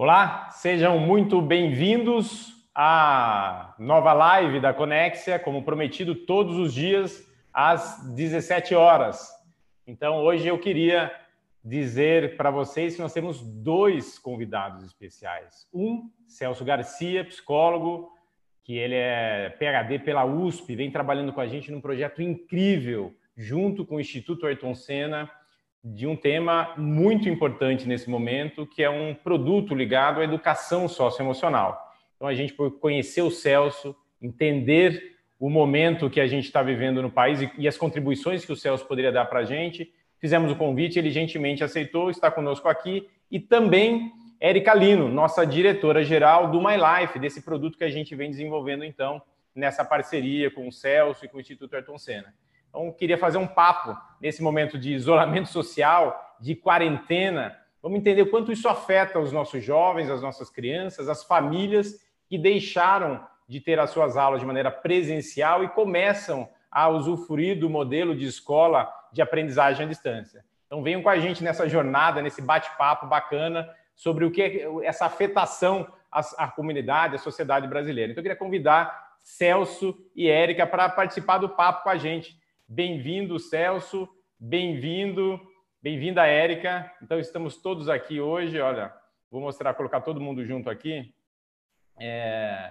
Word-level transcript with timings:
Olá, 0.00 0.48
sejam 0.50 0.96
muito 1.00 1.42
bem-vindos 1.42 2.54
à 2.72 3.74
nova 3.80 4.12
live 4.12 4.60
da 4.60 4.72
Conexia, 4.72 5.40
como 5.40 5.64
prometido 5.64 6.14
todos 6.14 6.56
os 6.56 6.72
dias 6.72 7.28
às 7.52 8.08
17 8.14 8.76
horas. 8.76 9.28
Então, 9.84 10.18
hoje 10.18 10.46
eu 10.46 10.56
queria 10.56 11.12
dizer 11.64 12.36
para 12.36 12.48
vocês 12.48 12.94
que 12.94 13.02
nós 13.02 13.12
temos 13.12 13.42
dois 13.42 14.20
convidados 14.20 14.84
especiais. 14.84 15.66
Um, 15.74 16.08
Celso 16.28 16.64
Garcia, 16.64 17.24
psicólogo, 17.24 18.12
que 18.62 18.78
ele 18.78 18.94
é 18.94 19.52
PhD 19.58 19.98
pela 19.98 20.24
USP, 20.24 20.76
vem 20.76 20.92
trabalhando 20.92 21.32
com 21.32 21.40
a 21.40 21.48
gente 21.48 21.72
num 21.72 21.80
projeto 21.80 22.22
incrível, 22.22 23.16
junto 23.36 23.84
com 23.84 23.96
o 23.96 24.00
Instituto 24.00 24.46
Ayrton 24.46 24.76
Senna, 24.76 25.28
de 25.94 26.06
um 26.06 26.16
tema 26.16 26.74
muito 26.76 27.28
importante 27.28 27.86
nesse 27.86 28.10
momento, 28.10 28.66
que 28.66 28.82
é 28.82 28.90
um 28.90 29.14
produto 29.14 29.74
ligado 29.74 30.20
à 30.20 30.24
educação 30.24 30.88
socioemocional. 30.88 31.94
Então, 32.16 32.28
a 32.28 32.34
gente, 32.34 32.52
por 32.52 32.78
conhecer 32.78 33.22
o 33.22 33.30
Celso, 33.30 33.96
entender 34.20 35.16
o 35.38 35.48
momento 35.48 36.10
que 36.10 36.20
a 36.20 36.26
gente 36.26 36.44
está 36.44 36.62
vivendo 36.62 37.00
no 37.00 37.10
país 37.10 37.40
e, 37.56 37.68
as 37.68 37.76
contribuições 37.76 38.44
que 38.44 38.52
o 38.52 38.56
Celso 38.56 38.84
poderia 38.86 39.12
dar 39.12 39.26
para 39.26 39.40
a 39.40 39.44
gente, 39.44 39.92
fizemos 40.18 40.50
o 40.50 40.56
convite, 40.56 40.98
ele 40.98 41.10
gentilmente 41.10 41.62
aceitou, 41.62 42.10
está 42.10 42.30
conosco 42.30 42.68
aqui, 42.68 43.08
e 43.30 43.38
também 43.38 44.12
Érica 44.40 44.74
Lino, 44.74 45.08
nossa 45.08 45.46
diretora-geral 45.46 46.50
do 46.50 46.60
My 46.60 46.76
Life, 46.76 47.18
desse 47.18 47.42
produto 47.42 47.78
que 47.78 47.84
a 47.84 47.90
gente 47.90 48.14
vem 48.14 48.30
desenvolvendo, 48.30 48.84
então, 48.84 49.22
nessa 49.54 49.84
parceria 49.84 50.50
com 50.50 50.66
o 50.66 50.72
Celso 50.72 51.24
e 51.24 51.28
com 51.28 51.38
o 51.38 51.40
Instituto 51.40 51.74
Ayrton 51.74 51.98
Senna. 51.98 52.34
Então, 52.68 52.92
queria 52.92 53.18
fazer 53.18 53.38
um 53.38 53.46
papo 53.46 53.96
nesse 54.20 54.42
momento 54.42 54.78
de 54.78 54.92
isolamento 54.92 55.48
social, 55.48 56.36
de 56.40 56.54
quarentena. 56.54 57.56
Vamos 57.82 57.98
entender 57.98 58.22
o 58.22 58.30
quanto 58.30 58.52
isso 58.52 58.68
afeta 58.68 59.18
os 59.18 59.32
nossos 59.32 59.64
jovens, 59.64 60.10
as 60.10 60.22
nossas 60.22 60.50
crianças, 60.50 61.08
as 61.08 61.24
famílias 61.24 61.94
que 62.28 62.36
deixaram 62.36 63.26
de 63.48 63.60
ter 63.60 63.78
as 63.80 63.90
suas 63.90 64.16
aulas 64.16 64.40
de 64.40 64.46
maneira 64.46 64.70
presencial 64.70 65.64
e 65.64 65.68
começam 65.68 66.48
a 66.70 66.88
usufruir 66.88 67.58
do 67.58 67.70
modelo 67.70 68.14
de 68.14 68.26
escola 68.26 68.92
de 69.12 69.22
aprendizagem 69.22 69.86
à 69.86 69.88
distância. 69.88 70.44
Então, 70.66 70.82
venham 70.82 71.02
com 71.02 71.08
a 71.08 71.18
gente 71.18 71.42
nessa 71.42 71.66
jornada, 71.66 72.20
nesse 72.20 72.42
bate-papo 72.42 73.06
bacana 73.06 73.68
sobre 73.94 74.24
o 74.24 74.30
que 74.30 74.42
é 74.42 74.86
essa 74.86 75.06
afetação 75.06 75.90
à, 76.12 76.46
comunidade, 76.48 77.16
à 77.16 77.18
sociedade 77.18 77.66
brasileira. 77.66 78.12
Então, 78.12 78.20
eu 78.20 78.24
queria 78.24 78.36
convidar 78.36 79.16
Celso 79.22 79.96
e 80.14 80.28
Érica 80.28 80.66
para 80.66 80.88
participar 80.90 81.38
do 81.38 81.48
papo 81.48 81.84
com 81.84 81.88
a 81.88 81.96
gente. 81.96 82.38
Bem-vindo, 82.70 83.38
Celso. 83.38 84.06
Bem-vindo. 84.38 85.40
Bem-vinda, 85.82 86.26
Érica. 86.26 86.92
Então, 87.02 87.18
estamos 87.18 87.56
todos 87.62 87.88
aqui 87.88 88.20
hoje. 88.20 88.60
Olha, 88.60 88.92
vou 89.30 89.40
mostrar, 89.40 89.72
colocar 89.72 90.02
todo 90.02 90.20
mundo 90.20 90.44
junto 90.44 90.68
aqui. 90.68 91.10
É... 91.98 92.70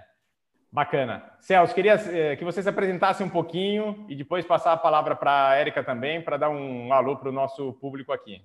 Bacana. 0.70 1.28
Celso, 1.40 1.74
queria 1.74 1.94
é, 1.94 2.36
que 2.36 2.44
você 2.44 2.62
se 2.62 2.68
apresentasse 2.68 3.24
um 3.24 3.28
pouquinho 3.28 4.06
e 4.08 4.14
depois 4.14 4.46
passar 4.46 4.72
a 4.72 4.76
palavra 4.76 5.16
para 5.16 5.48
a 5.48 5.56
Érica 5.56 5.82
também, 5.82 6.22
para 6.22 6.36
dar 6.36 6.50
um 6.50 6.92
alô 6.92 7.16
para 7.16 7.30
o 7.30 7.32
nosso 7.32 7.72
público 7.72 8.12
aqui. 8.12 8.40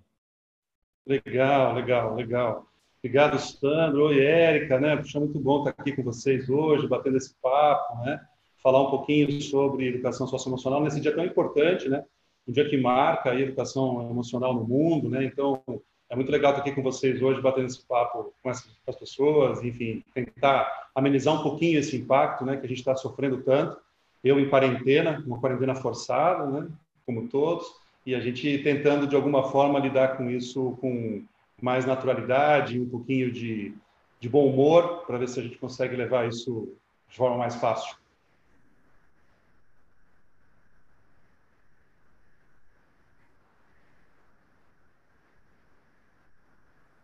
Legal, 1.06 1.75
legal, 1.75 2.16
legal. 2.16 2.67
Obrigado, 2.97 3.38
Sandro. 3.38 4.07
Oi, 4.07 4.25
Érica, 4.25 4.79
né? 4.79 4.97
Puxa, 4.97 5.19
muito 5.19 5.39
bom 5.39 5.59
estar 5.59 5.79
aqui 5.79 5.91
com 5.91 6.01
vocês 6.01 6.50
hoje, 6.50 6.88
batendo 6.88 7.17
esse 7.17 7.35
papo, 7.39 8.00
né? 8.00 8.27
Falar 8.63 8.81
um 8.81 8.90
pouquinho 8.90 9.41
sobre 9.41 9.90
educação 9.90 10.25
socioemocional 10.25 10.81
nesse 10.81 11.01
dia 11.01 11.13
tão 11.13 11.25
importante, 11.25 11.90
né? 11.90 12.03
Um 12.47 12.51
dia 12.53 12.68
que 12.68 12.78
marca 12.78 13.31
a 13.31 13.40
educação 13.40 14.09
emocional 14.09 14.53
no 14.53 14.66
mundo, 14.66 15.09
né? 15.09 15.25
Então, 15.25 15.62
é 16.09 16.16
muito 16.16 16.31
legal 16.31 16.51
estar 16.51 16.62
aqui 16.62 16.72
com 16.72 16.81
vocês 16.81 17.22
hoje, 17.22 17.41
batendo 17.41 17.68
esse 17.68 17.85
papo 17.85 18.34
com, 18.41 18.50
as 18.50 18.96
pessoas, 18.97 19.63
enfim, 19.63 20.03
tentar 20.13 20.90
amenizar 20.96 21.34
um 21.34 21.44
pouquinho 21.44 21.79
esse 21.79 21.97
impacto, 21.97 22.46
né? 22.46 22.56
Que 22.56 22.66
a 22.66 22.69
gente 22.69 22.79
está 22.79 22.96
sofrendo 22.96 23.41
tanto. 23.44 23.78
Eu 24.24 24.40
em 24.40 24.50
quarentena, 24.50 25.22
uma 25.28 25.40
quarentena 25.40 25.75
forçada, 25.75 26.45
né? 26.45 26.69
Como 27.06 27.28
todos, 27.28 27.66
e 28.06 28.13
a 28.16 28.19
gente 28.19 28.59
tentando, 28.59 29.07
de 29.07 29.16
alguma 29.16 29.50
forma, 29.50 29.80
lidar 29.80 30.18
com 30.18 30.30
isso 30.30 30.78
com 30.80 31.24
mais 31.62 31.85
naturalidade, 31.85 32.80
um 32.80 32.90
pouquinho 32.90 33.31
de, 33.31 33.74
de 34.19 34.28
bom 34.28 34.47
humor, 34.47 35.06
para 35.06 35.18
ver 35.18 35.30
se 35.30 35.40
a 35.40 35.44
gente 35.44 35.57
consegue 35.57 35.95
levar 35.95 36.28
isso 36.28 36.75
de 37.09 37.16
forma 37.16 37.38
mais 37.38 37.56
fácil. 37.56 37.95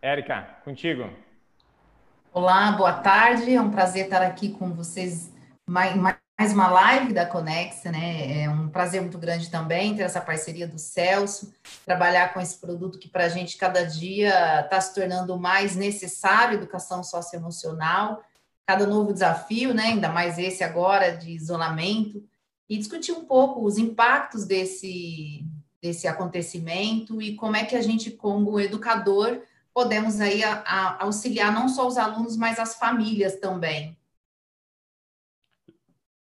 Érica, 0.01 0.57
contigo. 0.63 1.09
Olá, 2.31 2.71
boa 2.71 2.93
tarde. 2.93 3.53
É 3.53 3.61
um 3.61 3.69
prazer 3.69 4.05
estar 4.05 4.21
aqui 4.21 4.49
com 4.49 4.73
vocês 4.73 5.29
mais, 5.69 5.93
mais 5.93 6.53
uma 6.53 6.69
live 6.69 7.11
da 7.11 7.25
Conexa, 7.25 7.91
né? 7.91 8.43
É 8.43 8.49
um 8.49 8.69
prazer 8.69 9.01
muito 9.01 9.17
grande 9.17 9.51
também 9.51 9.93
ter 9.93 10.03
essa 10.03 10.21
parceria 10.21 10.65
do 10.65 10.79
Celso, 10.79 11.53
trabalhar 11.85 12.33
com 12.33 12.39
esse 12.39 12.57
produto 12.61 12.97
que 12.97 13.09
para 13.09 13.25
a 13.25 13.29
gente 13.29 13.57
cada 13.57 13.83
dia 13.83 14.61
está 14.61 14.79
se 14.79 14.95
tornando 14.95 15.37
mais 15.37 15.75
necessário, 15.75 16.53
educação 16.53 17.03
socioemocional, 17.03 18.23
cada 18.65 18.87
novo 18.87 19.11
desafio, 19.11 19.73
né? 19.73 19.87
Ainda 19.87 20.07
mais 20.07 20.39
esse 20.39 20.63
agora 20.63 21.11
de 21.17 21.31
isolamento, 21.31 22.23
e 22.69 22.77
discutir 22.77 23.11
um 23.11 23.25
pouco 23.25 23.65
os 23.65 23.77
impactos 23.77 24.45
desse, 24.45 25.43
desse 25.81 26.07
acontecimento 26.07 27.21
e 27.21 27.35
como 27.35 27.57
é 27.57 27.65
que 27.65 27.75
a 27.75 27.81
gente, 27.81 28.11
como 28.11 28.59
educador, 28.61 29.41
podemos 29.79 30.19
aí 30.19 30.43
a, 30.43 30.61
a 30.65 31.03
auxiliar 31.05 31.53
não 31.53 31.69
só 31.69 31.87
os 31.87 31.97
alunos, 31.97 32.35
mas 32.35 32.59
as 32.59 32.77
famílias 32.77 33.39
também. 33.39 33.97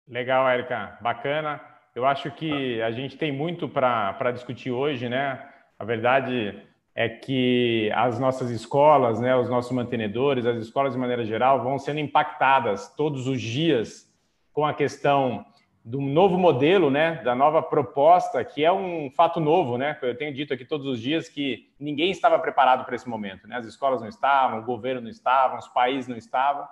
Legal, 0.08 0.48
Érica, 0.48 0.96
bacana. 1.02 1.60
Eu 1.96 2.06
acho 2.06 2.30
que 2.30 2.80
a 2.84 2.92
gente 2.92 3.18
tem 3.18 3.32
muito 3.32 3.68
para 3.68 4.32
discutir 4.32 4.70
hoje, 4.70 5.10
né? 5.10 5.44
A 5.80 5.84
verdade 5.84 6.62
é 6.94 7.10
que 7.10 7.92
as 7.96 8.20
nossas 8.20 8.52
escolas, 8.52 9.20
né, 9.20 9.36
os 9.36 9.50
nossos 9.50 9.72
mantenedores, 9.72 10.46
as 10.46 10.58
escolas 10.58 10.94
de 10.94 11.00
maneira 11.00 11.26
geral, 11.26 11.64
vão 11.64 11.80
sendo 11.80 12.00
impactadas 12.00 12.94
todos 12.96 13.28
os 13.28 13.42
dias 13.42 14.08
com 14.54 14.68
a 14.68 14.74
questão 14.74 15.44
do 15.88 16.02
novo 16.02 16.38
modelo, 16.38 16.92
né, 16.92 17.22
da 17.24 17.34
nova 17.34 17.62
proposta, 17.62 18.44
que 18.44 18.66
é 18.66 18.70
um 18.70 19.10
fato 19.10 19.40
novo, 19.40 19.78
né? 19.78 19.98
Eu 20.02 20.18
tenho 20.18 20.34
dito 20.34 20.54
aqui 20.54 20.66
todos 20.66 20.86
os 20.86 21.00
dias 21.00 21.30
que 21.30 21.72
ninguém 21.80 22.12
estava 22.12 22.38
preparado 22.38 22.84
para 22.84 22.94
esse 22.94 23.08
momento, 23.08 23.48
né? 23.48 23.56
As 23.56 23.66
escolas 23.66 24.02
não 24.02 24.10
estavam, 24.10 24.60
o 24.60 24.66
governo 24.66 25.00
não 25.00 25.10
estava, 25.10 25.58
os 25.58 25.70
países 25.70 26.10
não 26.10 26.18
estavam 26.18 26.68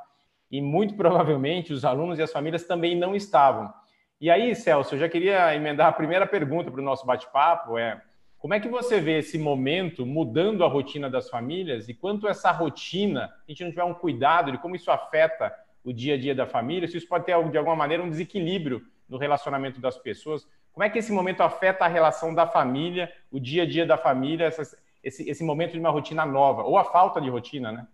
e 0.51 0.61
muito 0.61 0.95
provavelmente 0.99 1.71
os 1.71 1.85
alunos 1.85 2.19
e 2.19 2.23
as 2.23 2.31
famílias 2.33 2.65
também 2.65 2.93
não 2.93 3.15
estavam. 3.15 3.73
E 4.19 4.29
aí, 4.29 4.53
Celso, 4.53 4.95
eu 4.95 4.99
já 4.99 5.07
queria 5.07 5.55
emendar 5.55 5.87
a 5.87 5.93
primeira 5.93 6.27
pergunta 6.27 6.69
para 6.69 6.81
o 6.81 6.83
nosso 6.83 7.05
bate-papo, 7.05 7.77
é 7.77 8.01
como 8.37 8.53
é 8.53 8.59
que 8.59 8.67
você 8.67 8.99
vê 8.99 9.19
esse 9.19 9.37
momento 9.39 10.05
mudando 10.05 10.61
a 10.61 10.67
rotina 10.67 11.09
das 11.09 11.29
famílias 11.29 11.87
e 11.87 11.93
quanto 11.93 12.27
essa 12.27 12.51
rotina, 12.51 13.33
a 13.47 13.49
gente 13.49 13.63
não 13.63 13.69
tiver 13.69 13.85
um 13.85 13.93
cuidado 13.93 14.51
de 14.51 14.57
como 14.57 14.75
isso 14.75 14.91
afeta 14.91 15.55
o 15.85 15.93
dia 15.93 16.15
a 16.15 16.17
dia 16.17 16.35
da 16.35 16.45
família, 16.45 16.85
se 16.85 16.97
isso 16.97 17.07
pode 17.07 17.25
ter, 17.25 17.49
de 17.49 17.57
alguma 17.57 17.77
maneira, 17.77 18.03
um 18.03 18.09
desequilíbrio 18.09 18.85
no 19.07 19.17
relacionamento 19.17 19.79
das 19.79 19.97
pessoas, 19.97 20.47
como 20.71 20.83
é 20.83 20.89
que 20.89 20.99
esse 20.99 21.11
momento 21.11 21.41
afeta 21.41 21.85
a 21.85 21.87
relação 21.87 22.33
da 22.33 22.45
família, 22.45 23.11
o 23.31 23.39
dia 23.39 23.63
a 23.63 23.65
dia 23.65 23.85
da 23.85 23.97
família, 23.97 24.53
esse, 25.01 25.29
esse 25.29 25.43
momento 25.43 25.71
de 25.71 25.79
uma 25.79 25.89
rotina 25.89 26.25
nova, 26.25 26.63
ou 26.63 26.77
a 26.77 26.83
falta 26.83 27.21
de 27.21 27.29
rotina, 27.29 27.71
né? 27.71 27.87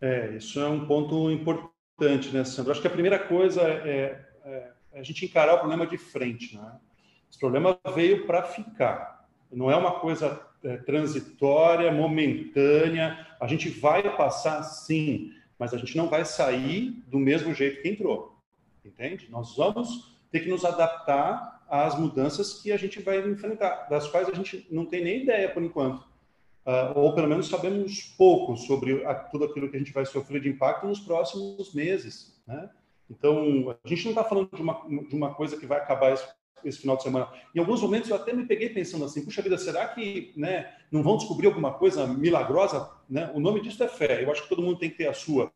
É, 0.00 0.30
isso 0.36 0.60
é 0.60 0.66
um 0.68 0.86
ponto 0.86 1.30
importante, 1.30 2.30
né, 2.30 2.44
Sandro? 2.44 2.72
Acho 2.72 2.80
que 2.80 2.86
a 2.86 2.90
primeira 2.90 3.18
coisa 3.18 3.62
é, 3.62 4.24
é, 4.44 4.72
é 4.92 5.00
a 5.00 5.02
gente 5.02 5.24
encarar 5.24 5.54
o 5.54 5.58
problema 5.58 5.86
de 5.86 5.98
frente. 5.98 6.56
Né? 6.56 6.72
Esse 7.30 7.38
problema 7.38 7.78
veio 7.94 8.26
para 8.26 8.42
ficar. 8.42 9.28
Não 9.50 9.70
é 9.70 9.76
uma 9.76 10.00
coisa 10.00 10.44
é, 10.64 10.76
transitória, 10.78 11.92
momentânea. 11.92 13.26
A 13.40 13.46
gente 13.46 13.68
vai 13.68 14.16
passar, 14.16 14.62
sim, 14.62 15.32
mas 15.58 15.74
a 15.74 15.78
gente 15.78 15.96
não 15.96 16.08
vai 16.08 16.24
sair 16.24 16.90
do 17.06 17.18
mesmo 17.18 17.54
jeito 17.54 17.82
que 17.82 17.88
entrou. 17.88 18.27
Entende? 18.88 19.28
Nós 19.30 19.56
vamos 19.56 20.16
ter 20.30 20.40
que 20.40 20.50
nos 20.50 20.64
adaptar 20.64 21.64
às 21.68 21.98
mudanças 21.98 22.54
que 22.62 22.72
a 22.72 22.76
gente 22.76 23.00
vai 23.00 23.18
enfrentar, 23.28 23.88
das 23.88 24.08
quais 24.08 24.28
a 24.28 24.34
gente 24.34 24.66
não 24.70 24.86
tem 24.86 25.04
nem 25.04 25.22
ideia 25.22 25.48
por 25.48 25.62
enquanto 25.62 26.08
uh, 26.68 26.98
ou 26.98 27.14
pelo 27.14 27.26
menos 27.26 27.48
sabemos 27.48 28.02
pouco 28.16 28.56
sobre 28.56 29.04
a, 29.06 29.14
tudo 29.14 29.46
aquilo 29.46 29.70
que 29.70 29.76
a 29.76 29.78
gente 29.78 29.92
vai 29.92 30.04
sofrer 30.04 30.40
de 30.42 30.50
impacto 30.50 30.86
nos 30.86 31.00
próximos 31.00 31.72
meses. 31.72 32.38
Né? 32.46 32.68
Então, 33.10 33.74
a 33.82 33.88
gente 33.88 34.04
não 34.04 34.10
está 34.10 34.22
falando 34.22 34.50
de 34.54 34.60
uma, 34.60 34.86
de 35.08 35.14
uma 35.14 35.34
coisa 35.34 35.56
que 35.56 35.64
vai 35.64 35.78
acabar 35.78 36.12
esse, 36.12 36.28
esse, 36.62 36.78
final 36.78 36.96
de 36.96 37.02
semana. 37.02 37.32
Em 37.54 37.58
alguns 37.58 37.80
momentos 37.80 38.10
eu 38.10 38.16
até 38.16 38.34
me 38.34 38.44
peguei 38.44 38.68
pensando 38.68 39.06
assim, 39.06 39.24
puxa 39.24 39.40
vida, 39.40 39.56
será 39.56 39.88
que 39.88 40.34
né, 40.36 40.70
não 40.92 41.02
vão 41.02 41.16
descobrir 41.16 41.46
alguma 41.46 41.72
coisa 41.72 42.06
milagrosa? 42.06 42.90
Né? 43.08 43.30
O 43.34 43.40
nome 43.40 43.62
disso 43.62 43.82
é 43.82 43.88
fé, 43.88 44.22
eu 44.22 44.30
acho 44.30 44.42
que 44.42 44.48
todo 44.50 44.62
mundo 44.62 44.78
tem 44.78 44.90
que 44.90 44.98
ter 44.98 45.08
a 45.08 45.14
sua. 45.14 45.50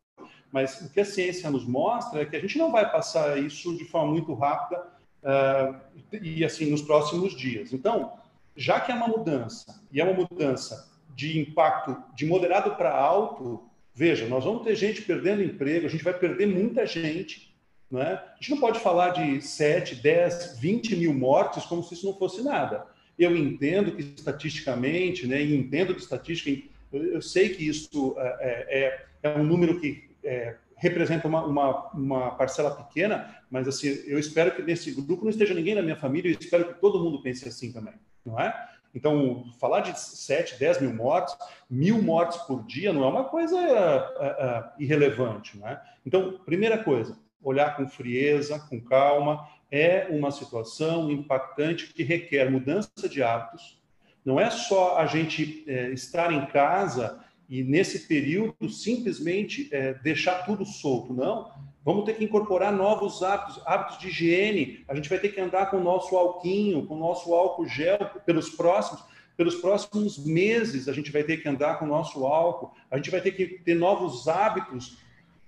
Mas 0.53 0.79
o 0.79 0.89
que 0.89 1.01
a 1.01 1.05
ciência 1.05 1.51
nos 1.51 1.65
mostra 1.65 2.21
é 2.21 2.25
que 2.25 2.37
a 2.37 2.39
gente 2.39 2.57
não 2.57 2.71
vai 2.71 2.89
passar 2.89 3.37
isso 3.37 3.75
de 3.75 3.83
forma 3.83 4.13
muito 4.13 4.33
rápida 4.33 4.87
uh, 5.23 5.75
e 6.21 6.45
assim 6.45 6.71
nos 6.71 6.81
próximos 6.81 7.35
dias. 7.35 7.73
Então, 7.73 8.13
já 8.55 8.79
que 8.79 8.91
é 8.91 8.95
uma 8.95 9.09
mudança, 9.09 9.83
e 9.91 9.99
é 9.99 10.03
uma 10.05 10.13
mudança 10.13 10.89
de 11.13 11.39
impacto 11.39 11.97
de 12.15 12.25
moderado 12.25 12.75
para 12.75 12.95
alto, 12.95 13.69
Veja, 13.95 14.27
nós 14.27 14.43
vamos 14.43 14.63
ter 14.63 14.75
gente 14.75 15.03
perdendo 15.03 15.43
emprego, 15.43 15.85
a 15.85 15.89
gente 15.89 16.03
vai 16.03 16.13
perder 16.13 16.47
muita 16.47 16.85
gente. 16.85 17.53
Não 17.91 18.01
é? 18.01 18.13
A 18.13 18.35
gente 18.39 18.49
não 18.49 18.59
pode 18.59 18.79
falar 18.79 19.09
de 19.09 19.39
7, 19.39 19.95
10, 19.95 20.57
20 20.59 20.95
mil 20.95 21.13
mortes 21.13 21.63
como 21.65 21.83
se 21.83 21.93
isso 21.93 22.07
não 22.07 22.17
fosse 22.17 22.41
nada. 22.41 22.87
Eu 23.19 23.37
entendo 23.37 23.95
que 23.95 24.01
estatisticamente, 24.01 25.27
né, 25.27 25.43
e 25.43 25.55
entendo 25.55 25.93
de 25.93 26.01
estatística, 26.01 26.67
eu 26.91 27.21
sei 27.21 27.49
que 27.49 27.67
isso 27.67 28.15
é, 28.17 29.05
é, 29.21 29.29
é 29.29 29.37
um 29.37 29.43
número 29.43 29.79
que 29.79 30.09
é, 30.23 30.55
representa 30.75 31.27
uma, 31.27 31.45
uma, 31.45 31.91
uma, 31.91 32.31
parcela 32.31 32.71
pequena, 32.71 33.37
mas 33.49 33.67
assim, 33.67 33.87
eu 34.05 34.19
espero 34.19 34.55
que 34.55 34.61
nesse 34.61 34.91
grupo 34.91 35.23
não 35.23 35.29
esteja 35.29 35.53
ninguém 35.53 35.75
na 35.75 35.81
minha 35.81 35.95
família, 35.95 36.31
eu 36.31 36.37
espero 36.39 36.73
que 36.73 36.81
todo 36.81 37.03
mundo 37.03 37.21
pense 37.21 37.47
assim 37.47 37.71
também, 37.71 37.93
não 38.25 38.39
é? 38.39 38.53
Então, 38.95 39.45
falar 39.59 39.79
de 39.79 39.99
7, 39.99 40.59
10 40.59 40.81
mil 40.81 40.93
mortes, 40.93 41.35
mil 41.69 42.01
mortes 42.01 42.37
por 42.43 42.63
dia 42.63 42.93
não 42.93 43.03
é 43.03 43.07
uma 43.07 43.23
coisa 43.23 43.57
uh, 43.57 44.67
uh, 44.69 44.71
irrelevante. 44.77 45.57
Não 45.57 45.67
é? 45.67 45.81
Então, 46.05 46.39
primeira 46.45 46.77
coisa, 46.83 47.17
olhar 47.41 47.75
com 47.75 47.87
frieza, 47.87 48.59
com 48.69 48.79
calma, 48.79 49.47
é 49.71 50.07
uma 50.11 50.29
situação 50.29 51.09
impactante 51.09 51.91
que 51.91 52.03
requer 52.03 52.51
mudança 52.51 53.09
de 53.09 53.23
hábitos. 53.23 53.81
Não 54.23 54.39
é 54.39 54.49
só 54.51 54.99
a 54.99 55.07
gente 55.07 55.63
é, 55.67 55.89
estar 55.89 56.31
em 56.31 56.45
casa 56.45 57.19
e, 57.53 57.63
nesse 57.63 58.07
período, 58.07 58.67
simplesmente 58.67 59.69
é, 59.71 59.93
deixar 59.93 60.43
tudo 60.43 60.65
solto. 60.65 61.13
Não. 61.13 61.51
Vamos 61.85 62.03
ter 62.03 62.15
que 62.15 62.23
incorporar 62.23 62.73
novos 62.73 63.21
hábitos, 63.21 63.61
hábitos 63.63 63.99
de 63.99 64.07
higiene. 64.07 64.83
A 64.87 64.95
gente 64.95 65.07
vai 65.07 65.19
ter 65.19 65.29
que 65.29 65.39
andar 65.39 65.67
com 65.67 65.77
o 65.77 65.83
nosso 65.83 66.17
alquinho, 66.17 66.83
com 66.87 66.95
o 66.95 66.99
nosso 66.99 67.31
álcool 67.31 67.67
gel 67.67 67.99
pelos 68.25 68.49
próximos, 68.49 69.03
pelos 69.37 69.53
próximos 69.53 70.17
meses. 70.25 70.87
A 70.87 70.93
gente 70.93 71.11
vai 71.11 71.21
ter 71.21 71.43
que 71.43 71.47
andar 71.47 71.77
com 71.77 71.85
o 71.85 71.87
nosso 71.87 72.25
álcool. 72.25 72.71
A 72.89 72.97
gente 72.97 73.11
vai 73.11 73.21
ter 73.21 73.33
que 73.33 73.45
ter 73.59 73.75
novos 73.75 74.27
hábitos. 74.27 74.97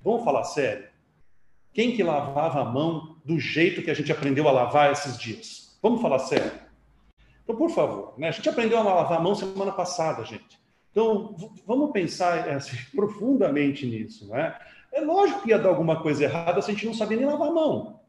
Vamos 0.03 0.23
falar 0.23 0.43
sério. 0.43 0.87
Quem 1.73 1.95
que 1.95 2.03
lavava 2.03 2.61
a 2.61 2.65
mão 2.65 3.17
do 3.25 3.39
jeito 3.39 3.81
que 3.81 3.89
a 3.89 3.95
gente 3.95 4.11
aprendeu 4.11 4.47
a 4.47 4.51
lavar 4.51 4.91
esses 4.91 5.17
dias? 5.17 5.75
Vamos 5.81 6.03
falar 6.03 6.19
sério. 6.19 6.51
Então, 7.43 7.55
por 7.55 7.71
favor, 7.71 8.13
né? 8.15 8.27
a 8.27 8.31
gente 8.31 8.47
aprendeu 8.47 8.77
a 8.77 8.83
lavar 8.83 9.17
a 9.17 9.21
mão 9.23 9.33
semana 9.33 9.71
passada, 9.71 10.23
gente. 10.23 10.63
Então, 10.95 11.35
vamos 11.67 11.91
pensar 11.91 12.47
assim, 12.47 12.77
profundamente 12.95 13.85
nisso, 13.85 14.29
né? 14.29 14.57
É 14.93 15.01
lógico 15.01 15.41
que 15.41 15.49
ia 15.49 15.59
dar 15.59 15.67
alguma 15.67 16.01
coisa 16.01 16.23
errada 16.23 16.61
se 16.61 16.71
a 16.71 16.73
gente 16.73 16.85
não 16.85 16.93
sabia 16.93 17.17
nem 17.17 17.25
lavar 17.25 17.49
a 17.49 17.51
mão. 17.51 17.99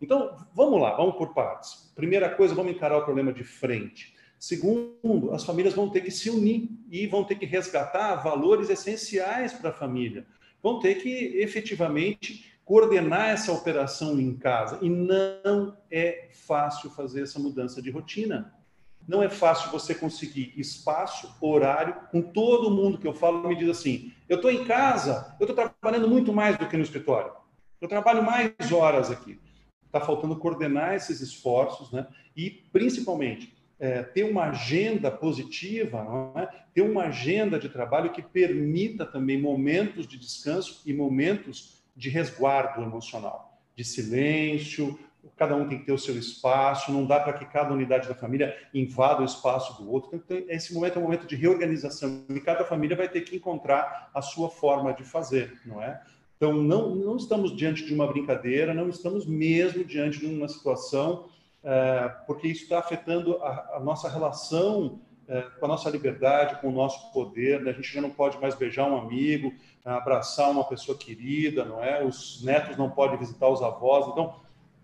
Então, 0.00 0.36
vamos 0.54 0.80
lá, 0.80 0.96
vamos 0.96 1.16
por 1.16 1.34
partes. 1.34 1.92
Primeira 1.96 2.30
coisa, 2.30 2.54
vamos 2.54 2.70
encarar 2.70 2.98
o 2.98 3.04
problema 3.04 3.32
de 3.32 3.42
frente. 3.42 4.14
Segundo, 4.38 5.32
as 5.32 5.42
famílias 5.42 5.74
vão 5.74 5.90
ter 5.90 6.00
que 6.02 6.12
se 6.12 6.30
unir 6.30 6.70
e 6.88 7.08
vão 7.08 7.24
ter 7.24 7.34
que 7.34 7.44
resgatar 7.44 8.14
valores 8.22 8.70
essenciais 8.70 9.52
para 9.52 9.70
a 9.70 9.74
família. 9.74 10.24
Vão 10.62 10.78
ter 10.78 11.02
que 11.02 11.40
efetivamente 11.40 12.52
coordenar 12.64 13.30
essa 13.30 13.50
operação 13.50 14.20
em 14.20 14.36
casa. 14.36 14.78
E 14.80 14.88
não 14.88 15.76
é 15.90 16.28
fácil 16.32 16.88
fazer 16.90 17.22
essa 17.22 17.40
mudança 17.40 17.82
de 17.82 17.90
rotina. 17.90 18.54
Não 19.06 19.22
é 19.22 19.28
fácil 19.28 19.70
você 19.70 19.94
conseguir 19.94 20.52
espaço, 20.56 21.34
horário, 21.40 21.94
com 22.10 22.22
todo 22.22 22.70
mundo 22.70 22.98
que 22.98 23.06
eu 23.06 23.14
falo 23.14 23.48
me 23.48 23.56
diz 23.56 23.68
assim: 23.68 24.12
eu 24.28 24.36
estou 24.36 24.50
em 24.50 24.64
casa, 24.64 25.36
eu 25.38 25.46
estou 25.46 25.54
trabalhando 25.54 26.08
muito 26.08 26.32
mais 26.32 26.56
do 26.56 26.66
que 26.68 26.76
no 26.76 26.82
escritório. 26.82 27.32
Eu 27.80 27.88
trabalho 27.88 28.22
mais 28.22 28.52
horas 28.72 29.10
aqui. 29.10 29.40
Está 29.84 30.00
faltando 30.00 30.36
coordenar 30.36 30.94
esses 30.94 31.20
esforços, 31.20 31.92
né? 31.92 32.06
E 32.36 32.50
principalmente 32.72 33.52
é, 33.78 34.02
ter 34.02 34.22
uma 34.22 34.44
agenda 34.44 35.10
positiva, 35.10 36.06
é? 36.36 36.46
ter 36.72 36.82
uma 36.82 37.06
agenda 37.06 37.58
de 37.58 37.68
trabalho 37.68 38.12
que 38.12 38.22
permita 38.22 39.04
também 39.04 39.40
momentos 39.40 40.06
de 40.06 40.16
descanso 40.16 40.80
e 40.86 40.94
momentos 40.94 41.82
de 41.96 42.08
resguardo 42.08 42.80
emocional, 42.80 43.60
de 43.76 43.84
silêncio, 43.84 44.98
cada 45.36 45.54
um 45.54 45.68
tem 45.68 45.78
que 45.78 45.86
ter 45.86 45.92
o 45.92 45.98
seu 45.98 46.16
espaço, 46.16 46.92
não 46.92 47.06
dá 47.06 47.20
para 47.20 47.32
que 47.34 47.44
cada 47.44 47.72
unidade 47.72 48.08
da 48.08 48.14
família 48.14 48.56
invada 48.74 49.22
o 49.22 49.24
espaço 49.24 49.82
do 49.82 49.90
outro. 49.90 50.10
Então, 50.14 50.42
esse 50.48 50.74
momento 50.74 50.96
é 50.96 50.98
um 50.98 51.04
momento 51.04 51.26
de 51.26 51.36
reorganização 51.36 52.24
e 52.28 52.40
cada 52.40 52.64
família 52.64 52.96
vai 52.96 53.08
ter 53.08 53.22
que 53.22 53.36
encontrar 53.36 54.10
a 54.14 54.20
sua 54.20 54.50
forma 54.50 54.92
de 54.92 55.04
fazer, 55.04 55.60
não 55.64 55.82
é? 55.82 56.00
Então, 56.36 56.52
não, 56.54 56.94
não 56.94 57.16
estamos 57.16 57.56
diante 57.56 57.84
de 57.84 57.94
uma 57.94 58.06
brincadeira, 58.06 58.74
não 58.74 58.88
estamos 58.88 59.24
mesmo 59.24 59.84
diante 59.84 60.18
de 60.18 60.26
uma 60.26 60.48
situação, 60.48 61.28
é, 61.62 62.08
porque 62.26 62.48
isso 62.48 62.64
está 62.64 62.80
afetando 62.80 63.36
a, 63.36 63.76
a, 63.76 63.80
nossa 63.80 64.08
relação 64.08 64.98
é, 65.28 65.42
com 65.42 65.66
a 65.66 65.68
nossa 65.68 65.88
liberdade, 65.88 66.60
com 66.60 66.68
o 66.68 66.72
nosso 66.72 67.12
poder. 67.12 67.60
Né? 67.60 67.70
A 67.70 67.74
gente 67.74 67.94
já 67.94 68.00
não 68.00 68.10
pode 68.10 68.40
mais 68.40 68.56
beijar 68.56 68.90
um 68.90 68.96
amigo, 68.96 69.54
abraçar 69.84 70.50
uma 70.50 70.64
pessoa 70.64 70.98
querida, 70.98 71.64
não 71.64 71.82
é? 71.82 72.04
Os 72.04 72.42
netos 72.42 72.76
não 72.76 72.90
podem 72.90 73.18
visitar 73.18 73.48
os 73.48 73.62
avós. 73.62 74.08
Então, 74.08 74.34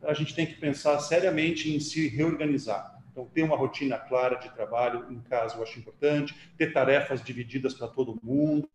a 0.02 0.14
gente 0.14 0.34
tem 0.34 0.46
que 0.46 0.54
pensar 0.54 0.98
seriamente 1.00 1.74
em 1.74 1.80
se 1.80 2.08
reorganizar. 2.08 2.98
Então, 3.10 3.26
ter 3.26 3.42
uma 3.42 3.56
rotina 3.56 3.98
clara 3.98 4.36
de 4.36 4.48
trabalho 4.50 5.10
em 5.10 5.20
casa 5.20 5.56
eu 5.56 5.62
acho 5.62 5.78
importante, 5.78 6.34
ter 6.56 6.72
tarefas 6.72 7.22
divididas 7.22 7.74
para 7.74 7.88
todo 7.88 8.18
mundo, 8.22 8.68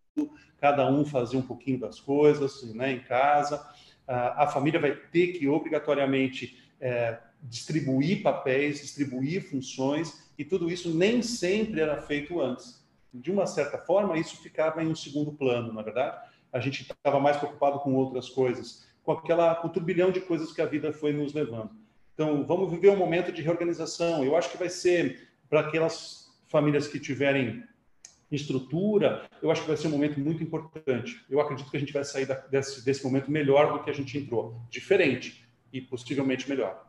cada 0.59 0.89
um 0.89 1.05
fazer 1.05 1.37
um 1.37 1.41
pouquinho 1.41 1.79
das 1.79 1.99
coisas 1.99 2.63
né, 2.73 2.91
em 2.91 2.99
casa. 2.99 3.65
A 4.05 4.47
família 4.47 4.79
vai 4.79 4.91
ter 4.91 5.27
que 5.27 5.47
obrigatoriamente 5.47 6.61
é, 6.79 7.17
distribuir 7.41 8.21
papéis, 8.21 8.81
distribuir 8.81 9.49
funções, 9.49 10.31
e 10.37 10.43
tudo 10.43 10.69
isso 10.69 10.93
nem 10.93 11.21
sempre 11.21 11.79
era 11.79 12.01
feito 12.01 12.41
antes. 12.41 12.83
De 13.13 13.31
uma 13.31 13.45
certa 13.45 13.77
forma, 13.77 14.17
isso 14.17 14.41
ficava 14.41 14.83
em 14.83 14.87
um 14.87 14.95
segundo 14.95 15.31
plano, 15.31 15.71
na 15.71 15.81
verdade. 15.81 16.17
A 16.51 16.59
gente 16.59 16.81
estava 16.81 17.19
mais 17.19 17.37
preocupado 17.37 17.79
com 17.79 17.93
outras 17.95 18.29
coisas 18.29 18.85
com 19.03 19.11
aquela 19.11 19.55
com 19.55 19.67
o 19.67 19.71
turbilhão 19.71 20.11
de 20.11 20.21
coisas 20.21 20.51
que 20.51 20.61
a 20.61 20.65
vida 20.65 20.91
foi 20.91 21.13
nos 21.13 21.33
levando. 21.33 21.71
Então, 22.13 22.45
vamos 22.45 22.71
viver 22.71 22.89
um 22.89 22.95
momento 22.95 23.31
de 23.31 23.41
reorganização. 23.41 24.23
Eu 24.23 24.35
acho 24.35 24.49
que 24.51 24.57
vai 24.57 24.69
ser 24.69 25.29
para 25.49 25.61
aquelas 25.61 26.31
famílias 26.47 26.87
que 26.87 26.99
tiverem 26.99 27.63
estrutura, 28.35 29.27
eu 29.41 29.51
acho 29.51 29.61
que 29.61 29.67
vai 29.67 29.77
ser 29.77 29.87
um 29.87 29.91
momento 29.91 30.19
muito 30.19 30.41
importante. 30.41 31.23
Eu 31.29 31.39
acredito 31.39 31.69
que 31.69 31.77
a 31.77 31.79
gente 31.79 31.93
vai 31.93 32.03
sair 32.03 32.27
desse, 32.49 32.83
desse 32.83 33.03
momento 33.03 33.29
melhor 33.29 33.73
do 33.73 33.83
que 33.83 33.89
a 33.89 33.93
gente 33.93 34.17
entrou, 34.17 34.59
diferente 34.69 35.47
e 35.71 35.81
possivelmente 35.81 36.49
melhor. 36.49 36.85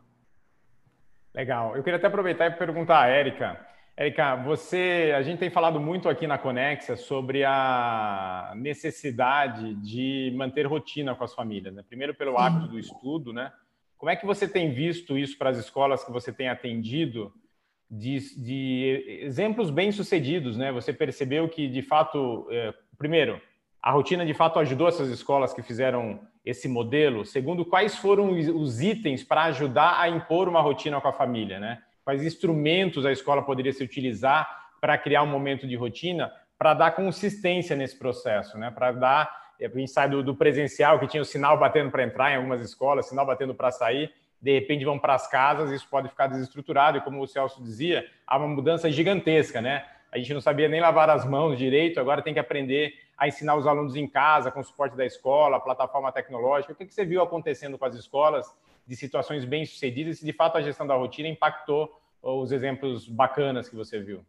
Legal. 1.34 1.76
Eu 1.76 1.82
queria 1.82 1.98
até 1.98 2.06
aproveitar 2.06 2.46
e 2.46 2.50
perguntar 2.52 3.00
à 3.00 3.08
Érica. 3.08 3.73
Érica, 3.96 4.34
você, 4.34 5.12
a 5.16 5.22
gente 5.22 5.38
tem 5.38 5.50
falado 5.50 5.78
muito 5.78 6.08
aqui 6.08 6.26
na 6.26 6.36
Conexia 6.36 6.96
sobre 6.96 7.44
a 7.44 8.52
necessidade 8.56 9.74
de 9.76 10.32
manter 10.36 10.66
rotina 10.66 11.14
com 11.14 11.22
as 11.22 11.32
famílias, 11.32 11.72
né? 11.72 11.84
Primeiro 11.86 12.12
pelo 12.12 12.36
hábito 12.36 12.66
do 12.66 12.78
estudo, 12.78 13.32
né? 13.32 13.52
Como 13.96 14.10
é 14.10 14.16
que 14.16 14.26
você 14.26 14.48
tem 14.48 14.72
visto 14.72 15.16
isso 15.16 15.38
para 15.38 15.50
as 15.50 15.58
escolas 15.58 16.02
que 16.02 16.10
você 16.10 16.32
tem 16.32 16.48
atendido, 16.48 17.32
de, 17.88 18.18
de 18.36 19.20
exemplos 19.22 19.70
bem 19.70 19.92
sucedidos, 19.92 20.56
né? 20.56 20.72
Você 20.72 20.92
percebeu 20.92 21.48
que 21.48 21.68
de 21.68 21.80
fato, 21.80 22.48
é, 22.50 22.74
primeiro, 22.98 23.40
a 23.80 23.92
rotina 23.92 24.26
de 24.26 24.34
fato 24.34 24.58
ajudou 24.58 24.88
essas 24.88 25.08
escolas 25.08 25.54
que 25.54 25.62
fizeram 25.62 26.20
esse 26.44 26.66
modelo. 26.66 27.24
Segundo, 27.24 27.64
quais 27.64 27.96
foram 27.96 28.30
os 28.32 28.82
itens 28.82 29.22
para 29.22 29.44
ajudar 29.44 30.00
a 30.00 30.08
impor 30.08 30.48
uma 30.48 30.60
rotina 30.60 31.00
com 31.00 31.06
a 31.06 31.12
família, 31.12 31.60
né? 31.60 31.80
Quais 32.04 32.22
instrumentos 32.22 33.06
a 33.06 33.12
escola 33.12 33.42
poderia 33.42 33.72
se 33.72 33.82
utilizar 33.82 34.64
para 34.80 34.98
criar 34.98 35.22
um 35.22 35.26
momento 35.26 35.66
de 35.66 35.74
rotina 35.74 36.30
para 36.58 36.74
dar 36.74 36.90
consistência 36.92 37.74
nesse 37.74 37.98
processo, 37.98 38.58
né? 38.58 38.70
Para 38.70 38.92
dar, 38.92 39.52
a 39.60 39.78
gente 39.78 39.90
sai 39.90 40.08
do, 40.08 40.22
do, 40.22 40.34
presencial 40.34 40.98
que 40.98 41.06
tinha 41.06 41.22
o 41.22 41.24
sinal 41.26 41.58
batendo 41.58 41.90
para 41.90 42.04
entrar 42.04 42.32
em 42.32 42.36
algumas 42.36 42.60
escolas, 42.60 43.08
sinal 43.08 43.26
batendo 43.26 43.54
para 43.54 43.70
sair, 43.70 44.12
de 44.40 44.52
repente 44.52 44.84
vão 44.84 44.98
para 44.98 45.14
as 45.14 45.26
casas, 45.26 45.70
isso 45.70 45.88
pode 45.88 46.08
ficar 46.08 46.26
desestruturado 46.26 46.98
e 46.98 47.00
como 47.00 47.22
o 47.22 47.26
Celso 47.26 47.62
dizia, 47.62 48.06
há 48.26 48.36
uma 48.36 48.46
mudança 48.46 48.90
gigantesca, 48.90 49.60
né? 49.60 49.84
A 50.12 50.18
gente 50.18 50.34
não 50.34 50.40
sabia 50.40 50.68
nem 50.68 50.80
lavar 50.80 51.10
as 51.10 51.24
mãos 51.24 51.58
direito, 51.58 51.98
agora 51.98 52.22
tem 52.22 52.34
que 52.34 52.38
aprender 52.38 52.92
a 53.16 53.26
ensinar 53.26 53.56
os 53.56 53.66
alunos 53.66 53.96
em 53.96 54.06
casa, 54.06 54.50
com 54.50 54.60
o 54.60 54.64
suporte 54.64 54.96
da 54.96 55.06
escola, 55.06 55.58
plataforma 55.58 56.12
tecnológica. 56.12 56.72
O 56.72 56.76
que 56.76 56.92
você 56.92 57.04
viu 57.04 57.22
acontecendo 57.22 57.78
com 57.78 57.84
as 57.84 57.94
escolas 57.94 58.46
de 58.86 58.96
situações 58.96 59.44
bem 59.44 59.64
sucedidas 59.64 60.20
e 60.20 60.24
de 60.24 60.32
fato 60.32 60.56
a 60.56 60.62
gestão 60.62 60.86
da 60.86 60.94
rotina 60.94 61.28
impactou 61.28 61.90
os 62.22 62.52
exemplos 62.52 63.08
bacanas 63.08 63.68
que 63.68 63.76
você 63.76 64.00
viu. 64.00 64.24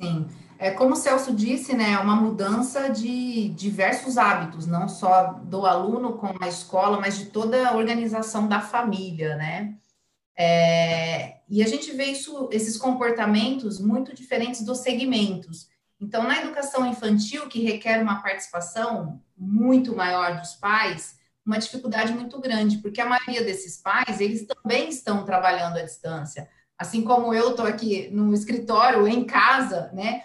Sim, 0.00 0.28
é 0.58 0.70
como 0.70 0.92
o 0.92 0.96
Celso 0.96 1.34
disse, 1.34 1.76
né, 1.76 1.92
é 1.92 1.98
uma 1.98 2.14
mudança 2.14 2.88
de 2.88 3.48
diversos 3.48 4.16
hábitos, 4.16 4.64
não 4.64 4.88
só 4.88 5.32
do 5.32 5.66
aluno 5.66 6.12
com 6.12 6.32
a 6.40 6.46
escola, 6.46 7.00
mas 7.00 7.18
de 7.18 7.26
toda 7.26 7.68
a 7.68 7.76
organização 7.76 8.46
da 8.46 8.60
família, 8.60 9.34
né? 9.36 9.76
É, 10.36 11.38
e 11.48 11.64
a 11.64 11.66
gente 11.66 11.90
vê 11.90 12.04
isso, 12.04 12.48
esses 12.52 12.76
comportamentos 12.76 13.80
muito 13.80 14.14
diferentes 14.14 14.64
dos 14.64 14.78
segmentos. 14.78 15.68
Então, 16.00 16.22
na 16.22 16.38
educação 16.38 16.86
infantil, 16.86 17.48
que 17.48 17.64
requer 17.64 18.00
uma 18.00 18.22
participação 18.22 19.20
muito 19.36 19.96
maior 19.96 20.38
dos 20.38 20.54
pais, 20.54 21.17
uma 21.48 21.58
dificuldade 21.58 22.12
muito 22.12 22.38
grande, 22.38 22.76
porque 22.76 23.00
a 23.00 23.06
maioria 23.06 23.42
desses 23.42 23.78
pais, 23.78 24.20
eles 24.20 24.46
também 24.46 24.90
estão 24.90 25.24
trabalhando 25.24 25.78
à 25.78 25.82
distância. 25.82 26.46
Assim 26.76 27.02
como 27.02 27.32
eu 27.32 27.52
estou 27.52 27.64
aqui 27.64 28.10
no 28.12 28.34
escritório, 28.34 29.08
em 29.08 29.24
casa, 29.24 29.90
né? 29.94 30.24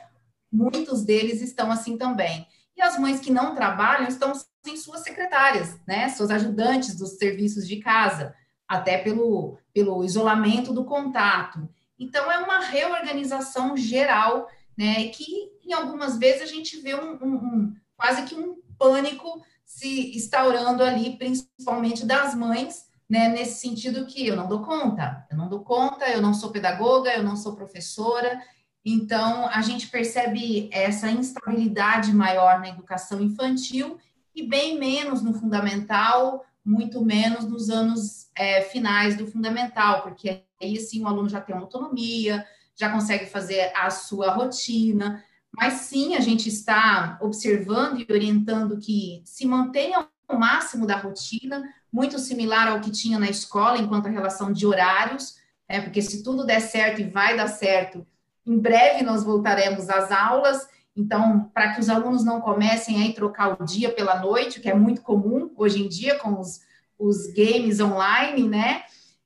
Muitos 0.51 1.03
deles 1.03 1.41
estão 1.41 1.71
assim 1.71 1.97
também. 1.97 2.45
e 2.75 2.81
as 2.81 2.97
mães 2.97 3.19
que 3.19 3.31
não 3.31 3.55
trabalham 3.55 4.07
estão 4.07 4.33
sem 4.65 4.75
suas 4.75 5.01
secretárias, 5.01 5.77
né, 5.87 6.09
suas 6.09 6.31
ajudantes 6.31 6.95
dos 6.95 7.17
serviços 7.17 7.67
de 7.67 7.77
casa, 7.77 8.33
até 8.67 8.97
pelo, 8.97 9.59
pelo 9.71 10.03
isolamento 10.03 10.73
do 10.73 10.83
contato. 10.83 11.69
Então, 11.99 12.31
é 12.31 12.39
uma 12.39 12.59
reorganização 12.59 13.77
geral, 13.77 14.49
né, 14.75 15.07
que 15.09 15.51
em 15.63 15.71
algumas 15.71 16.17
vezes 16.17 16.41
a 16.41 16.45
gente 16.47 16.81
vê 16.81 16.95
um, 16.95 17.13
um, 17.21 17.35
um 17.35 17.75
quase 17.95 18.23
que 18.23 18.33
um 18.33 18.57
pânico 18.77 19.43
se 19.75 20.15
instaurando 20.15 20.83
ali, 20.83 21.17
principalmente 21.17 22.05
das 22.05 22.35
mães, 22.35 22.85
né, 23.09 23.29
nesse 23.29 23.59
sentido 23.59 24.05
que 24.05 24.25
eu 24.27 24.35
não 24.35 24.47
dou 24.47 24.61
conta, 24.61 25.25
eu 25.31 25.35
não 25.35 25.49
dou 25.49 25.61
conta, 25.61 26.07
eu 26.09 26.21
não 26.21 26.33
sou 26.33 26.51
pedagoga, 26.51 27.11
eu 27.11 27.23
não 27.23 27.35
sou 27.35 27.55
professora, 27.55 28.39
então 28.85 29.47
a 29.47 29.61
gente 29.61 29.87
percebe 29.87 30.69
essa 30.71 31.09
instabilidade 31.09 32.13
maior 32.13 32.59
na 32.59 32.69
educação 32.69 33.19
infantil 33.19 33.97
e 34.35 34.43
bem 34.47 34.77
menos 34.77 35.23
no 35.23 35.33
fundamental, 35.33 36.45
muito 36.63 37.03
menos 37.03 37.45
nos 37.45 37.69
anos 37.69 38.29
é, 38.35 38.61
finais 38.61 39.17
do 39.17 39.25
fundamental, 39.25 40.03
porque 40.03 40.43
aí 40.61 40.79
sim 40.79 41.03
o 41.03 41.07
aluno 41.07 41.27
já 41.27 41.41
tem 41.41 41.55
autonomia, 41.55 42.45
já 42.75 42.91
consegue 42.91 43.25
fazer 43.25 43.71
a 43.75 43.89
sua 43.89 44.31
rotina, 44.31 45.23
mas 45.55 45.73
sim 45.73 46.15
a 46.15 46.19
gente 46.19 46.49
está 46.49 47.17
observando 47.21 47.99
e 47.99 48.07
orientando 48.11 48.77
que 48.77 49.21
se 49.25 49.45
mantenha 49.45 50.07
o 50.27 50.35
máximo 50.35 50.87
da 50.87 50.97
rotina, 50.97 51.63
muito 51.91 52.17
similar 52.17 52.67
ao 52.67 52.81
que 52.81 52.89
tinha 52.89 53.19
na 53.19 53.29
escola, 53.29 53.77
enquanto 53.77 54.07
a 54.07 54.11
relação 54.11 54.51
de 54.51 54.65
horários, 54.65 55.37
é, 55.67 55.79
porque 55.79 56.01
se 56.01 56.23
tudo 56.23 56.45
der 56.45 56.59
certo 56.59 57.01
e 57.01 57.09
vai 57.09 57.37
dar 57.37 57.47
certo, 57.47 58.05
em 58.45 58.57
breve 58.57 59.03
nós 59.03 59.23
voltaremos 59.23 59.89
às 59.89 60.11
aulas, 60.11 60.67
então, 60.95 61.49
para 61.53 61.73
que 61.73 61.79
os 61.79 61.89
alunos 61.89 62.23
não 62.23 62.39
comecem 62.39 63.07
a 63.07 63.13
trocar 63.13 63.59
o 63.59 63.65
dia 63.65 63.91
pela 63.91 64.19
noite, 64.19 64.59
que 64.59 64.69
é 64.69 64.75
muito 64.75 65.01
comum 65.01 65.51
hoje 65.57 65.83
em 65.83 65.89
dia 65.89 66.19
com 66.19 66.39
os, 66.39 66.61
os 66.99 67.27
games 67.33 67.79
online, 67.79 68.47
né? 68.47 68.83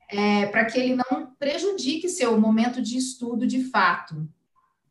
É, 0.09 0.45
para 0.45 0.63
que 0.63 0.79
ele 0.79 0.95
não 0.95 1.33
prejudique 1.37 2.07
seu 2.07 2.39
momento 2.39 2.81
de 2.81 2.97
estudo 2.97 3.45
de 3.45 3.65
fato. 3.65 4.25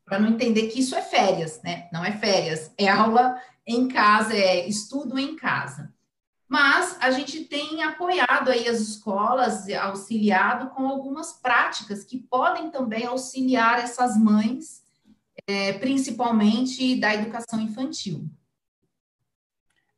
Para 0.07 0.19
não 0.19 0.29
entender 0.29 0.67
que 0.67 0.79
isso 0.79 0.95
é 0.95 1.01
férias, 1.01 1.61
né? 1.61 1.89
Não 1.91 2.03
é 2.03 2.13
férias, 2.13 2.73
é 2.77 2.87
aula 2.87 3.37
em 3.65 3.89
casa, 3.89 4.33
é 4.33 4.65
estudo 4.65 5.19
em 5.19 5.35
casa. 5.35 5.93
Mas 6.47 6.97
a 7.01 7.11
gente 7.11 7.43
tem 7.43 7.83
apoiado 7.83 8.49
aí 8.49 8.69
as 8.69 8.79
escolas, 8.79 9.69
auxiliado 9.69 10.69
com 10.69 10.87
algumas 10.87 11.33
práticas 11.33 12.05
que 12.05 12.17
podem 12.17 12.71
também 12.71 13.05
auxiliar 13.05 13.79
essas 13.79 14.15
mães 14.15 14.81
é, 15.45 15.73
principalmente 15.73 16.97
da 16.97 17.13
educação 17.13 17.59
infantil. 17.59 18.23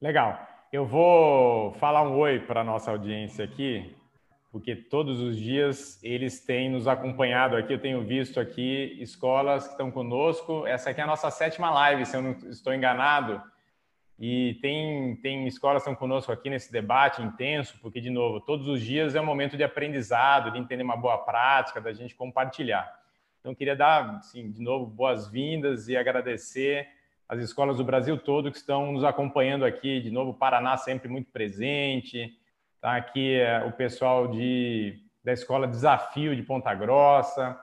Legal. 0.02 0.48
Eu 0.72 0.86
vou 0.86 1.74
falar 1.74 2.04
um 2.04 2.18
oi 2.18 2.40
para 2.40 2.62
a 2.62 2.64
nossa 2.64 2.92
audiência 2.92 3.46
aqui, 3.46 3.96
porque 4.52 4.76
todos 4.76 5.20
os 5.22 5.38
dias 5.38 6.00
eles 6.04 6.44
têm 6.44 6.70
nos 6.70 6.88
acompanhado 6.88 7.56
aqui. 7.56 7.74
Eu 7.74 7.82
tenho 7.82 8.04
visto 8.04 8.40
aqui 8.40 8.98
escolas 9.00 9.66
que 9.66 9.72
estão 9.72 9.92
conosco. 9.92 10.66
Essa 10.66 10.90
aqui 10.90 11.02
é 11.02 11.04
a 11.04 11.08
nossa 11.08 11.30
sétima 11.30 11.70
live, 11.70 12.06
se 12.06 12.16
eu 12.16 12.22
não 12.22 12.32
estou 12.50 12.74
enganado. 12.74 13.42
E 14.18 14.56
tem, 14.62 15.16
tem 15.18 15.48
escolas 15.48 15.84
que 15.84 15.90
estão 15.90 16.00
conosco 16.00 16.32
aqui 16.32 16.50
nesse 16.50 16.72
debate 16.72 17.22
intenso, 17.22 17.80
porque, 17.82 18.02
de 18.02 18.10
novo, 18.10 18.42
todos 18.42 18.68
os 18.68 18.82
dias 18.82 19.16
é 19.16 19.22
um 19.22 19.26
momento 19.26 19.56
de 19.56 19.64
aprendizado, 19.64 20.52
de 20.52 20.60
entender 20.60 20.84
uma 20.84 20.98
boa 20.98 21.20
prática, 21.20 21.80
da 21.80 21.94
gente 21.94 22.16
compartilhar. 22.16 23.00
Então, 23.40 23.56
queria 23.56 23.76
dar, 23.76 24.18
assim, 24.18 24.52
de 24.52 24.62
novo, 24.62 24.86
boas-vindas 24.88 25.88
e 25.88 25.96
agradecer 25.96 26.90
as 27.30 27.40
escolas 27.40 27.78
do 27.78 27.84
Brasil 27.84 28.18
todo 28.18 28.52
que 28.52 28.58
estão 28.58 28.92
nos 28.92 29.06
acompanhando 29.06 29.64
aqui. 29.64 30.02
De 30.02 30.10
novo, 30.10 30.34
Paraná 30.34 30.76
sempre 30.76 31.08
muito 31.08 31.32
presente. 31.32 32.38
Tá 32.82 32.96
aqui 32.96 33.36
é, 33.36 33.62
o 33.66 33.74
pessoal 33.74 34.30
de, 34.30 34.98
da 35.22 35.34
Escola 35.34 35.68
Desafio 35.68 36.34
de 36.34 36.42
Ponta 36.42 36.74
Grossa, 36.74 37.60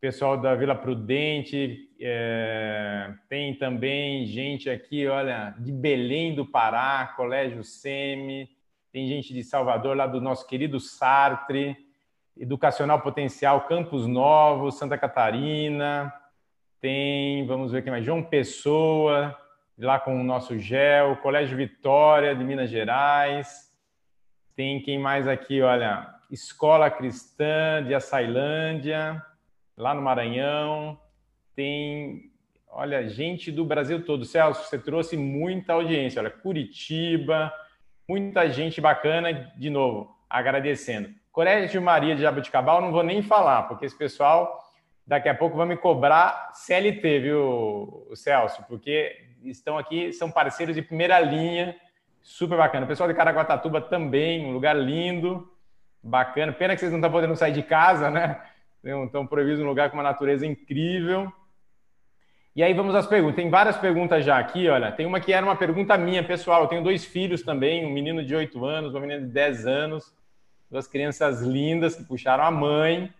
pessoal 0.00 0.38
da 0.38 0.54
Vila 0.54 0.74
Prudente, 0.74 1.90
é, 2.00 3.12
tem 3.28 3.54
também 3.54 4.24
gente 4.24 4.70
aqui, 4.70 5.06
olha, 5.06 5.54
de 5.58 5.70
Belém 5.70 6.34
do 6.34 6.46
Pará, 6.46 7.12
Colégio 7.14 7.62
Semi, 7.62 8.48
tem 8.90 9.06
gente 9.06 9.34
de 9.34 9.44
Salvador, 9.44 9.94
lá 9.94 10.06
do 10.06 10.18
nosso 10.18 10.46
querido 10.46 10.80
Sartre, 10.80 11.76
Educacional 12.34 13.02
Potencial 13.02 13.66
Campos 13.66 14.06
Novos, 14.06 14.78
Santa 14.78 14.96
Catarina, 14.96 16.10
tem, 16.80 17.46
vamos 17.46 17.70
ver 17.70 17.82
quem 17.82 17.90
mais, 17.90 18.02
João 18.02 18.22
Pessoa, 18.22 19.36
lá 19.76 20.00
com 20.00 20.18
o 20.18 20.24
nosso 20.24 20.58
GEL, 20.58 21.16
Colégio 21.16 21.54
Vitória 21.54 22.34
de 22.34 22.42
Minas 22.42 22.70
Gerais, 22.70 23.67
tem 24.58 24.80
quem 24.80 24.98
mais 24.98 25.28
aqui, 25.28 25.62
olha, 25.62 26.12
Escola 26.28 26.90
Cristã 26.90 27.80
de 27.86 27.94
Açailândia, 27.94 29.24
lá 29.76 29.94
no 29.94 30.02
Maranhão, 30.02 30.98
tem, 31.54 32.32
olha, 32.66 33.08
gente 33.08 33.52
do 33.52 33.64
Brasil 33.64 34.04
todo. 34.04 34.24
Celso, 34.24 34.68
você 34.68 34.76
trouxe 34.76 35.16
muita 35.16 35.74
audiência, 35.74 36.20
olha, 36.20 36.28
Curitiba, 36.28 37.52
muita 38.08 38.50
gente 38.50 38.80
bacana, 38.80 39.32
de 39.32 39.70
novo, 39.70 40.12
agradecendo. 40.28 41.08
Colégio 41.30 41.80
Maria 41.80 42.16
de 42.16 42.22
Jabuticabal, 42.22 42.80
não 42.80 42.90
vou 42.90 43.04
nem 43.04 43.22
falar, 43.22 43.68
porque 43.68 43.86
esse 43.86 43.96
pessoal 43.96 44.58
daqui 45.06 45.28
a 45.28 45.36
pouco 45.36 45.56
vai 45.56 45.68
me 45.68 45.76
cobrar 45.76 46.50
CLT, 46.52 47.20
viu, 47.20 48.10
Celso? 48.12 48.64
Porque 48.66 49.24
estão 49.44 49.78
aqui, 49.78 50.12
são 50.12 50.32
parceiros 50.32 50.74
de 50.74 50.82
primeira 50.82 51.20
linha, 51.20 51.76
super 52.28 52.58
bacana. 52.58 52.84
O 52.84 52.88
pessoal 52.88 53.08
de 53.08 53.14
Caraguatatuba 53.14 53.80
também, 53.80 54.46
um 54.46 54.52
lugar 54.52 54.76
lindo, 54.76 55.50
bacana. 56.02 56.52
Pena 56.52 56.74
que 56.74 56.80
vocês 56.80 56.92
não 56.92 56.98
estão 56.98 57.10
podendo 57.10 57.34
sair 57.34 57.52
de 57.52 57.62
casa, 57.62 58.10
né? 58.10 58.40
Estão 58.84 59.26
proibidos 59.26 59.60
um 59.60 59.66
lugar 59.66 59.90
com 59.90 59.96
uma 59.96 60.02
natureza 60.02 60.46
incrível. 60.46 61.32
E 62.54 62.62
aí 62.62 62.74
vamos 62.74 62.94
às 62.94 63.06
perguntas. 63.06 63.36
Tem 63.36 63.48
várias 63.48 63.76
perguntas 63.76 64.24
já 64.24 64.38
aqui, 64.38 64.68
olha. 64.68 64.92
Tem 64.92 65.06
uma 65.06 65.20
que 65.20 65.32
era 65.32 65.44
uma 65.44 65.56
pergunta 65.56 65.96
minha, 65.96 66.22
pessoal. 66.22 66.62
Eu 66.62 66.68
tenho 66.68 66.82
dois 66.82 67.04
filhos 67.04 67.42
também, 67.42 67.84
um 67.84 67.90
menino 67.90 68.24
de 68.24 68.34
8 68.34 68.64
anos, 68.64 68.94
uma 68.94 69.00
menina 69.00 69.20
de 69.20 69.32
10 69.32 69.66
anos 69.66 70.18
duas 70.70 70.86
crianças 70.86 71.40
lindas 71.42 71.96
que 71.96 72.04
puxaram 72.04 72.44
a 72.44 72.50
mãe. 72.50 73.12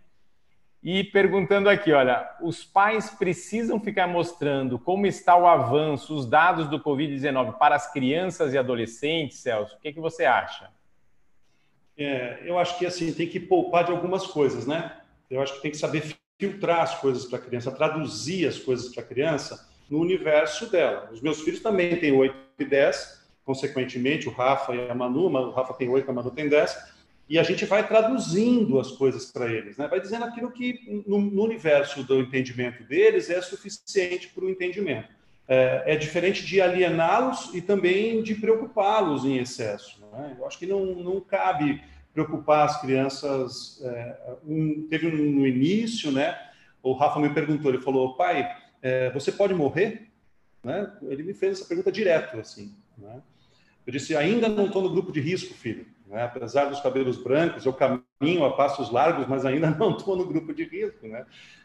E 0.82 1.02
perguntando 1.02 1.68
aqui, 1.68 1.92
olha, 1.92 2.30
os 2.40 2.64
pais 2.64 3.10
precisam 3.10 3.80
ficar 3.80 4.06
mostrando 4.06 4.78
como 4.78 5.06
está 5.06 5.36
o 5.36 5.46
avanço, 5.46 6.14
os 6.14 6.24
dados 6.24 6.68
do 6.68 6.78
Covid-19 6.78 7.58
para 7.58 7.74
as 7.74 7.92
crianças 7.92 8.54
e 8.54 8.58
adolescentes, 8.58 9.38
Celso? 9.38 9.76
O 9.76 9.80
que, 9.80 9.92
que 9.92 10.00
você 10.00 10.24
acha? 10.24 10.70
É, 11.96 12.38
eu 12.44 12.56
acho 12.58 12.78
que 12.78 12.86
assim 12.86 13.12
tem 13.12 13.28
que 13.28 13.40
poupar 13.40 13.84
de 13.84 13.90
algumas 13.90 14.26
coisas, 14.28 14.66
né? 14.66 14.96
Eu 15.28 15.42
acho 15.42 15.54
que 15.54 15.62
tem 15.62 15.70
que 15.72 15.76
saber 15.76 16.16
filtrar 16.38 16.82
as 16.82 16.94
coisas 17.00 17.24
para 17.24 17.38
a 17.38 17.42
criança, 17.42 17.72
traduzir 17.72 18.46
as 18.46 18.56
coisas 18.56 18.94
para 18.94 19.02
a 19.02 19.06
criança 19.06 19.68
no 19.90 19.98
universo 19.98 20.70
dela. 20.70 21.10
Os 21.12 21.20
meus 21.20 21.40
filhos 21.40 21.60
também 21.60 21.98
têm 21.98 22.12
8 22.12 22.36
e 22.60 22.64
10, 22.64 23.26
consequentemente, 23.44 24.28
o 24.28 24.32
Rafa 24.32 24.76
e 24.76 24.88
a 24.88 24.94
Manu, 24.94 25.26
o 25.26 25.50
Rafa 25.50 25.74
tem 25.74 25.88
8, 25.88 26.08
a 26.08 26.14
Manu 26.14 26.30
tem 26.30 26.48
10 26.48 26.97
e 27.28 27.38
a 27.38 27.42
gente 27.42 27.64
vai 27.66 27.86
traduzindo 27.86 28.80
as 28.80 28.90
coisas 28.92 29.30
para 29.30 29.52
eles, 29.52 29.76
né? 29.76 29.86
vai 29.86 30.00
dizendo 30.00 30.24
aquilo 30.24 30.50
que 30.50 31.02
no, 31.06 31.20
no, 31.20 31.44
universo 31.44 32.02
do 32.02 32.20
entendimento 32.20 32.82
deles 32.84 33.28
é 33.28 33.40
suficiente 33.42 34.28
para 34.28 34.44
o 34.44 34.50
entendimento. 34.50 35.08
É, 35.46 35.94
é, 35.94 35.96
diferente 35.96 36.44
de 36.44 36.60
aliená-los 36.60 37.54
e 37.54 37.60
também 37.60 38.22
de 38.22 38.34
preocupá-los 38.34 39.24
em 39.24 39.38
excesso. 39.38 40.00
Né? 40.12 40.36
Eu 40.38 40.46
acho 40.46 40.58
que 40.58 40.66
não, 40.66 40.84
não 40.94 41.20
cabe 41.20 41.82
preocupar 42.12 42.66
as 42.66 42.80
crianças. 42.80 43.80
É, 43.82 44.34
um, 44.46 44.86
teve 44.88 45.06
um, 45.06 45.32
no 45.32 45.46
início, 45.46 46.10
né? 46.10 46.38
O 46.82 46.92
Rafa 46.92 47.18
me 47.20 47.30
perguntou, 47.30 47.70
ele 47.70 47.80
falou, 47.80 48.14
pai, 48.14 48.46
é, 48.82 49.10
você 49.10 49.32
pode 49.32 49.54
morrer? 49.54 50.08
Né? 50.62 50.90
Ele 51.02 51.22
me 51.22 51.34
fez 51.34 51.58
essa 51.58 51.68
pergunta 51.68 51.90
direto, 51.90 52.38
assim. 52.38 52.74
Né? 52.96 53.22
Eu 53.86 53.92
disse, 53.92 54.16
ainda 54.16 54.48
não 54.48 54.66
estou 54.66 54.82
no 54.82 54.90
grupo 54.90 55.12
de 55.12 55.20
risco, 55.20 55.54
filho. 55.54 55.86
Né? 56.08 56.22
Apesar 56.22 56.66
dos 56.66 56.80
cabelos 56.80 57.16
brancos, 57.22 57.64
eu 57.66 57.72
caminho 57.72 58.44
a 58.44 58.56
passos 58.56 58.90
largos, 58.90 59.26
mas 59.26 59.44
ainda 59.44 59.70
não 59.78 59.96
estou 59.96 60.16
no 60.16 60.24
grupo 60.24 60.52
de 60.54 60.64
risco. 60.64 61.06
Né? 61.06 61.24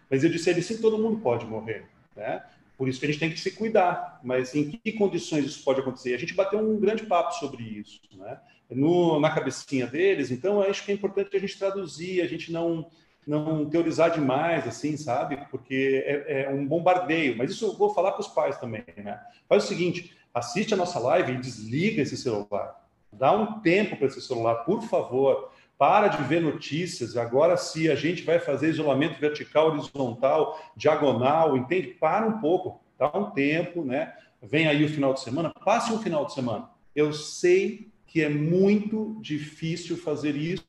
Mas 0.09 0.23
eu 0.23 0.29
disse 0.29 0.49
ele, 0.49 0.61
sim, 0.61 0.81
todo 0.81 0.97
mundo 0.97 1.21
pode 1.21 1.45
morrer. 1.45 1.85
Né? 2.15 2.43
Por 2.77 2.87
isso 2.87 2.99
que 2.99 3.05
a 3.05 3.09
gente 3.09 3.19
tem 3.19 3.31
que 3.31 3.39
se 3.39 3.51
cuidar. 3.51 4.19
Mas 4.23 4.53
em 4.53 4.71
que 4.71 4.91
condições 4.93 5.45
isso 5.45 5.63
pode 5.63 5.79
acontecer? 5.79 6.13
A 6.13 6.19
gente 6.19 6.33
bateu 6.33 6.59
um 6.59 6.79
grande 6.79 7.05
papo 7.05 7.33
sobre 7.35 7.63
isso. 7.63 8.01
Né? 8.17 8.37
No, 8.69 9.19
na 9.19 9.29
cabecinha 9.29 9.87
deles, 9.87 10.31
então 10.31 10.61
acho 10.61 10.83
que 10.83 10.91
é 10.91 10.95
importante 10.95 11.35
a 11.35 11.39
gente 11.39 11.57
traduzir, 11.57 12.21
a 12.21 12.27
gente 12.27 12.51
não 12.51 12.87
não 13.25 13.69
teorizar 13.69 14.11
demais, 14.11 14.67
assim, 14.67 14.97
sabe? 14.97 15.37
Porque 15.49 16.03
é, 16.05 16.43
é, 16.43 16.49
um 16.49 16.67
bombardeio. 16.67 17.37
Mas 17.37 17.51
isso 17.51 17.65
eu 17.65 17.77
vou 17.77 17.93
falar 17.93 18.11
para 18.11 18.19
os 18.19 18.27
pais 18.27 18.57
também, 18.57 18.83
né? 18.97 19.17
Faz 19.47 19.63
o 19.63 19.67
seguinte: 19.67 20.13
assiste 20.33 20.73
a 20.73 20.77
nossa 20.77 20.99
live 20.99 21.31
e 21.31 21.39
desliga 21.39 22.01
esse 22.01 22.17
celular. 22.17 22.82
Dá 23.17 23.31
um 23.31 23.59
tempo 23.59 23.95
para 23.95 24.07
esse 24.07 24.21
celular, 24.21 24.55
por 24.65 24.81
favor. 24.83 25.51
Para 25.77 26.07
de 26.07 26.23
ver 26.23 26.41
notícias. 26.41 27.17
Agora, 27.17 27.57
se 27.57 27.89
a 27.89 27.95
gente 27.95 28.23
vai 28.23 28.39
fazer 28.39 28.69
isolamento 28.69 29.19
vertical, 29.19 29.69
horizontal, 29.69 30.59
diagonal, 30.75 31.57
entende? 31.57 31.87
Para 31.87 32.27
um 32.27 32.39
pouco, 32.39 32.81
dá 32.97 33.11
um 33.17 33.31
tempo, 33.31 33.83
né? 33.83 34.13
vem 34.43 34.67
aí 34.67 34.83
o 34.83 34.89
final 34.89 35.13
de 35.13 35.21
semana, 35.21 35.53
passe 35.63 35.91
um 35.93 35.99
final 35.99 36.25
de 36.25 36.33
semana. 36.33 36.69
Eu 36.93 37.13
sei 37.13 37.91
que 38.05 38.21
é 38.21 38.29
muito 38.29 39.17
difícil 39.21 39.97
fazer 39.97 40.35
isso 40.35 40.67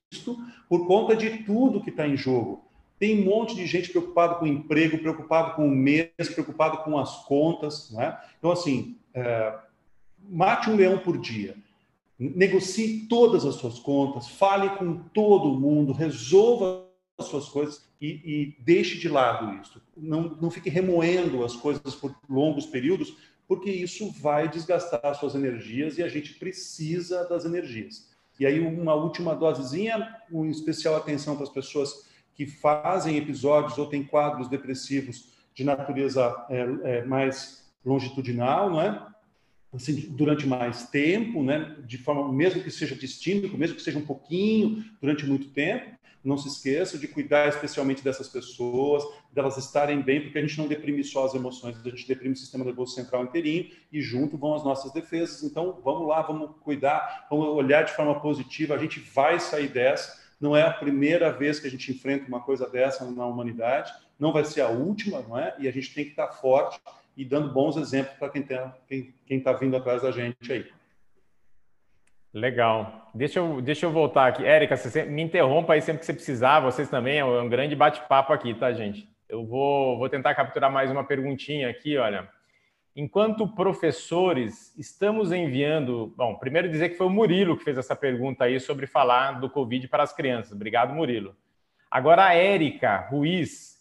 por 0.68 0.86
conta 0.86 1.14
de 1.14 1.38
tudo 1.38 1.82
que 1.82 1.90
está 1.90 2.06
em 2.06 2.16
jogo. 2.16 2.64
Tem 2.98 3.20
um 3.20 3.24
monte 3.24 3.54
de 3.54 3.66
gente 3.66 3.90
preocupado 3.90 4.36
com 4.36 4.44
o 4.44 4.48
emprego, 4.48 4.98
preocupado 4.98 5.54
com 5.56 5.66
o 5.66 5.70
mês, 5.70 6.10
preocupado 6.32 6.78
com 6.78 6.96
as 6.96 7.24
contas. 7.24 7.90
Não 7.90 8.00
é? 8.00 8.18
Então, 8.38 8.52
assim, 8.52 8.96
é, 9.12 9.58
mate 10.22 10.70
um 10.70 10.76
leão 10.76 10.96
por 10.98 11.18
dia. 11.18 11.56
Negocie 12.34 13.06
todas 13.08 13.44
as 13.44 13.56
suas 13.56 13.78
contas, 13.78 14.28
fale 14.28 14.70
com 14.76 14.96
todo 15.12 15.58
mundo, 15.58 15.92
resolva 15.92 16.86
as 17.18 17.26
suas 17.26 17.48
coisas 17.48 17.86
e, 18.00 18.06
e 18.24 18.56
deixe 18.62 18.98
de 18.98 19.08
lado 19.08 19.60
isso. 19.60 19.80
Não, 19.96 20.36
não 20.40 20.50
fique 20.50 20.68
remoendo 20.68 21.44
as 21.44 21.54
coisas 21.54 21.94
por 21.94 22.14
longos 22.28 22.66
períodos, 22.66 23.16
porque 23.46 23.70
isso 23.70 24.10
vai 24.10 24.48
desgastar 24.48 25.00
as 25.04 25.18
suas 25.18 25.34
energias 25.34 25.98
e 25.98 26.02
a 26.02 26.08
gente 26.08 26.34
precisa 26.34 27.24
das 27.28 27.44
energias. 27.44 28.08
E 28.38 28.46
aí, 28.46 28.58
uma 28.58 28.94
última 28.94 29.34
dosezinha, 29.34 30.16
um 30.32 30.46
especial 30.46 30.96
atenção 30.96 31.36
para 31.36 31.44
as 31.44 31.50
pessoas 31.50 32.08
que 32.34 32.46
fazem 32.46 33.16
episódios 33.16 33.78
ou 33.78 33.86
têm 33.86 34.02
quadros 34.02 34.48
depressivos 34.48 35.32
de 35.54 35.62
natureza 35.62 36.34
é, 36.50 36.66
é, 36.82 37.04
mais 37.04 37.64
longitudinal, 37.84 38.70
não 38.70 38.80
é? 38.80 39.06
Assim, 39.74 39.94
durante 40.10 40.46
mais 40.46 40.88
tempo, 40.88 41.42
né? 41.42 41.76
De 41.86 41.98
forma, 41.98 42.32
mesmo 42.32 42.62
que 42.62 42.70
seja 42.70 42.94
distinto, 42.94 43.58
mesmo 43.58 43.76
que 43.76 43.82
seja 43.82 43.98
um 43.98 44.06
pouquinho, 44.06 44.84
durante 45.00 45.26
muito 45.26 45.48
tempo, 45.48 45.94
não 46.24 46.38
se 46.38 46.48
esqueça 46.48 46.96
de 46.96 47.06
cuidar 47.06 47.48
especialmente 47.48 48.02
dessas 48.02 48.28
pessoas, 48.28 49.04
delas 49.30 49.58
estarem 49.58 50.00
bem, 50.00 50.22
porque 50.22 50.38
a 50.38 50.40
gente 50.40 50.56
não 50.56 50.66
deprime 50.66 51.04
só 51.04 51.26
as 51.26 51.34
emoções, 51.34 51.76
a 51.78 51.90
gente 51.90 52.08
deprime 52.08 52.32
o 52.32 52.36
sistema 52.36 52.64
nervoso 52.64 52.94
central 52.94 53.24
inteirinho 53.24 53.70
e 53.92 54.00
junto 54.00 54.38
vão 54.38 54.54
as 54.54 54.64
nossas 54.64 54.90
defesas. 54.92 55.42
Então, 55.42 55.78
vamos 55.84 56.08
lá, 56.08 56.22
vamos 56.22 56.52
cuidar, 56.62 57.26
vamos 57.28 57.48
olhar 57.48 57.84
de 57.84 57.92
forma 57.92 58.18
positiva, 58.20 58.74
a 58.74 58.78
gente 58.78 59.00
vai 59.00 59.38
sair 59.38 59.68
dessa. 59.68 60.24
Não 60.40 60.56
é 60.56 60.62
a 60.62 60.72
primeira 60.72 61.30
vez 61.30 61.60
que 61.60 61.66
a 61.66 61.70
gente 61.70 61.92
enfrenta 61.92 62.26
uma 62.26 62.40
coisa 62.40 62.68
dessa 62.68 63.04
na 63.10 63.26
humanidade, 63.26 63.92
não 64.18 64.32
vai 64.32 64.44
ser 64.44 64.62
a 64.62 64.68
última, 64.68 65.20
não 65.20 65.38
é? 65.38 65.54
E 65.58 65.68
a 65.68 65.72
gente 65.72 65.92
tem 65.92 66.04
que 66.04 66.10
estar 66.10 66.28
forte 66.28 66.80
e 67.16 67.24
dando 67.24 67.52
bons 67.52 67.76
exemplos 67.76 68.16
para 68.16 68.28
quem 68.28 68.42
está 68.42 68.76
quem, 68.88 69.14
quem 69.26 69.40
tá 69.40 69.52
vindo 69.52 69.76
atrás 69.76 70.02
da 70.02 70.10
gente 70.10 70.52
aí. 70.52 70.66
Legal. 72.32 73.10
Deixa 73.14 73.38
eu, 73.38 73.60
deixa 73.62 73.86
eu 73.86 73.92
voltar 73.92 74.26
aqui. 74.26 74.44
Érica, 74.44 74.76
você 74.76 75.04
me 75.04 75.22
interrompa 75.22 75.74
aí 75.74 75.80
sempre 75.80 76.00
que 76.00 76.06
você 76.06 76.12
precisar. 76.12 76.58
Vocês 76.58 76.90
também, 76.90 77.18
é 77.18 77.24
um 77.24 77.48
grande 77.48 77.76
bate-papo 77.76 78.32
aqui, 78.32 78.52
tá, 78.54 78.72
gente? 78.72 79.08
Eu 79.28 79.46
vou, 79.46 79.96
vou 79.96 80.08
tentar 80.08 80.34
capturar 80.34 80.70
mais 80.70 80.90
uma 80.90 81.04
perguntinha 81.04 81.70
aqui, 81.70 81.96
olha. 81.96 82.28
Enquanto 82.96 83.46
professores, 83.46 84.76
estamos 84.76 85.30
enviando. 85.30 86.12
Bom, 86.16 86.34
primeiro 86.34 86.68
dizer 86.68 86.88
que 86.88 86.96
foi 86.96 87.06
o 87.06 87.10
Murilo 87.10 87.56
que 87.56 87.64
fez 87.64 87.78
essa 87.78 87.94
pergunta 87.94 88.44
aí 88.44 88.58
sobre 88.58 88.86
falar 88.86 89.40
do 89.40 89.48
Covid 89.48 89.86
para 89.86 90.02
as 90.02 90.12
crianças. 90.12 90.52
Obrigado, 90.52 90.92
Murilo. 90.92 91.36
Agora, 91.88 92.26
a 92.26 92.34
Érica 92.34 92.96
Ruiz 93.10 93.73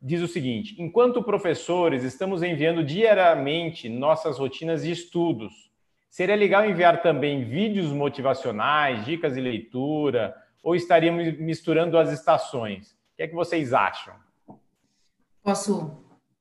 diz 0.00 0.22
o 0.22 0.28
seguinte: 0.28 0.76
enquanto 0.78 1.22
professores, 1.22 2.02
estamos 2.02 2.42
enviando 2.42 2.84
diariamente 2.84 3.88
nossas 3.88 4.38
rotinas 4.38 4.82
de 4.82 4.90
estudos 4.90 5.66
Seria 6.16 6.34
legal 6.34 6.64
enviar 6.64 7.02
também 7.02 7.44
vídeos 7.44 7.92
motivacionais, 7.92 9.04
dicas 9.04 9.34
de 9.34 9.40
leitura, 9.42 10.34
ou 10.62 10.74
estaríamos 10.74 11.38
misturando 11.38 11.98
as 11.98 12.10
estações? 12.10 12.92
O 12.92 13.16
que 13.18 13.24
é 13.24 13.28
que 13.28 13.34
vocês 13.34 13.74
acham? 13.74 14.14
Posso? 15.42 15.94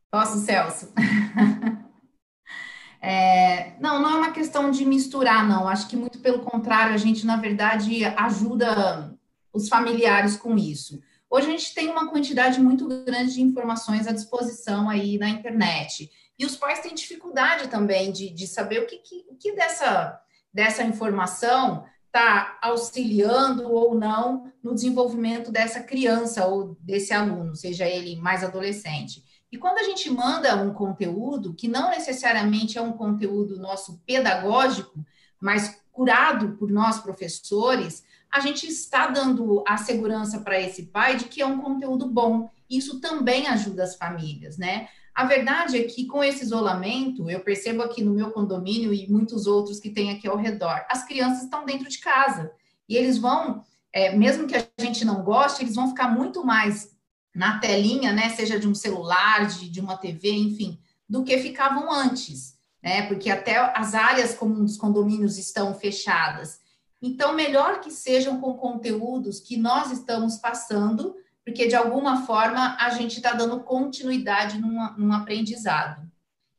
Posso, 0.10 0.38
Celso? 0.38 0.94
é, 3.02 3.74
não, 3.82 4.02
não 4.02 4.12
é 4.12 4.16
uma 4.16 4.32
questão 4.32 4.72
de 4.72 4.86
misturar, 4.86 5.46
não. 5.46 5.68
Acho 5.68 5.90
que 5.90 5.98
muito 5.98 6.20
pelo 6.20 6.40
contrário, 6.40 6.94
a 6.94 6.98
gente, 6.98 7.26
na 7.26 7.36
verdade, 7.36 8.06
ajuda 8.06 9.14
os 9.52 9.68
familiares 9.68 10.38
com 10.38 10.58
isso. 10.58 11.02
Hoje 11.30 11.48
a 11.48 11.50
gente 11.52 11.74
tem 11.74 11.90
uma 11.90 12.10
quantidade 12.10 12.60
muito 12.60 12.88
grande 12.88 13.34
de 13.34 13.42
informações 13.42 14.08
à 14.08 14.12
disposição 14.12 14.90
aí 14.90 15.18
na 15.18 15.30
internet. 15.30 16.10
E 16.38 16.46
os 16.46 16.56
pais 16.56 16.80
têm 16.80 16.94
dificuldade 16.94 17.68
também 17.68 18.12
de, 18.12 18.30
de 18.30 18.48
saber 18.48 18.80
o 18.80 18.86
que, 18.86 18.98
que, 18.98 19.26
o 19.30 19.36
que 19.36 19.54
dessa, 19.54 20.22
dessa 20.54 20.84
informação 20.84 21.86
está 22.06 22.58
auxiliando 22.62 23.70
ou 23.70 23.94
não 23.94 24.52
no 24.64 24.74
desenvolvimento 24.74 25.52
dessa 25.52 25.82
criança 25.82 26.46
ou 26.46 26.78
desse 26.80 27.14
aluno, 27.14 27.56
seja 27.56 27.86
ele 27.86 28.16
mais 28.16 28.44
adolescente. 28.44 29.24
E 29.52 29.58
quando 29.58 29.80
a 29.80 29.84
gente 29.84 30.10
manda 30.10 30.56
um 30.56 30.74
conteúdo, 30.74 31.54
que 31.54 31.68
não 31.68 31.90
necessariamente 31.90 32.78
é 32.78 32.82
um 32.82 32.94
conteúdo 32.94 33.60
nosso 33.60 34.02
pedagógico, 34.06 35.06
mas 35.42 35.82
curado 35.92 36.58
por 36.58 36.70
nós 36.72 37.00
professores, 37.00 38.04
a 38.32 38.40
gente 38.40 38.68
está 38.68 39.08
dando 39.08 39.64
a 39.68 39.78
segurança 39.78 40.40
para 40.40 40.60
esse 40.60 40.84
pai 40.84 41.16
de 41.16 41.26
que 41.26 41.42
é 41.42 41.46
um 41.46 41.62
conteúdo 41.62 42.08
bom. 42.08 42.50
Isso 42.70 43.00
também 43.00 43.48
ajuda 43.48 43.84
as 43.84 43.96
famílias, 43.96 44.58
né? 44.58 44.88
A 45.16 45.24
verdade 45.24 45.78
é 45.78 45.84
que 45.84 46.06
com 46.06 46.22
esse 46.22 46.44
isolamento, 46.44 47.30
eu 47.30 47.40
percebo 47.40 47.82
aqui 47.82 48.04
no 48.04 48.14
meu 48.14 48.32
condomínio 48.32 48.94
e 48.94 49.10
muitos 49.10 49.48
outros 49.48 49.80
que 49.80 49.90
tem 49.90 50.12
aqui 50.12 50.28
ao 50.28 50.36
redor, 50.36 50.86
as 50.90 51.06
crianças 51.06 51.44
estão 51.44 51.66
dentro 51.66 51.88
de 51.88 52.00
casa 52.00 52.52
e 52.88 52.98
eles 52.98 53.18
vão, 53.18 53.64
é, 53.94 54.14
mesmo 54.14 54.46
que 54.46 54.58
a 54.58 54.68
gente 54.78 55.06
não 55.06 55.24
goste, 55.24 55.64
eles 55.64 55.76
vão 55.76 55.88
ficar 55.88 56.10
muito 56.10 56.46
mais 56.46 56.94
na 57.34 57.60
telinha, 57.60 58.12
né, 58.12 58.30
seja 58.30 58.60
de 58.60 58.68
um 58.68 58.76
celular, 58.76 59.48
de, 59.48 59.70
de 59.70 59.80
uma 59.80 59.96
TV, 59.96 60.32
enfim, 60.32 60.78
do 61.08 61.24
que 61.24 61.38
ficavam 61.38 61.92
antes, 61.92 62.58
né, 62.84 63.08
porque 63.08 63.30
até 63.30 63.58
as 63.58 63.94
áreas 63.94 64.34
comuns 64.34 64.72
dos 64.72 64.78
condomínios 64.78 65.38
estão 65.38 65.74
fechadas. 65.74 66.60
Então, 67.02 67.34
melhor 67.34 67.82
que 67.82 67.92
sejam 67.92 68.40
com 68.40 68.56
conteúdos 68.56 69.40
que 69.40 69.58
nós 69.58 69.92
estamos 69.92 70.38
passando 70.38 71.16
porque 71.46 71.68
de 71.68 71.76
alguma 71.76 72.26
forma 72.26 72.76
a 72.80 72.90
gente 72.90 73.18
está 73.18 73.32
dando 73.32 73.60
continuidade 73.60 74.58
num, 74.58 75.14
aprendizado. 75.14 76.12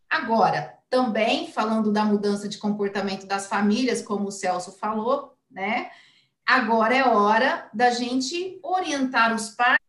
Agora, 0.09 0.79
também 0.89 1.51
falando 1.51 1.91
da 1.91 2.05
mudança 2.05 2.49
de 2.49 2.57
comportamento 2.57 3.27
das 3.27 3.49
famílias, 3.49 4.01
como 4.01 4.29
o 4.29 4.33
Celso 4.33 4.71
falou, 4.79 5.37
né? 5.51 5.91
Agora 6.47 6.95
é 6.95 7.05
hora 7.05 7.69
da 7.75 7.91
gente 7.91 8.61
orientar 8.63 9.35
os 9.35 9.51
pais 9.51 9.81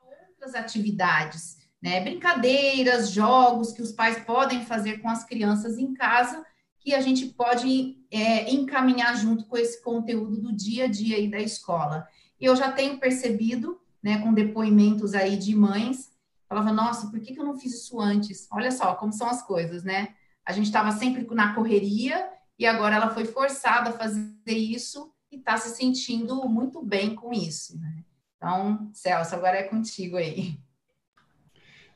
a 0.00 0.04
outras 0.32 0.56
atividades, 0.56 1.58
né? 1.80 2.00
Brincadeiras, 2.00 3.12
jogos 3.12 3.70
que 3.70 3.80
os 3.80 3.92
pais 3.92 4.18
podem 4.24 4.64
fazer 4.64 4.98
com 4.98 5.08
as 5.08 5.24
crianças 5.24 5.78
em 5.78 5.94
casa, 5.94 6.44
que 6.80 6.92
a 6.92 7.00
gente 7.00 7.26
pode 7.26 7.99
é, 8.10 8.50
encaminhar 8.50 9.16
junto 9.16 9.46
com 9.46 9.56
esse 9.56 9.82
conteúdo 9.82 10.40
do 10.40 10.52
dia 10.52 10.84
a 10.84 10.88
dia 10.88 11.16
aí 11.16 11.28
da 11.28 11.38
escola. 11.38 12.06
Eu 12.40 12.56
já 12.56 12.72
tenho 12.72 12.98
percebido 12.98 13.80
né, 14.02 14.18
com 14.18 14.32
depoimentos 14.32 15.14
aí 15.14 15.36
de 15.36 15.54
mães, 15.54 16.10
falava, 16.48 16.72
nossa, 16.72 17.10
por 17.10 17.20
que, 17.20 17.34
que 17.34 17.40
eu 17.40 17.44
não 17.44 17.58
fiz 17.58 17.74
isso 17.74 18.00
antes? 18.00 18.48
Olha 18.50 18.72
só 18.72 18.94
como 18.94 19.12
são 19.12 19.28
as 19.28 19.42
coisas, 19.42 19.84
né? 19.84 20.14
A 20.44 20.52
gente 20.52 20.66
estava 20.66 20.90
sempre 20.90 21.26
na 21.34 21.54
correria 21.54 22.28
e 22.58 22.66
agora 22.66 22.96
ela 22.96 23.10
foi 23.10 23.24
forçada 23.24 23.90
a 23.90 23.92
fazer 23.92 24.32
isso 24.46 25.12
e 25.30 25.36
está 25.36 25.56
se 25.56 25.76
sentindo 25.76 26.48
muito 26.48 26.82
bem 26.82 27.14
com 27.14 27.32
isso. 27.32 27.78
Né? 27.78 28.04
Então, 28.36 28.90
Celso, 28.92 29.34
agora 29.34 29.58
é 29.58 29.62
contigo 29.62 30.16
aí. 30.16 30.58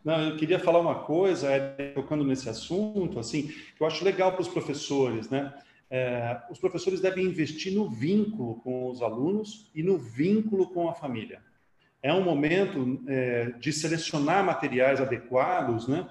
Não, 0.04 0.20
eu 0.20 0.36
queria 0.36 0.60
falar 0.60 0.80
uma 0.80 1.00
coisa, 1.02 1.50
é, 1.50 1.92
tocando 1.92 2.22
nesse 2.22 2.48
assunto, 2.48 3.18
assim, 3.18 3.48
que 3.48 3.80
eu 3.80 3.86
acho 3.86 4.04
legal 4.04 4.32
para 4.32 4.42
os 4.42 4.48
professores, 4.48 5.30
né? 5.30 5.52
É, 5.90 6.40
os 6.50 6.58
professores 6.58 7.00
devem 7.00 7.26
investir 7.26 7.72
no 7.72 7.88
vínculo 7.88 8.56
com 8.56 8.90
os 8.90 9.02
alunos 9.02 9.70
e 9.74 9.82
no 9.82 9.98
vínculo 9.98 10.68
com 10.68 10.88
a 10.88 10.94
família 10.94 11.40
é 12.04 12.12
um 12.12 12.22
momento 12.22 13.00
é, 13.08 13.54
de 13.58 13.72
selecionar 13.72 14.44
materiais 14.44 15.00
adequados, 15.00 15.88
né? 15.88 16.06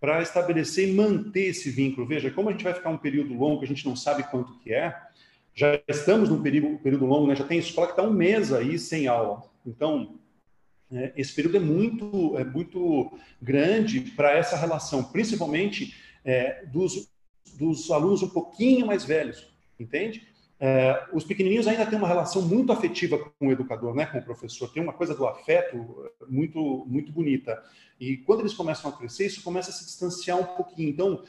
Para 0.00 0.20
estabelecer 0.20 0.88
e 0.88 0.92
manter 0.92 1.50
esse 1.50 1.70
vínculo. 1.70 2.04
Veja, 2.04 2.32
como 2.32 2.48
a 2.48 2.52
gente 2.52 2.64
vai 2.64 2.74
ficar 2.74 2.90
um 2.90 2.98
período 2.98 3.32
longo, 3.32 3.60
que 3.60 3.64
a 3.64 3.68
gente 3.68 3.86
não 3.86 3.94
sabe 3.94 4.24
quanto 4.24 4.58
que 4.58 4.74
é, 4.74 4.92
já 5.54 5.80
estamos 5.86 6.28
num 6.28 6.42
período, 6.42 6.78
período 6.78 7.06
longo, 7.06 7.28
né? 7.28 7.36
já 7.36 7.44
tem 7.44 7.60
escola 7.60 7.86
que 7.86 7.92
está 7.92 8.02
um 8.02 8.12
mês 8.12 8.52
aí 8.52 8.76
sem 8.76 9.06
aula. 9.06 9.44
Então, 9.64 10.18
é, 10.90 11.12
esse 11.16 11.32
período 11.32 11.58
é 11.58 11.60
muito, 11.60 12.36
é 12.36 12.44
muito 12.44 13.16
grande 13.40 14.00
para 14.00 14.32
essa 14.32 14.56
relação, 14.56 15.04
principalmente 15.04 15.94
é, 16.24 16.64
dos, 16.66 17.08
dos 17.58 17.90
alunos 17.90 18.22
um 18.22 18.28
pouquinho 18.28 18.86
mais 18.86 19.04
velhos, 19.04 19.46
entende? 19.78 20.26
É, 20.58 21.06
os 21.12 21.24
pequenininhos 21.24 21.68
ainda 21.68 21.84
têm 21.84 21.98
uma 21.98 22.08
relação 22.08 22.40
muito 22.40 22.72
afetiva 22.72 23.18
com 23.18 23.48
o 23.48 23.52
educador, 23.52 23.94
né, 23.94 24.06
com 24.06 24.18
o 24.18 24.24
professor. 24.24 24.72
Tem 24.72 24.82
uma 24.82 24.92
coisa 24.92 25.14
do 25.14 25.26
afeto 25.26 26.10
muito, 26.28 26.84
muito 26.86 27.12
bonita. 27.12 27.62
E 28.00 28.16
quando 28.18 28.40
eles 28.40 28.54
começam 28.54 28.90
a 28.90 28.96
crescer, 28.96 29.26
isso 29.26 29.42
começa 29.42 29.70
a 29.70 29.72
se 29.72 29.84
distanciar 29.84 30.38
um 30.38 30.56
pouquinho. 30.56 30.88
Então, 30.88 31.22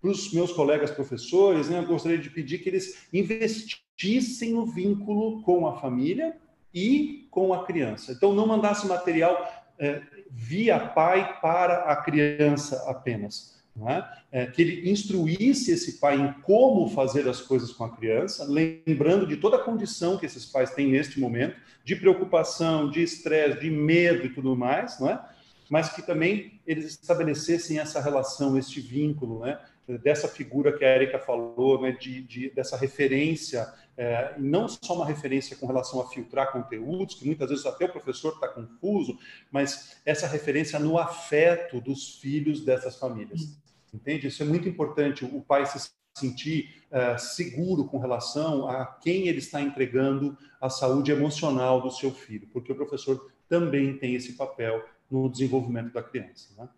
para 0.00 0.10
os 0.10 0.32
meus 0.34 0.52
colegas 0.52 0.90
professores, 0.90 1.70
né, 1.70 1.78
eu 1.78 1.86
gostaria 1.86 2.18
de 2.18 2.28
pedir 2.28 2.58
que 2.58 2.68
eles 2.68 3.06
investissem 3.12 4.52
no 4.52 4.66
vínculo 4.66 5.42
com 5.42 5.66
a 5.66 5.80
família 5.80 6.36
e 6.72 7.26
com 7.30 7.54
a 7.54 7.64
criança. 7.64 8.12
Então, 8.12 8.34
não 8.34 8.46
mandasse 8.46 8.86
material 8.86 9.50
é, 9.78 10.02
via 10.30 10.78
pai 10.78 11.40
para 11.40 11.84
a 11.84 11.96
criança 11.96 12.84
apenas 12.86 13.54
é? 13.88 14.04
É, 14.30 14.46
que 14.46 14.62
ele 14.62 14.88
instruísse 14.88 15.72
esse 15.72 15.98
pai 15.98 16.16
em 16.16 16.32
como 16.42 16.88
fazer 16.88 17.28
as 17.28 17.40
coisas 17.40 17.72
com 17.72 17.84
a 17.84 17.96
criança, 17.96 18.44
lembrando 18.44 19.26
de 19.26 19.36
toda 19.36 19.56
a 19.56 19.62
condição 19.62 20.16
que 20.16 20.26
esses 20.26 20.46
pais 20.46 20.70
têm 20.70 20.88
neste 20.88 21.18
momento, 21.18 21.56
de 21.84 21.96
preocupação, 21.96 22.88
de 22.88 23.02
estresse, 23.02 23.60
de 23.60 23.70
medo 23.70 24.26
e 24.26 24.28
tudo 24.28 24.56
mais, 24.56 24.98
não 25.00 25.10
é? 25.10 25.20
mas 25.68 25.90
que 25.92 26.02
também 26.02 26.60
eles 26.66 26.86
estabelecessem 26.86 27.78
essa 27.78 28.00
relação, 28.00 28.56
este 28.56 28.80
vínculo, 28.80 29.40
né? 29.40 29.58
dessa 30.02 30.28
figura 30.28 30.72
que 30.72 30.84
a 30.84 30.94
Erika 30.94 31.18
falou, 31.18 31.82
né? 31.82 31.92
de, 31.92 32.22
de 32.22 32.50
dessa 32.50 32.76
referência, 32.76 33.66
é, 33.96 34.34
não 34.38 34.66
só 34.68 34.94
uma 34.94 35.06
referência 35.06 35.56
com 35.56 35.66
relação 35.66 36.00
a 36.00 36.08
filtrar 36.08 36.52
conteúdos, 36.52 37.16
que 37.16 37.26
muitas 37.26 37.48
vezes 37.48 37.66
até 37.66 37.84
o 37.84 37.92
professor 37.92 38.34
está 38.34 38.48
confuso, 38.48 39.18
mas 39.50 40.00
essa 40.04 40.26
referência 40.26 40.78
no 40.78 40.98
afeto 40.98 41.80
dos 41.80 42.16
filhos 42.20 42.64
dessas 42.64 42.98
famílias. 42.98 43.58
Entende? 43.94 44.26
Isso 44.26 44.42
é 44.42 44.46
muito 44.46 44.68
importante, 44.68 45.24
o 45.24 45.40
pai 45.40 45.64
se 45.66 45.90
sentir 46.16 46.84
uh, 46.90 47.18
seguro 47.18 47.84
com 47.84 47.98
relação 47.98 48.68
a 48.68 48.86
quem 48.86 49.28
ele 49.28 49.38
está 49.38 49.60
entregando 49.60 50.36
a 50.60 50.68
saúde 50.68 51.12
emocional 51.12 51.80
do 51.80 51.90
seu 51.90 52.10
filho, 52.10 52.48
porque 52.52 52.72
o 52.72 52.76
professor 52.76 53.32
também 53.48 53.96
tem 53.98 54.14
esse 54.14 54.32
papel 54.32 54.84
no 55.10 55.28
desenvolvimento 55.28 55.92
da 55.92 56.02
criança. 56.02 56.48
Né? 56.56 56.68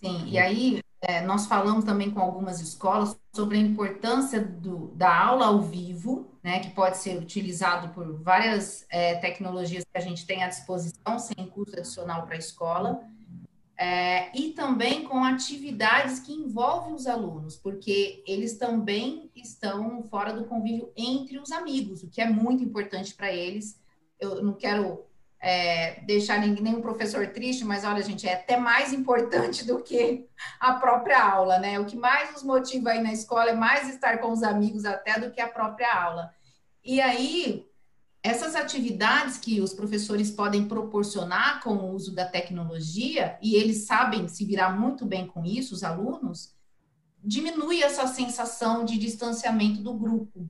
Sim, 0.00 0.26
e 0.26 0.38
aí 0.38 0.80
é, 1.02 1.20
nós 1.20 1.46
falamos 1.46 1.84
também 1.84 2.10
com 2.10 2.20
algumas 2.20 2.60
escolas 2.60 3.18
sobre 3.34 3.58
a 3.58 3.60
importância 3.60 4.40
do, 4.40 4.88
da 4.94 5.14
aula 5.14 5.46
ao 5.46 5.60
vivo, 5.60 6.30
né, 6.42 6.60
que 6.60 6.70
pode 6.70 6.96
ser 6.96 7.18
utilizado 7.18 7.88
por 7.88 8.22
várias 8.22 8.86
é, 8.88 9.16
tecnologias 9.16 9.84
que 9.84 9.98
a 9.98 10.00
gente 10.00 10.24
tem 10.24 10.44
à 10.44 10.48
disposição, 10.48 11.18
sem 11.18 11.46
custo 11.48 11.78
adicional 11.78 12.24
para 12.24 12.36
a 12.36 12.38
escola, 12.38 13.00
é, 13.82 14.30
e 14.32 14.50
também 14.50 15.02
com 15.02 15.24
atividades 15.24 16.20
que 16.20 16.32
envolvem 16.32 16.94
os 16.94 17.08
alunos, 17.08 17.56
porque 17.56 18.22
eles 18.28 18.56
também 18.56 19.28
estão 19.34 20.04
fora 20.04 20.32
do 20.32 20.44
convívio 20.44 20.92
entre 20.96 21.36
os 21.36 21.50
amigos, 21.50 22.04
o 22.04 22.08
que 22.08 22.20
é 22.20 22.30
muito 22.30 22.62
importante 22.62 23.12
para 23.12 23.32
eles. 23.32 23.76
Eu 24.20 24.40
não 24.40 24.52
quero 24.52 25.04
é, 25.40 26.00
deixar 26.02 26.38
nenhum 26.38 26.80
professor 26.80 27.26
triste, 27.32 27.64
mas 27.64 27.82
olha, 27.82 28.00
gente, 28.04 28.24
é 28.24 28.34
até 28.34 28.56
mais 28.56 28.92
importante 28.92 29.66
do 29.66 29.82
que 29.82 30.28
a 30.60 30.74
própria 30.74 31.20
aula, 31.20 31.58
né? 31.58 31.80
O 31.80 31.84
que 31.84 31.96
mais 31.96 32.36
os 32.36 32.44
motiva 32.44 32.90
aí 32.90 33.02
na 33.02 33.12
escola 33.12 33.50
é 33.50 33.54
mais 33.54 33.88
estar 33.88 34.18
com 34.18 34.30
os 34.30 34.44
amigos 34.44 34.84
até 34.84 35.18
do 35.18 35.32
que 35.32 35.40
a 35.40 35.48
própria 35.48 35.92
aula. 35.92 36.32
E 36.84 37.00
aí, 37.00 37.66
essas 38.22 38.54
atividades 38.54 39.36
que 39.36 39.60
os 39.60 39.74
professores 39.74 40.30
podem 40.30 40.68
proporcionar 40.68 41.60
com 41.60 41.74
o 41.74 41.92
uso 41.92 42.14
da 42.14 42.24
tecnologia, 42.24 43.36
e 43.42 43.56
eles 43.56 43.84
sabem 43.84 44.28
se 44.28 44.44
virar 44.44 44.78
muito 44.78 45.04
bem 45.04 45.26
com 45.26 45.44
isso, 45.44 45.74
os 45.74 45.82
alunos, 45.82 46.54
diminui 47.22 47.82
essa 47.82 48.06
sensação 48.06 48.84
de 48.84 48.96
distanciamento 48.96 49.82
do 49.82 49.92
grupo. 49.92 50.48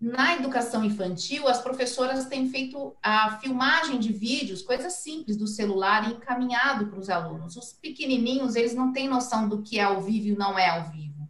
Na 0.00 0.36
educação 0.36 0.84
infantil, 0.84 1.48
as 1.48 1.60
professoras 1.60 2.26
têm 2.26 2.48
feito 2.50 2.94
a 3.02 3.38
filmagem 3.38 3.98
de 3.98 4.12
vídeos, 4.12 4.62
coisas 4.62 4.92
simples 4.92 5.36
do 5.36 5.46
celular, 5.46 6.08
encaminhado 6.08 6.86
para 6.86 7.00
os 7.00 7.10
alunos. 7.10 7.56
Os 7.56 7.72
pequenininhos, 7.72 8.54
eles 8.54 8.74
não 8.74 8.92
têm 8.92 9.08
noção 9.08 9.48
do 9.48 9.62
que 9.62 9.78
é 9.78 9.82
ao 9.82 10.00
vivo 10.00 10.28
e 10.28 10.36
não 10.36 10.58
é 10.58 10.68
ao 10.68 10.90
vivo. 10.90 11.26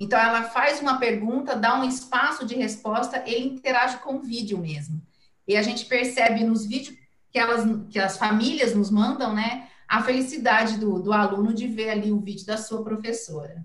Então, 0.00 0.18
ela 0.18 0.44
faz 0.44 0.80
uma 0.80 0.98
pergunta, 0.98 1.54
dá 1.54 1.78
um 1.78 1.84
espaço 1.84 2.44
de 2.44 2.56
resposta, 2.56 3.22
ele 3.26 3.46
interage 3.46 3.98
com 3.98 4.16
o 4.16 4.22
vídeo 4.22 4.58
mesmo. 4.58 5.00
E 5.48 5.56
a 5.56 5.62
gente 5.62 5.86
percebe 5.86 6.44
nos 6.44 6.66
vídeos 6.66 6.94
que, 7.32 7.38
elas, 7.38 7.64
que 7.88 7.98
as 7.98 8.18
famílias 8.18 8.74
nos 8.74 8.90
mandam, 8.90 9.34
né, 9.34 9.66
a 9.88 10.02
felicidade 10.02 10.78
do, 10.78 11.02
do 11.02 11.10
aluno 11.10 11.54
de 11.54 11.66
ver 11.66 11.88
ali 11.88 12.12
o 12.12 12.20
vídeo 12.20 12.44
da 12.44 12.58
sua 12.58 12.84
professora. 12.84 13.64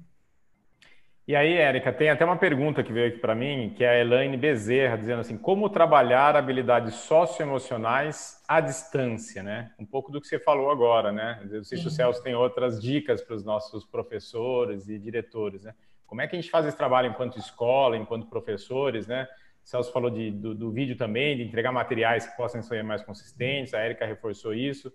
E 1.25 1.35
aí, 1.35 1.53
Érica, 1.53 1.91
tem 1.93 2.09
até 2.09 2.25
uma 2.25 2.35
pergunta 2.35 2.83
que 2.83 2.91
veio 2.91 3.07
aqui 3.07 3.17
para 3.17 3.33
mim, 3.33 3.73
que 3.77 3.83
é 3.83 3.89
a 3.89 3.99
Elaine 3.99 4.35
Bezerra, 4.35 4.97
dizendo 4.97 5.21
assim: 5.21 5.37
como 5.37 5.69
trabalhar 5.69 6.35
habilidades 6.35 6.95
socioemocionais 6.95 8.41
à 8.45 8.59
distância, 8.59 9.41
né? 9.41 9.71
Um 9.79 9.85
pouco 9.85 10.11
do 10.11 10.19
que 10.19 10.27
você 10.27 10.37
falou 10.37 10.69
agora, 10.69 11.13
né? 11.13 11.39
Não 11.49 11.63
sei 11.63 11.77
se 11.77 11.87
o 11.87 11.89
Celso 11.89 12.21
tem 12.21 12.35
outras 12.35 12.81
dicas 12.81 13.21
para 13.21 13.37
os 13.37 13.43
nossos 13.45 13.85
professores 13.85 14.89
e 14.89 14.99
diretores, 14.99 15.63
né? 15.63 15.73
Como 16.05 16.21
é 16.21 16.27
que 16.27 16.35
a 16.35 16.41
gente 16.41 16.51
faz 16.51 16.65
esse 16.65 16.75
trabalho 16.75 17.09
enquanto 17.09 17.39
escola, 17.39 17.95
enquanto 17.95 18.27
professores, 18.27 19.07
né? 19.07 19.25
Celso 19.63 19.91
falou 19.91 20.09
de, 20.09 20.29
do, 20.29 20.53
do, 20.53 20.71
vídeo 20.71 20.95
também, 20.95 21.37
de 21.37 21.43
entregar 21.43 21.71
materiais 21.71 22.27
que 22.27 22.35
possam 22.35 22.61
ser 22.61 22.83
mais 22.83 23.01
consistentes, 23.01 23.73
a 23.73 23.79
Érica 23.79 24.05
reforçou 24.05 24.53
isso. 24.53 24.91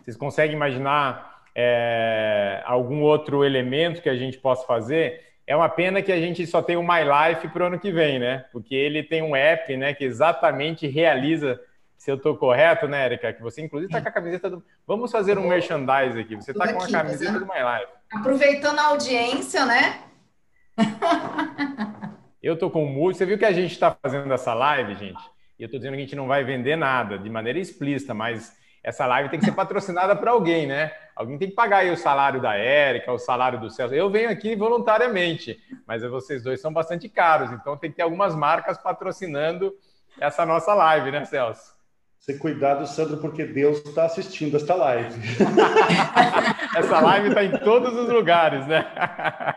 Vocês 0.00 0.16
conseguem 0.16 0.54
imaginar 0.54 1.42
é, 1.54 2.62
algum 2.64 3.02
outro 3.02 3.44
elemento 3.44 4.00
que 4.00 4.08
a 4.08 4.16
gente 4.16 4.38
possa 4.38 4.64
fazer? 4.64 5.20
É 5.44 5.56
uma 5.56 5.68
pena 5.68 6.00
que 6.00 6.12
a 6.12 6.20
gente 6.20 6.46
só 6.46 6.62
tem 6.62 6.76
o 6.76 6.82
My 6.82 7.00
Life 7.02 7.48
para 7.48 7.64
o 7.64 7.66
ano 7.66 7.80
que 7.80 7.90
vem, 7.90 8.20
né? 8.20 8.44
Porque 8.52 8.74
ele 8.74 9.02
tem 9.02 9.22
um 9.22 9.34
app 9.34 9.76
né, 9.76 9.92
que 9.92 10.04
exatamente 10.04 10.86
realiza, 10.86 11.60
se 11.98 12.08
eu 12.10 12.14
estou 12.14 12.36
correto, 12.36 12.86
né, 12.86 13.04
Érica? 13.06 13.32
Que 13.32 13.42
você, 13.42 13.60
inclusive, 13.60 13.90
está 13.90 14.00
com 14.00 14.08
a 14.08 14.12
camiseta 14.12 14.48
do. 14.48 14.64
Vamos 14.86 15.10
fazer 15.10 15.36
um 15.36 15.48
merchandise 15.48 16.18
aqui. 16.18 16.36
Você 16.36 16.52
está 16.52 16.72
com 16.72 16.82
a 16.82 16.88
camiseta 16.88 17.40
do 17.40 17.46
My 17.46 17.58
Life. 17.58 17.92
Aproveitando 18.12 18.78
a 18.78 18.86
audiência, 18.86 19.66
né? 19.66 20.00
Eu 22.42 22.58
tô 22.58 22.68
com 22.68 22.84
o 22.84 23.12
Você 23.14 23.24
viu 23.24 23.38
que 23.38 23.44
a 23.44 23.52
gente 23.52 23.70
está 23.70 23.96
fazendo 24.02 24.32
essa 24.34 24.52
live, 24.52 24.96
gente? 24.96 25.22
E 25.56 25.62
eu 25.62 25.66
estou 25.66 25.78
dizendo 25.78 25.92
que 25.92 25.98
a 25.98 26.04
gente 26.04 26.16
não 26.16 26.26
vai 26.26 26.42
vender 26.42 26.74
nada 26.74 27.16
de 27.16 27.30
maneira 27.30 27.56
explícita, 27.56 28.12
mas 28.12 28.52
essa 28.82 29.06
live 29.06 29.28
tem 29.28 29.38
que 29.38 29.44
ser 29.44 29.52
patrocinada 29.52 30.16
para 30.16 30.32
alguém, 30.32 30.66
né? 30.66 30.92
Alguém 31.14 31.38
tem 31.38 31.50
que 31.50 31.54
pagar 31.54 31.78
aí 31.78 31.92
o 31.92 31.96
salário 31.96 32.42
da 32.42 32.56
Érica, 32.56 33.12
o 33.12 33.18
salário 33.18 33.60
do 33.60 33.70
Celso. 33.70 33.94
Eu 33.94 34.10
venho 34.10 34.28
aqui 34.28 34.56
voluntariamente, 34.56 35.56
mas 35.86 36.02
vocês 36.02 36.42
dois 36.42 36.60
são 36.60 36.72
bastante 36.72 37.08
caros, 37.08 37.52
então 37.52 37.76
tem 37.76 37.90
que 37.90 37.98
ter 37.98 38.02
algumas 38.02 38.34
marcas 38.34 38.76
patrocinando 38.76 39.72
essa 40.18 40.44
nossa 40.44 40.74
live, 40.74 41.12
né, 41.12 41.24
Celso? 41.24 41.72
Você 42.22 42.34
cuidado, 42.34 42.86
Sandro, 42.86 43.16
porque 43.16 43.44
Deus 43.44 43.78
está 43.78 44.04
assistindo 44.04 44.56
esta 44.56 44.76
live. 44.76 45.20
essa 46.76 47.00
live 47.00 47.28
está 47.30 47.42
em 47.42 47.50
todos 47.58 47.92
os 47.98 48.08
lugares, 48.08 48.64
né? 48.68 48.86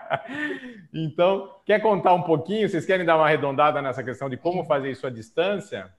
então, 0.91 1.47
quer 1.63 1.79
contar 1.79 2.15
um 2.15 2.23
pouquinho? 2.23 2.67
Vocês 2.67 2.83
querem 2.83 3.05
dar 3.05 3.17
uma 3.17 3.25
arredondada 3.25 3.83
nessa 3.83 4.03
questão 4.03 4.27
de 4.27 4.35
como 4.35 4.65
fazer 4.65 4.89
isso 4.89 5.05
à 5.05 5.11
distância? 5.11 5.93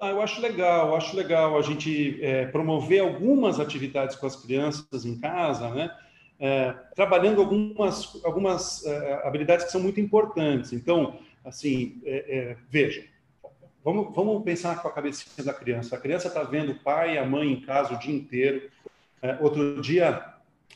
Ah, 0.00 0.10
eu 0.10 0.20
acho 0.20 0.40
legal, 0.40 0.88
eu 0.88 0.96
acho 0.96 1.14
legal 1.14 1.56
a 1.56 1.62
gente 1.62 2.18
é, 2.20 2.46
promover 2.46 3.00
algumas 3.00 3.60
atividades 3.60 4.16
com 4.16 4.26
as 4.26 4.34
crianças 4.34 5.04
em 5.04 5.20
casa, 5.20 5.70
né? 5.70 5.88
É, 6.40 6.74
trabalhando 6.96 7.40
algumas, 7.40 8.20
algumas 8.24 8.84
é, 8.84 9.24
habilidades 9.24 9.66
que 9.66 9.70
são 9.70 9.80
muito 9.80 10.00
importantes. 10.00 10.72
Então, 10.72 11.20
assim, 11.44 12.02
é, 12.04 12.16
é, 12.36 12.56
veja, 12.68 13.04
Vamos, 13.84 14.14
vamos 14.14 14.44
pensar 14.44 14.80
com 14.80 14.88
a 14.88 14.92
cabecinha 14.92 15.44
da 15.44 15.52
criança. 15.52 15.96
A 15.96 16.00
criança 16.00 16.28
está 16.28 16.44
vendo 16.44 16.72
o 16.72 16.78
pai 16.78 17.14
e 17.14 17.18
a 17.18 17.26
mãe 17.26 17.52
em 17.52 17.60
casa 17.60 17.94
o 17.94 17.98
dia 17.98 18.14
inteiro. 18.14 18.70
É, 19.20 19.36
outro 19.40 19.80
dia, 19.80 20.24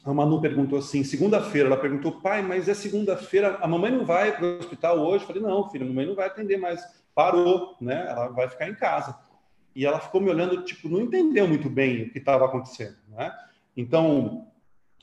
a 0.05 0.13
Manu 0.13 0.41
perguntou 0.41 0.79
assim, 0.79 1.05
segunda-feira, 1.05 1.69
ela 1.69 1.77
perguntou, 1.77 2.21
pai, 2.21 2.43
mas 2.43 2.69
é 2.69 2.75
segunda-feira, 2.75 3.59
a 3.61 3.69
mamãe 3.69 3.93
não 3.93 4.05
vai 4.05 4.37
para 4.37 4.45
o 4.45 4.59
hospital 4.59 4.99
hoje? 4.99 5.23
Eu 5.23 5.27
falei, 5.29 5.43
não, 5.43 5.71
filha, 5.71 5.85
a 5.85 5.89
mamãe 5.89 6.07
não 6.07 6.15
vai 6.15 6.27
atender 6.27 6.57
mais. 6.57 6.81
Parou, 7.15 7.77
né? 7.81 8.07
Ela 8.09 8.29
vai 8.29 8.49
ficar 8.49 8.69
em 8.69 8.75
casa. 8.75 9.17
E 9.75 9.87
ela 9.87 10.01
ficou 10.01 10.21
me 10.21 10.31
olhando, 10.31 10.63
tipo, 10.65 10.89
não 10.89 11.01
entendeu 11.01 11.47
muito 11.47 11.71
bem 11.71 12.03
o 12.03 12.11
que 12.11 12.19
estava 12.19 12.45
acontecendo, 12.45 12.97
né? 13.09 13.33
Então, 13.77 14.49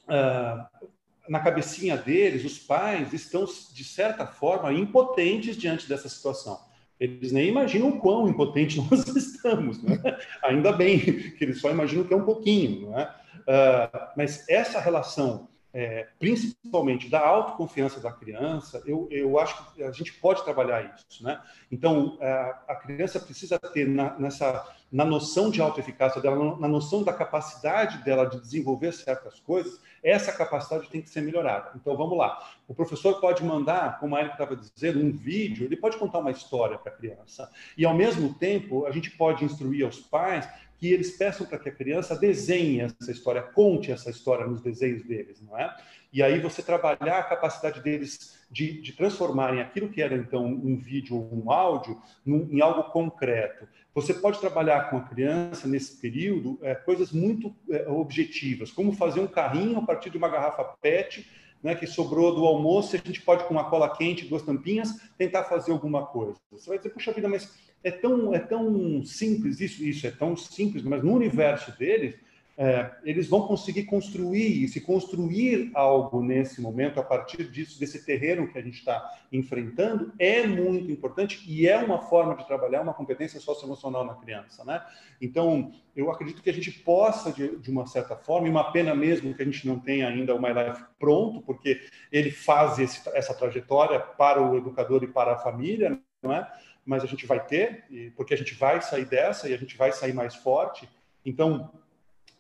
uh, 0.08 0.90
na 1.30 1.40
cabecinha 1.40 1.96
deles, 1.96 2.44
os 2.44 2.60
pais 2.60 3.14
estão, 3.14 3.46
de 3.46 3.84
certa 3.84 4.26
forma, 4.26 4.74
impotentes 4.74 5.56
diante 5.56 5.88
dessa 5.88 6.10
situação. 6.10 6.60
Eles 7.04 7.34
nem 7.34 7.50
imaginam 7.50 7.90
o 7.90 8.00
quão 8.00 8.30
impotente 8.30 8.80
nós 8.90 9.06
estamos. 9.08 9.84
Né? 9.84 10.00
Ainda 10.42 10.72
bem 10.72 11.00
que 11.00 11.44
eles 11.44 11.60
só 11.60 11.70
imaginam 11.70 12.06
que 12.06 12.14
é 12.14 12.18
um 12.18 12.24
pouquinho. 12.24 12.92
Uh, 12.92 14.08
mas 14.16 14.48
essa 14.48 14.80
relação, 14.80 15.50
é, 15.74 16.08
principalmente 16.18 17.10
da 17.10 17.20
autoconfiança 17.20 18.00
da 18.00 18.10
criança, 18.10 18.82
eu, 18.86 19.10
eu 19.12 19.38
acho 19.38 19.74
que 19.74 19.84
a 19.84 19.92
gente 19.92 20.14
pode 20.14 20.46
trabalhar 20.46 20.96
isso. 20.96 21.22
Né? 21.22 21.42
Então, 21.70 22.16
uh, 22.16 22.56
a 22.70 22.76
criança 22.76 23.20
precisa 23.20 23.60
ter 23.60 23.86
na, 23.86 24.18
nessa, 24.18 24.66
na 24.94 25.04
noção 25.04 25.50
de 25.50 25.60
autoeficácia 25.60 26.22
dela, 26.22 26.56
na 26.60 26.68
noção 26.68 27.04
da 27.04 27.12
capacidade 27.12 28.04
dela 28.04 28.26
de 28.26 28.40
desenvolver 28.40 28.92
certas 28.94 29.40
coisas, 29.40 29.82
essa 30.04 30.32
capacidade 30.32 30.88
tem 30.88 31.02
que 31.02 31.10
ser 31.10 31.22
melhorada. 31.22 31.72
Então, 31.76 31.98
vamos 31.98 32.16
lá. 32.16 32.38
O 32.68 32.76
professor 32.76 33.20
pode 33.20 33.44
mandar, 33.44 34.00
como 34.00 34.16
a 34.16 34.20
Erika 34.20 34.36
estava 34.36 34.56
dizendo, 34.56 35.04
um 35.04 35.12
vídeo, 35.12 35.66
ele 35.66 35.78
pode 35.78 35.98
contar 35.98 36.20
uma 36.20 36.30
história 36.30 36.78
para 36.78 36.92
a 36.92 36.96
criança. 36.96 37.50
E, 37.76 37.84
ao 37.84 37.96
mesmo 37.96 38.36
tempo, 38.36 38.86
a 38.86 38.92
gente 38.92 39.10
pode 39.10 39.44
instruir 39.44 39.84
aos 39.84 40.00
pais 40.00 40.48
que 40.78 40.92
eles 40.92 41.18
peçam 41.18 41.48
para 41.48 41.58
que 41.58 41.70
a 41.70 41.74
criança 41.74 42.16
desenhe 42.16 42.82
essa 42.82 43.10
história, 43.10 43.42
conte 43.42 43.92
essa 43.92 44.12
história 44.12 44.46
nos 44.46 44.62
desenhos 44.62 45.02
deles, 45.04 45.42
não 45.42 45.58
é? 45.58 45.76
E 46.12 46.22
aí 46.22 46.40
você 46.40 46.62
trabalhar 46.62 47.18
a 47.18 47.24
capacidade 47.24 47.82
deles 47.82 48.38
de, 48.52 48.80
de 48.82 48.94
transformarem 48.94 49.62
aquilo 49.62 49.90
que 49.90 50.02
era 50.02 50.16
então 50.16 50.46
um 50.46 50.78
vídeo 50.78 51.16
ou 51.16 51.44
um 51.44 51.52
áudio 51.52 52.00
num, 52.24 52.48
em 52.52 52.62
algo 52.62 52.84
concreto. 52.92 53.68
Você 53.94 54.14
pode 54.14 54.40
trabalhar 54.40 54.90
com 54.90 54.98
a 54.98 55.04
criança 55.04 55.68
nesse 55.68 55.98
período 56.02 56.58
é, 56.62 56.74
coisas 56.74 57.12
muito 57.12 57.56
é, 57.70 57.88
objetivas, 57.90 58.72
como 58.72 58.92
fazer 58.92 59.20
um 59.20 59.28
carrinho 59.28 59.78
a 59.78 59.82
partir 59.84 60.10
de 60.10 60.18
uma 60.18 60.30
garrafa 60.30 60.64
PET 60.82 61.28
né, 61.62 61.76
que 61.76 61.88
sobrou 61.88 62.36
do 62.36 62.46
almoço, 62.46 62.96
a 62.96 63.00
gente 63.00 63.22
pode, 63.22 63.46
com 63.46 63.54
uma 63.54 63.70
cola 63.70 63.96
quente, 63.96 64.26
duas 64.26 64.42
tampinhas, 64.42 65.00
tentar 65.18 65.46
fazer 65.46 65.72
alguma 65.72 66.06
coisa. 66.06 66.36
Você 66.52 66.70
vai 66.70 66.78
dizer, 66.78 66.90
puxa 66.90 67.14
vida, 67.14 67.30
mas 67.30 67.54
é 67.84 67.92
tão, 67.92 68.34
é 68.34 68.40
tão 68.40 69.06
simples 69.06 69.62
isso, 69.62 69.84
isso 69.84 70.06
é 70.06 70.12
tão 70.12 70.36
simples, 70.36 70.84
mas 70.84 71.04
no 71.04 71.14
universo 71.14 71.78
deles, 71.78 72.16
é, 72.56 72.92
eles 73.04 73.28
vão 73.28 73.48
conseguir 73.48 73.86
construir, 73.86 74.68
se 74.68 74.80
construir 74.80 75.72
algo 75.74 76.22
nesse 76.22 76.62
momento, 76.62 77.00
a 77.00 77.04
partir 77.04 77.50
disso, 77.50 77.80
desse 77.80 78.06
terreno 78.06 78.48
que 78.48 78.58
a 78.58 78.62
gente 78.62 78.78
está 78.78 79.04
enfrentando, 79.32 80.14
é 80.20 80.46
muito 80.46 80.92
importante 80.92 81.44
e 81.48 81.68
é 81.68 81.78
uma 81.78 82.00
forma 82.00 82.36
de 82.36 82.46
trabalhar 82.46 82.82
uma 82.82 82.94
competência 82.94 83.40
socioemocional 83.40 84.06
na 84.06 84.14
criança. 84.14 84.64
Né? 84.64 84.84
Então, 85.20 85.72
eu 85.96 86.12
acredito 86.12 86.44
que 86.44 86.50
a 86.50 86.54
gente 86.54 86.72
possa, 86.72 87.32
de, 87.32 87.58
de 87.58 87.72
uma 87.72 87.88
certa 87.88 88.16
forma, 88.16 88.48
e 88.48 88.52
uma 88.52 88.72
pena 88.72 88.94
mesmo 88.94 89.34
que 89.34 89.42
a 89.42 89.46
gente 89.46 89.68
não 89.68 89.80
tenha 89.80 90.08
ainda 90.08 90.36
o 90.36 90.42
My 90.42 90.50
Life 90.50 90.84
pronto, 91.00 91.42
porque 91.42 91.82
ele 92.12 92.30
faz 92.30 92.78
esse, 92.78 93.02
essa 93.14 93.34
trajetória 93.34 94.00
para 94.00 94.40
o 94.42 94.56
educador 94.58 95.04
e 95.04 95.08
para 95.08 95.34
a 95.34 95.40
família, 95.40 96.00
não 96.22 96.32
é? 96.32 96.48
mas 96.86 97.04
a 97.04 97.08
gente 97.08 97.26
vai 97.26 97.44
ter, 97.44 97.86
porque 98.16 98.34
a 98.34 98.38
gente 98.38 98.54
vai 98.56 98.82
sair 98.82 99.06
dessa 99.06 99.48
e 99.48 99.54
a 99.54 99.58
gente 99.58 99.78
vai 99.78 99.92
sair 99.92 100.14
mais 100.14 100.36
forte. 100.36 100.88
Então, 101.26 101.72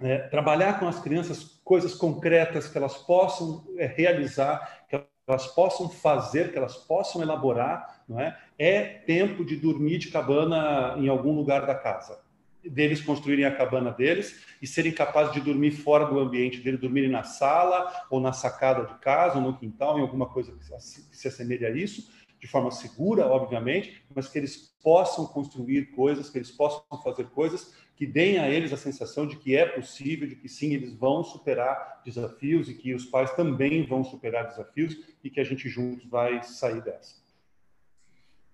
é, 0.04 0.20
trabalhar 0.20 0.80
com 0.80 0.88
as 0.88 1.00
crianças 1.00 1.62
coisas 1.64 1.96
concretas 1.96 2.68
que 2.68 2.78
elas 2.78 2.98
possam 2.98 3.66
é, 3.78 3.86
realizar, 3.86 4.86
que 4.90 5.02
elas 5.28 5.48
possam 5.48 5.90
fazer, 5.90 6.52
que 6.52 6.58
elas 6.58 6.76
possam 6.76 7.22
elaborar, 7.22 8.04
não 8.08 8.20
é? 8.20 8.38
É 8.60 8.82
tempo 8.82 9.46
de 9.46 9.56
dormir 9.56 9.98
de 9.98 10.10
cabana 10.10 10.96
em 10.98 11.08
algum 11.08 11.34
lugar 11.34 11.66
da 11.66 11.74
casa, 11.74 12.20
deles 12.64 13.02
construírem 13.02 13.46
a 13.46 13.56
cabana 13.56 13.92
deles 13.92 14.44
e 14.62 14.68
serem 14.68 14.92
capazes 14.92 15.34
de 15.34 15.42
dormir 15.42 15.72
fora 15.72 16.06
do 16.06 16.20
ambiente 16.20 16.60
dele, 16.60 16.78
dormirem 16.78 17.10
na 17.10 17.24
sala 17.24 18.06
ou 18.10 18.20
na 18.20 18.34
sacada 18.34 18.86
de 18.86 18.96
casa 19.00 19.38
ou 19.38 19.42
no 19.42 19.58
quintal, 19.58 19.98
em 19.98 20.02
alguma 20.02 20.28
coisa 20.28 20.52
que 20.52 21.18
se 21.18 21.28
assemelhe 21.28 21.66
a 21.66 21.72
isso, 21.72 22.12
de 22.44 22.50
forma 22.50 22.72
segura, 22.72 23.26
obviamente, 23.26 24.04
mas 24.14 24.28
que 24.28 24.38
eles 24.38 24.76
possam 24.84 25.26
construir 25.26 25.86
coisas, 25.96 26.30
que 26.30 26.38
eles 26.38 26.52
possam 26.52 26.84
fazer 27.02 27.30
coisas 27.30 27.74
que 27.96 28.06
deem 28.06 28.38
a 28.38 28.50
eles 28.50 28.74
a 28.74 28.78
sensação 28.78 29.26
de 29.26 29.38
que 29.38 29.56
é 29.56 29.66
possível, 29.66 30.28
de 30.28 30.36
que 30.36 30.50
sim, 30.50 30.74
eles 30.74 30.94
vão 30.94 31.24
superar 31.24 32.02
desafios 32.04 32.68
e 32.68 32.74
que 32.74 32.94
os 32.94 33.06
pais 33.06 33.32
também 33.32 33.88
vão 33.88 34.04
superar 34.04 34.46
desafios 34.46 34.94
e 35.24 35.30
que 35.30 35.40
a 35.40 35.44
gente 35.46 35.70
juntos 35.70 36.06
vai 36.10 36.44
sair 36.44 36.84
dessa. 36.84 37.16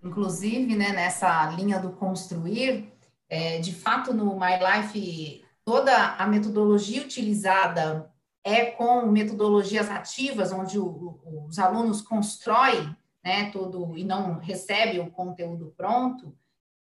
Inclusive, 0.04 0.76
né, 0.76 0.92
nessa 0.92 1.50
linha 1.50 1.80
do 1.80 1.90
construir, 1.90 2.92
é, 3.28 3.58
de 3.58 3.74
fato, 3.74 4.14
no 4.14 4.38
My 4.38 4.56
Life, 4.56 5.44
toda 5.64 6.14
a 6.14 6.28
metodologia 6.28 7.02
utilizada 7.02 8.08
é 8.44 8.66
com 8.66 9.06
metodologias 9.06 9.90
ativas, 9.90 10.52
onde 10.52 10.78
o, 10.78 11.18
os 11.48 11.58
alunos 11.58 12.00
constroem 12.00 12.96
né, 13.24 13.50
todo 13.50 13.96
e 13.96 14.04
não 14.04 14.38
recebem 14.38 15.00
o 15.00 15.10
conteúdo 15.10 15.72
pronto. 15.76 16.36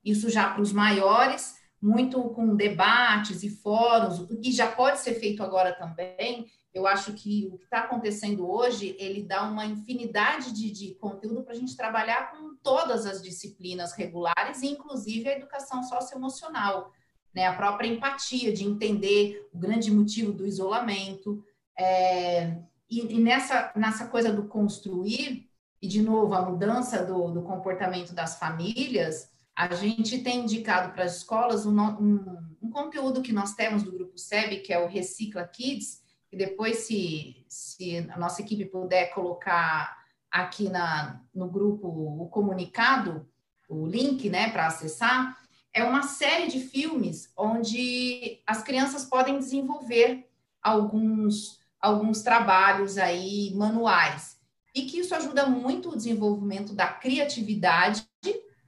Isso 0.04 0.30
já 0.30 0.52
para 0.52 0.62
os 0.62 0.72
maiores, 0.72 1.56
muito 1.80 2.22
com 2.30 2.54
debates 2.54 3.42
e 3.42 3.50
fóruns, 3.50 4.26
que 4.40 4.52
já 4.52 4.70
pode 4.70 5.00
ser 5.00 5.14
feito 5.14 5.42
agora 5.42 5.72
também. 5.74 6.46
Eu 6.72 6.86
acho 6.86 7.14
que 7.14 7.48
o 7.50 7.56
que 7.56 7.64
está 7.64 7.78
acontecendo 7.78 8.48
hoje, 8.48 8.94
ele 8.98 9.22
dá 9.22 9.42
uma 9.48 9.64
infinidade 9.64 10.52
de, 10.52 10.70
de 10.70 10.94
conteúdo 10.96 11.42
para 11.42 11.54
a 11.54 11.56
gente 11.56 11.76
trabalhar 11.76 12.30
com 12.30 12.54
todas 12.62 13.06
as 13.06 13.22
disciplinas 13.22 13.94
regulares, 13.94 14.62
inclusive 14.62 15.28
a 15.28 15.36
educação 15.36 15.82
socioemocional, 15.82 16.92
né? 17.34 17.46
a 17.46 17.56
própria 17.56 17.88
empatia, 17.88 18.52
de 18.52 18.64
entender 18.64 19.48
o 19.52 19.58
grande 19.58 19.90
motivo 19.90 20.32
do 20.32 20.46
isolamento. 20.46 21.42
É, 21.78 22.58
e, 22.90 23.14
e 23.16 23.20
nessa, 23.20 23.72
nessa 23.74 24.06
coisa 24.08 24.30
do 24.30 24.46
construir, 24.46 25.45
e 25.80 25.88
de 25.88 26.02
novo, 26.02 26.34
a 26.34 26.42
mudança 26.42 27.04
do, 27.04 27.30
do 27.30 27.42
comportamento 27.42 28.14
das 28.14 28.38
famílias, 28.38 29.30
a 29.54 29.74
gente 29.74 30.18
tem 30.18 30.40
indicado 30.40 30.92
para 30.92 31.04
as 31.04 31.18
escolas 31.18 31.64
um, 31.66 31.78
um, 31.80 32.56
um, 32.62 32.70
conteúdo 32.70 33.22
que 33.22 33.32
nós 33.32 33.54
temos 33.54 33.82
do 33.82 33.92
Grupo 33.92 34.18
SEB, 34.18 34.58
que 34.58 34.72
é 34.72 34.78
o 34.78 34.88
Recicla 34.88 35.44
Kids, 35.46 36.02
e 36.30 36.36
depois, 36.36 36.78
se, 36.78 37.44
se 37.48 37.98
a 38.10 38.18
nossa 38.18 38.42
equipe 38.42 38.66
puder 38.66 39.14
colocar 39.14 39.96
aqui 40.30 40.68
na, 40.68 41.22
no 41.34 41.48
grupo 41.48 41.88
o 41.88 42.28
comunicado, 42.28 43.26
o 43.68 43.86
link 43.86 44.28
né, 44.28 44.50
para 44.50 44.66
acessar, 44.66 45.38
é 45.72 45.84
uma 45.84 46.02
série 46.02 46.48
de 46.48 46.60
filmes 46.60 47.32
onde 47.36 48.40
as 48.46 48.62
crianças 48.62 49.04
podem 49.04 49.38
desenvolver 49.38 50.28
alguns, 50.62 51.60
alguns 51.80 52.22
trabalhos 52.22 52.98
aí 52.98 53.52
manuais. 53.54 54.35
E 54.76 54.82
que 54.84 54.98
isso 54.98 55.14
ajuda 55.14 55.46
muito 55.46 55.88
o 55.88 55.96
desenvolvimento 55.96 56.74
da 56.74 56.86
criatividade 56.86 58.06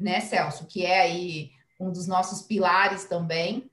né, 0.00 0.20
Celso, 0.20 0.66
que 0.66 0.86
é 0.86 1.02
aí 1.02 1.50
um 1.78 1.92
dos 1.92 2.06
nossos 2.06 2.40
pilares 2.40 3.04
também, 3.04 3.70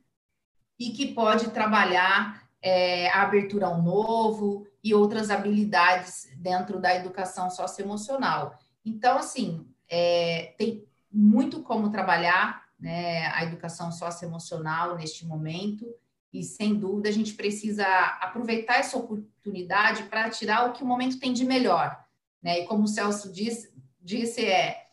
e 0.78 0.90
que 0.90 1.14
pode 1.14 1.52
trabalhar 1.52 2.44
é, 2.62 3.10
a 3.10 3.22
abertura 3.22 3.68
ao 3.68 3.82
novo 3.82 4.68
e 4.84 4.94
outras 4.94 5.30
habilidades 5.30 6.28
dentro 6.36 6.78
da 6.78 6.94
educação 6.94 7.50
socioemocional. 7.50 8.60
Então, 8.84 9.18
assim, 9.18 9.66
é, 9.88 10.54
tem 10.58 10.86
muito 11.10 11.62
como 11.62 11.90
trabalhar 11.90 12.66
né, 12.78 13.28
a 13.28 13.46
educação 13.46 13.94
socioemocional 13.94 14.98
neste 14.98 15.26
momento, 15.26 15.86
e 16.34 16.44
sem 16.44 16.76
dúvida 16.76 17.08
a 17.08 17.14
gente 17.14 17.34
precisa 17.34 17.86
aproveitar 18.20 18.76
essa 18.76 18.98
oportunidade 18.98 20.04
para 20.04 20.30
tirar 20.30 20.66
o 20.66 20.74
que 20.74 20.84
o 20.84 20.86
momento 20.86 21.18
tem 21.18 21.32
de 21.32 21.46
melhor. 21.46 22.05
Né? 22.46 22.60
E 22.60 22.66
como 22.68 22.84
o 22.84 22.88
Celso 22.88 23.34
disse, 23.34 23.74
disse 24.00 24.46
é 24.46 24.84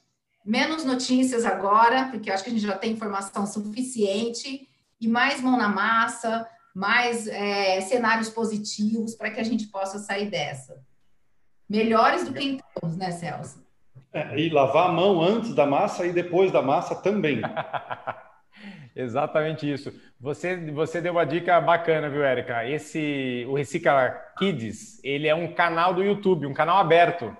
menos 0.42 0.86
notícias 0.86 1.44
agora, 1.44 2.08
porque 2.10 2.30
acho 2.30 2.42
que 2.42 2.48
a 2.48 2.52
gente 2.52 2.66
já 2.66 2.78
tem 2.78 2.92
informação 2.92 3.46
suficiente, 3.46 4.66
e 4.98 5.06
mais 5.06 5.42
mão 5.42 5.58
na 5.58 5.68
massa, 5.68 6.48
mais 6.74 7.26
é, 7.26 7.78
cenários 7.82 8.30
positivos 8.30 9.14
para 9.14 9.30
que 9.30 9.38
a 9.38 9.44
gente 9.44 9.66
possa 9.66 9.98
sair 9.98 10.30
dessa. 10.30 10.82
Melhores 11.68 12.24
do 12.24 12.32
que 12.32 12.42
em 12.42 12.60
todos, 12.74 12.96
né, 12.96 13.10
Celso? 13.10 13.62
É, 14.14 14.38
e 14.38 14.48
lavar 14.48 14.88
a 14.88 14.92
mão 14.92 15.20
antes 15.20 15.54
da 15.54 15.66
massa 15.66 16.06
e 16.06 16.12
depois 16.12 16.50
da 16.50 16.62
massa 16.62 16.94
também. 16.94 17.42
Exatamente 18.94 19.70
isso. 19.70 19.92
Você, 20.20 20.56
você 20.70 21.00
deu 21.00 21.12
uma 21.12 21.24
dica 21.24 21.60
bacana, 21.60 22.10
viu, 22.10 22.22
Érica? 22.22 22.68
Esse, 22.68 23.46
o 23.48 23.54
Recicla 23.54 24.10
Kids, 24.38 25.02
ele 25.02 25.26
é 25.26 25.34
um 25.34 25.52
canal 25.52 25.94
do 25.94 26.04
YouTube, 26.04 26.46
um 26.46 26.54
canal 26.54 26.78
aberto. 26.78 27.34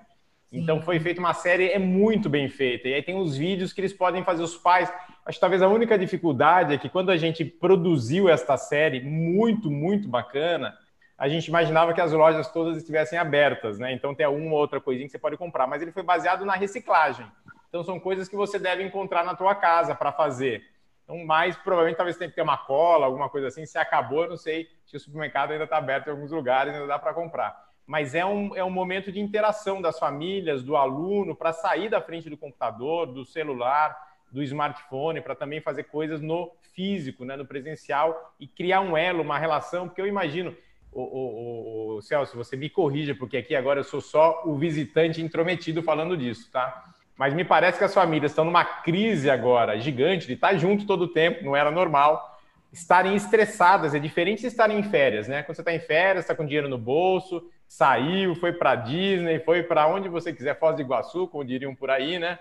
Então 0.50 0.82
foi 0.82 1.00
feita 1.00 1.20
uma 1.20 1.32
série, 1.32 1.70
é 1.70 1.78
muito 1.78 2.28
bem 2.28 2.48
feita. 2.48 2.88
E 2.88 2.94
aí 2.94 3.02
tem 3.02 3.16
os 3.16 3.36
vídeos 3.36 3.72
que 3.72 3.80
eles 3.80 3.92
podem 3.92 4.24
fazer 4.24 4.42
os 4.42 4.56
pais. 4.56 4.92
Acho 5.24 5.36
que 5.36 5.40
talvez 5.40 5.62
a 5.62 5.68
única 5.68 5.98
dificuldade 5.98 6.74
é 6.74 6.78
que 6.78 6.88
quando 6.88 7.10
a 7.10 7.16
gente 7.16 7.44
produziu 7.44 8.28
esta 8.28 8.56
série, 8.56 9.00
muito, 9.00 9.70
muito 9.70 10.08
bacana, 10.08 10.76
a 11.16 11.28
gente 11.28 11.46
imaginava 11.46 11.94
que 11.94 12.00
as 12.00 12.12
lojas 12.12 12.50
todas 12.50 12.76
estivessem 12.76 13.18
abertas, 13.18 13.78
né? 13.78 13.92
Então 13.92 14.14
tem 14.14 14.26
uma 14.26 14.52
ou 14.52 14.58
outra 14.58 14.80
coisinha 14.80 15.06
que 15.06 15.12
você 15.12 15.18
pode 15.18 15.36
comprar, 15.36 15.66
mas 15.66 15.80
ele 15.80 15.92
foi 15.92 16.02
baseado 16.02 16.44
na 16.44 16.54
reciclagem. 16.54 17.26
Então 17.68 17.84
são 17.84 18.00
coisas 18.00 18.28
que 18.28 18.36
você 18.36 18.58
deve 18.58 18.82
encontrar 18.82 19.24
na 19.24 19.34
tua 19.34 19.54
casa 19.54 19.94
para 19.94 20.12
fazer. 20.12 20.71
Então, 21.12 21.26
mais 21.26 21.56
provavelmente 21.56 21.96
talvez 21.96 22.16
tenha 22.16 22.30
que 22.30 22.34
ter 22.34 22.42
uma 22.42 22.56
cola, 22.56 23.06
alguma 23.06 23.28
coisa 23.28 23.48
assim. 23.48 23.66
Se 23.66 23.76
acabou, 23.76 24.24
eu 24.24 24.30
não 24.30 24.36
sei 24.36 24.68
se 24.86 24.96
o 24.96 25.00
supermercado 25.00 25.52
ainda 25.52 25.64
está 25.64 25.76
aberto 25.76 26.06
em 26.06 26.10
alguns 26.10 26.30
lugares, 26.30 26.72
ainda 26.72 26.86
dá 26.86 26.98
para 26.98 27.12
comprar 27.12 27.70
mas 27.84 28.14
é 28.14 28.24
um, 28.24 28.56
é 28.56 28.64
um 28.64 28.70
momento 28.70 29.10
de 29.10 29.20
interação 29.20 29.82
das 29.82 29.98
famílias, 29.98 30.62
do 30.62 30.76
aluno, 30.76 31.34
para 31.34 31.52
sair 31.52 31.88
da 31.90 32.00
frente 32.00 32.30
do 32.30 32.36
computador, 32.36 33.06
do 33.06 33.24
celular, 33.24 33.94
do 34.30 34.42
smartphone, 34.42 35.20
para 35.20 35.34
também 35.34 35.60
fazer 35.60 35.84
coisas 35.84 36.20
no 36.20 36.52
físico, 36.74 37.24
né, 37.24 37.36
no 37.36 37.44
presencial, 37.44 38.34
e 38.38 38.46
criar 38.46 38.80
um 38.80 38.96
elo, 38.96 39.22
uma 39.22 39.38
relação, 39.38 39.88
porque 39.88 40.00
eu 40.00 40.06
imagino, 40.06 40.56
o, 40.90 41.02
o, 41.02 41.96
o, 41.96 42.02
Celso, 42.02 42.36
você 42.36 42.56
me 42.56 42.70
corrija, 42.70 43.14
porque 43.14 43.36
aqui 43.36 43.54
agora 43.54 43.80
eu 43.80 43.84
sou 43.84 44.00
só 44.00 44.42
o 44.44 44.56
visitante 44.56 45.20
intrometido 45.20 45.82
falando 45.82 46.16
disso, 46.16 46.50
tá? 46.50 46.91
Mas 47.16 47.34
me 47.34 47.44
parece 47.44 47.78
que 47.78 47.84
as 47.84 47.94
famílias 47.94 48.32
estão 48.32 48.44
numa 48.44 48.64
crise 48.64 49.30
agora 49.30 49.78
gigante 49.78 50.26
de 50.26 50.32
estar 50.32 50.56
junto 50.56 50.86
todo 50.86 51.02
o 51.02 51.08
tempo, 51.08 51.44
não 51.44 51.54
era 51.54 51.70
normal. 51.70 52.40
Estarem 52.72 53.14
estressadas, 53.14 53.94
é 53.94 53.98
diferente 53.98 54.40
de 54.40 54.46
estarem 54.46 54.78
em 54.78 54.82
férias, 54.82 55.28
né? 55.28 55.42
Quando 55.42 55.56
você 55.56 55.60
está 55.60 55.74
em 55.74 55.80
férias, 55.80 56.24
está 56.24 56.34
com 56.34 56.46
dinheiro 56.46 56.68
no 56.68 56.78
bolso, 56.78 57.46
saiu, 57.68 58.34
foi 58.34 58.52
para 58.52 58.74
Disney, 58.76 59.40
foi 59.40 59.62
para 59.62 59.86
onde 59.86 60.08
você 60.08 60.32
quiser, 60.32 60.58
Foz 60.58 60.74
do 60.74 60.82
Iguaçu, 60.82 61.28
como 61.28 61.44
diriam 61.44 61.74
por 61.74 61.90
aí, 61.90 62.18
né? 62.18 62.38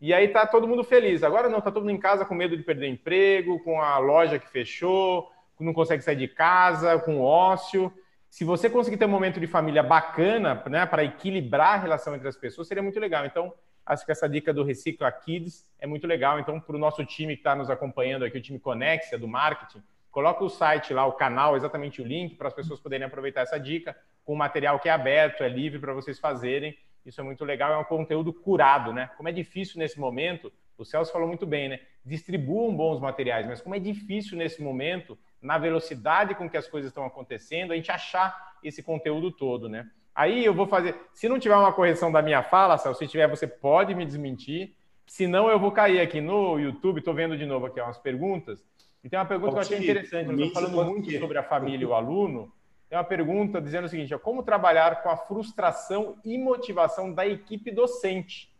E 0.00 0.12
aí 0.12 0.28
tá 0.28 0.46
todo 0.46 0.68
mundo 0.68 0.84
feliz. 0.84 1.22
Agora 1.22 1.48
não, 1.48 1.60
tá 1.60 1.70
todo 1.70 1.82
mundo 1.82 1.94
em 1.94 2.00
casa 2.00 2.24
com 2.24 2.34
medo 2.34 2.56
de 2.56 2.62
perder 2.62 2.88
emprego, 2.88 3.58
com 3.64 3.80
a 3.80 3.98
loja 3.98 4.38
que 4.38 4.48
fechou, 4.48 5.30
não 5.58 5.72
consegue 5.72 6.02
sair 6.02 6.16
de 6.16 6.28
casa, 6.28 6.98
com 6.98 7.20
ócio. 7.20 7.92
se 8.28 8.44
você 8.44 8.68
conseguir 8.68 8.96
ter 8.96 9.04
um 9.04 9.08
momento 9.08 9.38
de 9.38 9.46
família 9.46 9.82
bacana, 9.82 10.60
né, 10.68 10.84
para 10.84 11.04
equilibrar 11.04 11.74
a 11.74 11.82
relação 11.82 12.16
entre 12.16 12.26
as 12.26 12.36
pessoas, 12.36 12.66
seria 12.66 12.82
muito 12.82 12.98
legal. 12.98 13.24
Então, 13.24 13.52
acho 13.86 14.04
que 14.04 14.12
essa 14.12 14.28
dica 14.28 14.52
do 14.52 14.64
Recicla 14.64 15.10
Kids 15.12 15.66
é 15.78 15.86
muito 15.86 16.06
legal. 16.06 16.38
Então, 16.38 16.60
para 16.60 16.76
o 16.76 16.78
nosso 16.78 17.04
time 17.04 17.34
que 17.34 17.40
está 17.40 17.54
nos 17.54 17.70
acompanhando 17.70 18.24
aqui, 18.24 18.38
o 18.38 18.42
time 18.42 18.58
Conexia 18.58 19.18
do 19.18 19.28
marketing, 19.28 19.82
coloca 20.10 20.44
o 20.44 20.48
site 20.48 20.94
lá, 20.94 21.04
o 21.06 21.12
canal, 21.12 21.56
exatamente 21.56 22.00
o 22.00 22.06
link, 22.06 22.36
para 22.36 22.48
as 22.48 22.54
pessoas 22.54 22.80
poderem 22.80 23.06
aproveitar 23.06 23.42
essa 23.42 23.58
dica, 23.58 23.96
com 24.24 24.34
material 24.34 24.78
que 24.78 24.88
é 24.88 24.92
aberto, 24.92 25.42
é 25.42 25.48
livre 25.48 25.78
para 25.78 25.92
vocês 25.92 26.18
fazerem. 26.18 26.76
Isso 27.04 27.20
é 27.20 27.24
muito 27.24 27.44
legal, 27.44 27.72
é 27.72 27.76
um 27.76 27.84
conteúdo 27.84 28.32
curado, 28.32 28.92
né? 28.92 29.10
Como 29.16 29.28
é 29.28 29.32
difícil 29.32 29.78
nesse 29.78 30.00
momento, 30.00 30.50
o 30.78 30.84
Celso 30.84 31.12
falou 31.12 31.28
muito 31.28 31.46
bem, 31.46 31.68
né? 31.68 31.80
Distribuam 32.04 32.74
bons 32.74 33.00
materiais, 33.00 33.46
mas 33.46 33.60
como 33.60 33.74
é 33.74 33.78
difícil 33.78 34.38
nesse 34.38 34.62
momento 34.62 35.18
na 35.40 35.58
velocidade 35.58 36.34
com 36.34 36.48
que 36.48 36.56
as 36.56 36.66
coisas 36.66 36.90
estão 36.90 37.04
acontecendo, 37.04 37.72
a 37.72 37.76
gente 37.76 37.90
achar 37.90 38.54
esse 38.62 38.82
conteúdo 38.82 39.30
todo, 39.30 39.68
né? 39.68 39.86
Aí 40.14 40.44
eu 40.44 40.54
vou 40.54 40.66
fazer. 40.66 40.94
Se 41.12 41.28
não 41.28 41.38
tiver 41.38 41.56
uma 41.56 41.72
correção 41.72 42.12
da 42.12 42.22
minha 42.22 42.42
fala, 42.42 42.78
se 42.78 43.06
tiver, 43.06 43.28
você 43.28 43.46
pode 43.46 43.94
me 43.94 44.04
desmentir. 44.04 44.74
Se 45.06 45.26
não, 45.26 45.48
eu 45.48 45.58
vou 45.58 45.72
cair 45.72 46.00
aqui 46.00 46.20
no 46.20 46.58
YouTube. 46.58 46.98
Estou 46.98 47.14
vendo 47.14 47.36
de 47.36 47.44
novo 47.44 47.66
aqui 47.66 47.80
umas 47.80 47.98
perguntas. 47.98 48.64
E 49.02 49.08
tem 49.08 49.18
uma 49.18 49.26
pergunta 49.26 49.52
que 49.52 49.58
eu 49.58 49.62
achei 49.62 49.78
interessante. 49.78 50.30
Eu 50.30 50.38
estou 50.38 50.62
falando 50.62 50.90
muito 50.90 51.10
sobre 51.18 51.38
a 51.38 51.42
família 51.42 51.84
e 51.84 51.86
o 51.86 51.94
aluno. 51.94 52.52
Tem 52.88 52.96
uma 52.96 53.04
pergunta 53.04 53.60
dizendo 53.60 53.86
o 53.86 53.88
seguinte: 53.88 54.16
como 54.18 54.42
trabalhar 54.42 55.02
com 55.02 55.10
a 55.10 55.16
frustração 55.16 56.16
e 56.24 56.38
motivação 56.38 57.12
da 57.12 57.26
equipe 57.26 57.70
docente 57.70 58.52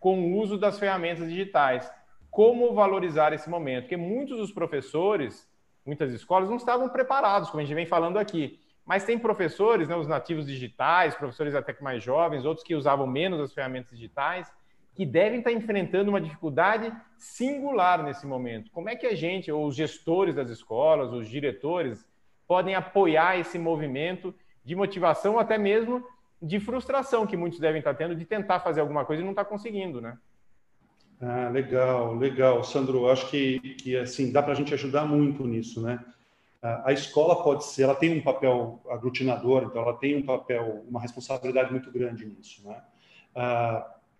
com 0.00 0.18
o 0.18 0.38
uso 0.38 0.58
das 0.58 0.78
ferramentas 0.78 1.28
digitais? 1.28 1.92
Como 2.30 2.72
valorizar 2.72 3.32
esse 3.34 3.50
momento? 3.50 3.82
Porque 3.82 3.96
muitos 3.96 4.38
dos 4.38 4.50
professores 4.50 5.46
muitas 5.84 6.12
escolas 6.12 6.48
não 6.48 6.56
estavam 6.56 6.88
preparados, 6.88 7.50
como 7.50 7.60
a 7.60 7.64
gente 7.64 7.74
vem 7.74 7.86
falando 7.86 8.18
aqui. 8.18 8.58
Mas 8.84 9.04
tem 9.04 9.18
professores, 9.18 9.88
né, 9.88 9.96
os 9.96 10.08
nativos 10.08 10.46
digitais, 10.46 11.14
professores 11.14 11.54
até 11.54 11.72
que 11.72 11.82
mais 11.82 12.02
jovens, 12.02 12.44
outros 12.44 12.66
que 12.66 12.74
usavam 12.74 13.06
menos 13.06 13.40
as 13.40 13.52
ferramentas 13.52 13.90
digitais, 13.90 14.50
que 14.94 15.06
devem 15.06 15.38
estar 15.38 15.52
enfrentando 15.52 16.10
uma 16.10 16.20
dificuldade 16.20 16.92
singular 17.16 18.02
nesse 18.02 18.26
momento. 18.26 18.70
Como 18.70 18.88
é 18.88 18.96
que 18.96 19.06
a 19.06 19.14
gente, 19.14 19.50
ou 19.50 19.66
os 19.66 19.74
gestores 19.74 20.34
das 20.34 20.50
escolas, 20.50 21.12
os 21.12 21.28
diretores, 21.28 22.04
podem 22.46 22.74
apoiar 22.74 23.38
esse 23.38 23.58
movimento 23.58 24.34
de 24.64 24.74
motivação, 24.74 25.38
até 25.38 25.56
mesmo 25.56 26.04
de 26.40 26.58
frustração 26.58 27.26
que 27.26 27.36
muitos 27.36 27.60
devem 27.60 27.78
estar 27.78 27.94
tendo 27.94 28.14
de 28.14 28.24
tentar 28.24 28.60
fazer 28.60 28.80
alguma 28.80 29.04
coisa 29.04 29.22
e 29.22 29.24
não 29.24 29.32
estar 29.32 29.44
conseguindo, 29.44 30.00
né? 30.00 30.18
Ah, 31.20 31.48
legal, 31.48 32.16
legal, 32.16 32.64
Sandro. 32.64 33.08
Acho 33.08 33.30
que, 33.30 33.60
que 33.60 33.96
assim 33.96 34.32
dá 34.32 34.42
para 34.42 34.52
a 34.52 34.56
gente 34.56 34.74
ajudar 34.74 35.04
muito 35.04 35.46
nisso, 35.46 35.80
né? 35.80 36.04
A 36.62 36.92
escola 36.92 37.42
pode 37.42 37.64
ser, 37.64 37.82
ela 37.82 37.94
tem 37.94 38.16
um 38.16 38.22
papel 38.22 38.80
aglutinador, 38.88 39.64
então 39.64 39.82
ela 39.82 39.94
tem 39.94 40.16
um 40.16 40.22
papel, 40.22 40.84
uma 40.88 41.00
responsabilidade 41.00 41.72
muito 41.72 41.90
grande 41.90 42.24
nisso, 42.24 42.62
né? 42.64 42.80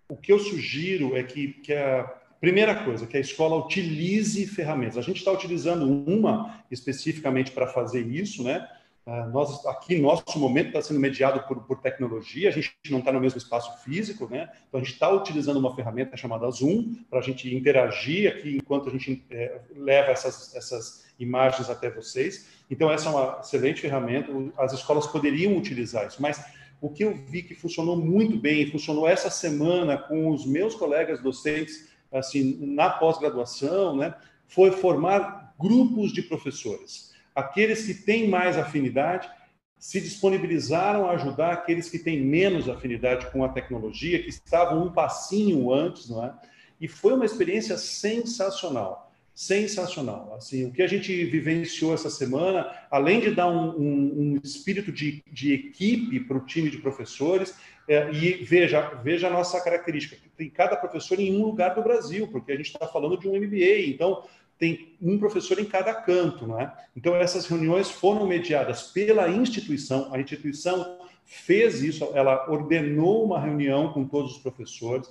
O 0.09 0.17
que 0.17 0.33
eu 0.33 0.37
sugiro 0.37 1.15
é 1.15 1.23
que, 1.23 1.53
que 1.53 1.73
a 1.73 2.03
primeira 2.41 2.75
coisa, 2.83 3.07
que 3.07 3.15
a 3.15 3.21
escola 3.21 3.55
utilize 3.55 4.45
ferramentas. 4.47 4.97
A 4.97 5.01
gente 5.01 5.19
está 5.19 5.31
utilizando 5.31 5.89
uma 5.89 6.61
especificamente 6.69 7.51
para 7.51 7.65
fazer 7.65 8.05
isso, 8.05 8.43
né? 8.43 8.67
Uh, 9.05 9.29
nós, 9.33 9.65
aqui, 9.65 9.99
nosso 9.99 10.39
momento 10.39 10.67
está 10.67 10.81
sendo 10.81 10.97
mediado 10.97 11.45
por, 11.45 11.61
por 11.63 11.81
tecnologia, 11.81 12.47
a 12.47 12.51
gente 12.53 12.73
não 12.89 12.99
está 12.99 13.11
no 13.11 13.19
mesmo 13.19 13.37
espaço 13.37 13.83
físico, 13.83 14.29
né? 14.31 14.49
Então, 14.69 14.79
a 14.79 14.83
gente 14.83 14.93
está 14.93 15.09
utilizando 15.09 15.57
uma 15.57 15.75
ferramenta 15.75 16.15
chamada 16.15 16.49
Zoom 16.49 16.95
para 17.09 17.19
a 17.19 17.21
gente 17.21 17.53
interagir 17.53 18.31
aqui 18.31 18.55
enquanto 18.55 18.87
a 18.87 18.91
gente 18.91 19.25
é, 19.29 19.59
leva 19.75 20.11
essas, 20.11 20.55
essas 20.55 21.05
imagens 21.19 21.69
até 21.69 21.89
vocês. 21.89 22.47
Então, 22.71 22.89
essa 22.89 23.09
é 23.09 23.11
uma 23.11 23.39
excelente 23.41 23.81
ferramenta, 23.81 24.31
as 24.57 24.71
escolas 24.71 25.05
poderiam 25.05 25.57
utilizar 25.57 26.07
isso, 26.07 26.21
mas 26.21 26.41
o 26.79 26.89
que 26.89 27.03
eu 27.03 27.13
vi 27.13 27.43
que 27.43 27.55
funcionou 27.55 27.97
muito 27.97 28.37
bem, 28.37 28.71
funcionou 28.71 29.05
essa 29.05 29.29
semana 29.29 29.97
com 29.97 30.29
os 30.29 30.45
meus 30.45 30.75
colegas 30.75 31.21
docentes, 31.21 31.89
assim, 32.09 32.57
na 32.73 32.89
pós-graduação, 32.89 33.97
né? 33.97 34.15
Foi 34.47 34.71
formar 34.71 35.53
grupos 35.59 36.13
de 36.13 36.21
professores 36.21 37.12
aqueles 37.35 37.85
que 37.85 37.93
têm 37.93 38.27
mais 38.27 38.57
afinidade 38.57 39.29
se 39.77 39.99
disponibilizaram 39.99 41.09
a 41.09 41.11
ajudar 41.11 41.51
aqueles 41.51 41.89
que 41.89 41.99
têm 41.99 42.21
menos 42.21 42.69
afinidade 42.69 43.29
com 43.31 43.43
a 43.43 43.49
tecnologia, 43.49 44.23
que 44.23 44.29
estavam 44.29 44.85
um 44.85 44.93
passinho 44.93 45.73
antes, 45.73 46.09
não 46.09 46.23
é? 46.23 46.33
E 46.79 46.87
foi 46.87 47.13
uma 47.13 47.25
experiência 47.25 47.77
sensacional, 47.77 49.11
sensacional. 49.33 50.35
Assim, 50.37 50.65
o 50.65 50.71
que 50.71 50.81
a 50.81 50.87
gente 50.87 51.25
vivenciou 51.25 51.93
essa 51.93 52.09
semana, 52.09 52.71
além 52.89 53.19
de 53.19 53.31
dar 53.31 53.49
um, 53.49 53.71
um, 53.71 54.13
um 54.19 54.39
espírito 54.43 54.91
de, 54.91 55.21
de 55.31 55.53
equipe 55.53 56.19
para 56.21 56.37
o 56.37 56.45
time 56.45 56.69
de 56.69 56.77
professores, 56.77 57.53
é, 57.87 58.09
e 58.11 58.43
veja, 58.43 58.81
veja 59.03 59.27
a 59.27 59.31
nossa 59.31 59.59
característica. 59.61 60.15
Tem 60.37 60.49
cada 60.49 60.77
professor 60.77 61.19
em 61.19 61.35
um 61.35 61.43
lugar 61.43 61.75
do 61.75 61.83
Brasil, 61.83 62.27
porque 62.27 62.53
a 62.53 62.55
gente 62.55 62.67
está 62.67 62.87
falando 62.87 63.17
de 63.17 63.27
um 63.27 63.35
MBA. 63.35 63.87
Então, 63.87 64.23
tem 64.57 64.95
um 65.01 65.17
professor 65.17 65.59
em 65.59 65.65
cada 65.65 65.93
canto, 65.93 66.47
não 66.47 66.59
é? 66.59 66.73
Então 66.95 67.15
essas 67.15 67.45
reuniões 67.45 67.89
foram 67.89 68.25
mediadas 68.25 68.83
pela 68.83 69.27
instituição, 69.29 70.13
a 70.13 70.19
instituição 70.19 70.99
fez 71.25 71.81
isso, 71.81 72.09
ela 72.13 72.49
ordenou 72.49 73.25
uma 73.25 73.39
reunião 73.39 73.91
com 73.91 74.05
todos 74.05 74.35
os 74.35 74.37
professores, 74.39 75.09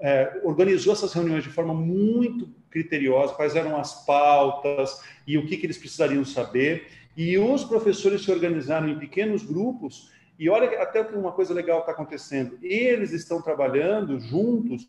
é, 0.00 0.40
organizou 0.44 0.92
essas 0.92 1.12
reuniões 1.12 1.42
de 1.42 1.50
forma 1.50 1.74
muito 1.74 2.48
criteriosa, 2.70 3.34
quais 3.34 3.56
eram 3.56 3.76
as 3.76 4.04
pautas 4.04 5.00
e 5.26 5.36
o 5.36 5.46
que, 5.46 5.56
que 5.56 5.66
eles 5.66 5.78
precisariam 5.78 6.24
saber, 6.24 6.86
e 7.16 7.36
os 7.36 7.64
professores 7.64 8.22
se 8.22 8.30
organizaram 8.30 8.88
em 8.88 8.98
pequenos 8.98 9.42
grupos, 9.42 10.10
e 10.38 10.48
olha 10.48 10.80
até 10.80 11.02
que 11.02 11.16
uma 11.16 11.32
coisa 11.32 11.52
legal 11.52 11.80
está 11.80 11.90
acontecendo, 11.90 12.56
eles 12.62 13.12
estão 13.12 13.42
trabalhando 13.42 14.20
juntos 14.20 14.88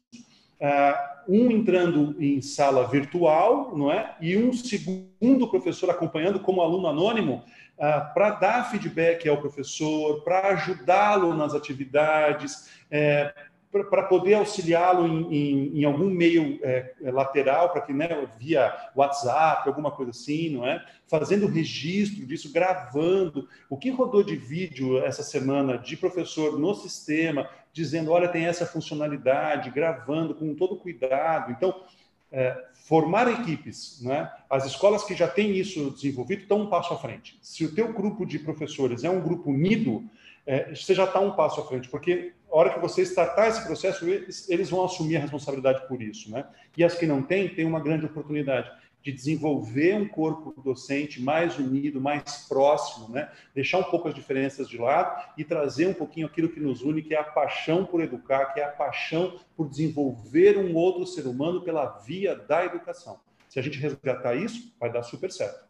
um 1.28 1.52
entrando 1.52 2.16
em 2.20 2.42
sala 2.42 2.88
virtual, 2.88 3.78
não 3.78 3.92
é? 3.92 4.16
E 4.20 4.36
um 4.36 4.52
segundo 4.52 5.48
professor 5.48 5.90
acompanhando 5.90 6.40
como 6.40 6.62
aluno 6.62 6.88
anônimo 6.88 7.44
uh, 7.78 8.14
para 8.14 8.32
dar 8.32 8.72
feedback 8.72 9.30
ao 9.30 9.38
professor, 9.38 10.24
para 10.24 10.50
ajudá-lo 10.50 11.36
nas 11.36 11.54
atividades, 11.54 12.70
é, 12.90 13.32
para 13.72 14.04
poder 14.04 14.34
auxiliá-lo 14.34 15.06
em, 15.06 15.32
em, 15.32 15.80
em, 15.80 15.86
algum 15.86 16.10
meio 16.10 16.60
é, 16.64 16.92
lateral, 17.12 17.70
para 17.70 17.82
que, 17.82 17.94
né, 17.94 18.28
via 18.40 18.76
WhatsApp, 18.96 19.70
alguma 19.70 19.92
coisa 19.92 20.10
assim, 20.10 20.50
não 20.50 20.66
é? 20.66 20.84
Fazendo 21.08 21.46
registro 21.46 22.26
disso, 22.26 22.52
gravando. 22.52 23.48
O 23.70 23.78
que 23.78 23.92
rodou 23.92 24.24
de 24.24 24.36
vídeo 24.36 24.98
essa 25.06 25.22
semana 25.22 25.78
de 25.78 25.96
professor 25.96 26.60
no 26.60 26.74
sistema, 26.74 27.48
dizendo, 27.74 28.12
olha, 28.12 28.28
tem 28.28 28.46
essa 28.46 28.66
funcionalidade, 28.66 29.70
gravando 29.70 30.34
com 30.36 30.54
todo 30.56 30.78
cuidado. 30.78 31.52
Então, 31.52 31.84
é, 32.32 32.66
formar 32.74 33.28
equipes, 33.28 34.02
né? 34.02 34.32
As 34.50 34.66
escolas 34.66 35.04
que 35.04 35.16
já 35.16 35.28
têm 35.28 35.58
isso 35.58 35.92
desenvolvido 35.92 36.44
estão 36.44 36.62
um 36.62 36.68
passo 36.68 36.94
à 36.94 36.98
frente. 36.98 37.38
Se 37.42 37.66
o 37.66 37.74
teu 37.74 37.92
grupo 37.94 38.26
de 38.26 38.40
professores 38.40 39.04
é 39.04 39.10
um 39.10 39.22
grupo 39.22 39.52
unido, 39.52 40.04
é, 40.46 40.74
você 40.74 40.94
já 40.94 41.06
está 41.06 41.20
um 41.20 41.32
passo 41.32 41.62
à 41.62 41.66
frente, 41.66 41.90
porque 41.90 42.34
a 42.52 42.56
hora 42.56 42.74
que 42.74 42.80
você 42.80 43.04
startar 43.04 43.48
esse 43.48 43.64
processo, 43.66 44.08
eles, 44.08 44.50
eles 44.50 44.70
vão 44.70 44.84
assumir 44.84 45.18
a 45.18 45.20
responsabilidade 45.20 45.88
por 45.88 46.02
isso, 46.02 46.32
né? 46.32 46.46
E 46.76 46.84
as 46.84 46.96
que 46.96 47.06
não 47.06 47.22
têm, 47.22 47.50
têm 47.50 47.66
uma 47.66 47.80
grande 47.80 48.06
oportunidade 48.06 48.72
de 49.02 49.12
desenvolver 49.12 49.96
um 49.96 50.08
corpo 50.08 50.54
docente 50.62 51.22
mais 51.22 51.58
unido, 51.58 52.02
mais 52.02 52.48
próximo, 52.48 53.10
né? 53.10 53.32
deixar 53.56 53.80
um 53.80 53.84
pouco 53.84 54.08
as 54.08 54.14
diferenças 54.14 54.68
de 54.68 54.78
lado 54.78 55.34
e 55.38 55.44
trazer 55.44 55.88
um 55.88 55.94
pouquinho 55.94 56.28
aquilo 56.28 56.50
que 56.50 56.60
nos 56.60 56.82
une, 56.82 57.02
que 57.02 57.16
é 57.16 57.20
a 57.20 57.24
paixão 57.24 57.86
por 57.86 58.02
educar, 58.02 58.54
que 58.54 58.60
é 58.60 58.66
a 58.66 58.72
paixão 58.72 59.40
por 59.56 59.70
desenvolver 59.70 60.58
um 60.58 60.76
outro 60.76 61.06
ser 61.06 61.28
humano 61.28 61.62
pela 61.62 61.98
via 62.00 62.36
da 62.36 62.66
educação. 62.66 63.20
Se 63.48 63.58
a 63.58 63.62
gente 63.62 63.80
resgatar 63.80 64.36
isso, 64.36 64.76
vai 64.80 64.92
dar 64.92 65.04
super 65.04 65.32
certo. 65.32 65.68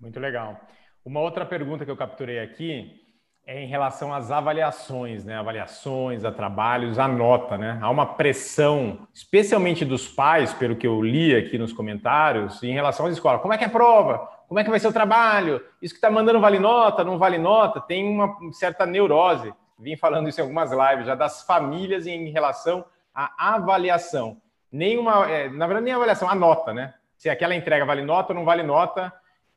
Muito 0.00 0.18
legal. 0.18 0.60
Uma 1.04 1.20
outra 1.20 1.46
pergunta 1.46 1.84
que 1.84 1.90
eu 1.90 1.96
capturei 1.96 2.40
aqui 2.40 3.05
é 3.46 3.62
em 3.62 3.66
relação 3.66 4.12
às 4.12 4.32
avaliações, 4.32 5.24
né? 5.24 5.36
Avaliações, 5.36 6.24
a 6.24 6.32
trabalhos, 6.32 6.98
a 6.98 7.06
nota, 7.06 7.56
né? 7.56 7.78
Há 7.80 7.88
uma 7.88 8.04
pressão, 8.04 9.06
especialmente 9.14 9.84
dos 9.84 10.08
pais, 10.08 10.52
pelo 10.52 10.74
que 10.74 10.86
eu 10.86 11.00
li 11.00 11.34
aqui 11.34 11.56
nos 11.56 11.72
comentários, 11.72 12.60
em 12.64 12.72
relação 12.72 13.06
às 13.06 13.12
escolas. 13.12 13.40
Como 13.40 13.54
é 13.54 13.58
que 13.58 13.62
é 13.62 13.68
a 13.68 13.70
prova? 13.70 14.18
Como 14.48 14.58
é 14.58 14.64
que 14.64 14.70
vai 14.70 14.80
ser 14.80 14.88
o 14.88 14.92
trabalho? 14.92 15.62
Isso 15.80 15.94
que 15.94 15.98
está 15.98 16.10
mandando 16.10 16.40
vale 16.40 16.58
nota, 16.58 17.04
não 17.04 17.18
vale 17.18 17.38
nota? 17.38 17.80
Tem 17.80 18.04
uma 18.04 18.36
certa 18.52 18.84
neurose. 18.84 19.54
Vim 19.78 19.96
falando 19.96 20.28
isso 20.28 20.40
em 20.40 20.42
algumas 20.42 20.72
lives 20.72 21.06
já 21.06 21.14
das 21.14 21.42
famílias 21.42 22.04
em 22.06 22.30
relação 22.30 22.84
à 23.14 23.54
avaliação. 23.54 24.38
Nenhuma, 24.72 25.30
é, 25.30 25.48
na 25.48 25.66
verdade, 25.66 25.84
nem 25.84 25.94
avaliação, 25.94 26.28
a 26.28 26.34
nota, 26.34 26.74
né? 26.74 26.94
Se 27.16 27.30
aquela 27.30 27.54
entrega 27.54 27.84
vale 27.84 28.02
nota 28.02 28.32
ou 28.32 28.38
não 28.38 28.44
vale 28.44 28.64
nota, 28.64 29.12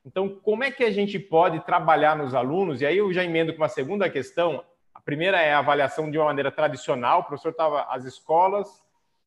então, 0.05 0.29
como 0.29 0.63
é 0.63 0.71
que 0.71 0.83
a 0.83 0.91
gente 0.91 1.19
pode 1.19 1.59
trabalhar 1.65 2.15
nos 2.15 2.33
alunos? 2.33 2.81
E 2.81 2.85
aí 2.85 2.97
eu 2.97 3.11
já 3.13 3.23
emendo 3.23 3.53
com 3.53 3.61
uma 3.61 3.69
segunda 3.69 4.09
questão. 4.09 4.63
A 4.93 5.01
primeira 5.01 5.41
é 5.41 5.53
a 5.53 5.59
avaliação 5.59 6.09
de 6.09 6.17
uma 6.17 6.25
maneira 6.25 6.51
tradicional. 6.51 7.19
O 7.19 7.23
professor 7.23 7.49
estava, 7.49 7.83
as 7.89 8.05
escolas 8.05 8.67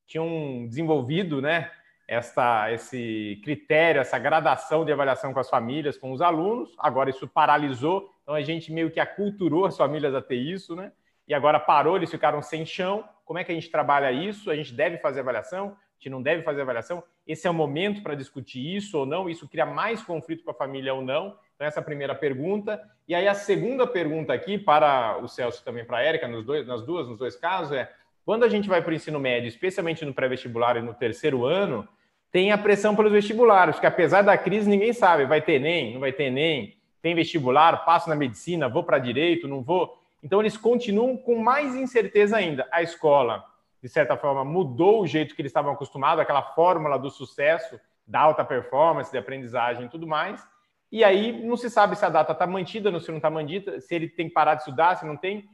tinham 0.06 0.66
desenvolvido, 0.66 1.40
né, 1.40 1.70
esta, 2.06 2.70
esse 2.72 3.40
critério, 3.42 4.00
essa 4.00 4.18
gradação 4.18 4.84
de 4.84 4.92
avaliação 4.92 5.32
com 5.32 5.40
as 5.40 5.48
famílias, 5.48 5.96
com 5.96 6.12
os 6.12 6.20
alunos. 6.20 6.74
Agora 6.78 7.08
isso 7.08 7.26
paralisou, 7.28 8.10
então 8.22 8.34
a 8.34 8.42
gente 8.42 8.72
meio 8.72 8.90
que 8.90 9.00
aculturou 9.00 9.64
as 9.64 9.76
famílias 9.76 10.14
a 10.14 10.20
ter 10.20 10.36
isso, 10.36 10.74
né? 10.74 10.92
E 11.26 11.32
agora 11.32 11.58
parou, 11.60 11.96
eles 11.96 12.10
ficaram 12.10 12.42
sem 12.42 12.66
chão. 12.66 13.08
Como 13.24 13.38
é 13.38 13.44
que 13.44 13.52
a 13.52 13.54
gente 13.54 13.70
trabalha 13.70 14.10
isso? 14.12 14.50
A 14.50 14.56
gente 14.56 14.74
deve 14.74 14.98
fazer 14.98 15.20
avaliação? 15.20 15.76
Gente 16.02 16.10
não 16.10 16.20
deve 16.20 16.42
fazer 16.42 16.62
avaliação? 16.62 17.00
Esse 17.24 17.46
é 17.46 17.50
o 17.50 17.54
momento 17.54 18.02
para 18.02 18.16
discutir 18.16 18.74
isso 18.74 18.98
ou 18.98 19.06
não? 19.06 19.30
Isso 19.30 19.48
cria 19.48 19.64
mais 19.64 20.02
conflito 20.02 20.42
com 20.42 20.50
a 20.50 20.54
família 20.54 20.92
ou 20.92 21.00
não? 21.00 21.36
Então, 21.54 21.64
essa 21.64 21.78
é 21.78 21.80
a 21.80 21.84
primeira 21.84 22.12
pergunta. 22.12 22.82
E 23.06 23.14
aí, 23.14 23.28
a 23.28 23.34
segunda 23.34 23.86
pergunta 23.86 24.32
aqui, 24.32 24.58
para 24.58 25.16
o 25.22 25.28
Celso 25.28 25.60
e 25.62 25.64
também 25.64 25.84
para 25.84 25.98
a 25.98 26.02
Érica, 26.02 26.26
nos 26.26 26.44
dois, 26.44 26.66
nas 26.66 26.82
duas, 26.82 27.06
nos 27.06 27.20
dois 27.20 27.36
casos, 27.36 27.70
é: 27.70 27.88
quando 28.24 28.42
a 28.42 28.48
gente 28.48 28.68
vai 28.68 28.82
para 28.82 28.90
o 28.90 28.94
ensino 28.94 29.20
médio, 29.20 29.46
especialmente 29.46 30.04
no 30.04 30.12
pré-vestibular 30.12 30.76
e 30.76 30.82
no 30.82 30.92
terceiro 30.92 31.44
ano, 31.44 31.86
tem 32.32 32.50
a 32.50 32.58
pressão 32.58 32.96
pelos 32.96 33.12
vestibulares, 33.12 33.78
que 33.78 33.86
apesar 33.86 34.22
da 34.22 34.36
crise, 34.36 34.68
ninguém 34.68 34.92
sabe, 34.92 35.24
vai 35.24 35.40
ter 35.40 35.60
nem, 35.60 35.92
não 35.92 36.00
vai 36.00 36.10
ter 36.10 36.30
nem, 36.30 36.76
tem 37.00 37.14
vestibular, 37.14 37.84
passo 37.84 38.08
na 38.08 38.16
medicina, 38.16 38.68
vou 38.68 38.82
para 38.82 38.98
direito, 38.98 39.46
não 39.46 39.62
vou. 39.62 40.02
Então 40.20 40.40
eles 40.40 40.56
continuam 40.56 41.16
com 41.16 41.36
mais 41.36 41.76
incerteza 41.76 42.36
ainda. 42.36 42.66
A 42.72 42.82
escola, 42.82 43.44
de 43.82 43.88
certa 43.88 44.16
forma, 44.16 44.44
mudou 44.44 45.02
o 45.02 45.06
jeito 45.06 45.34
que 45.34 45.42
eles 45.42 45.50
estavam 45.50 45.72
acostumados, 45.72 46.22
aquela 46.22 46.42
fórmula 46.42 46.98
do 46.98 47.10
sucesso, 47.10 47.80
da 48.06 48.20
alta 48.20 48.44
performance, 48.44 49.10
de 49.10 49.18
aprendizagem 49.18 49.86
e 49.86 49.88
tudo 49.88 50.06
mais. 50.06 50.46
E 50.90 51.02
aí 51.02 51.44
não 51.44 51.56
se 51.56 51.68
sabe 51.68 51.96
se 51.96 52.04
a 52.04 52.08
data 52.08 52.32
está 52.32 52.46
mantida, 52.46 52.98
se 53.00 53.08
não 53.08 53.16
está 53.16 53.30
mantida, 53.30 53.80
se 53.80 53.94
ele 53.94 54.08
tem 54.08 54.28
que 54.28 54.34
parar 54.34 54.54
de 54.54 54.60
estudar, 54.60 54.96
se 54.96 55.06
não 55.06 55.16
tem. 55.16 55.48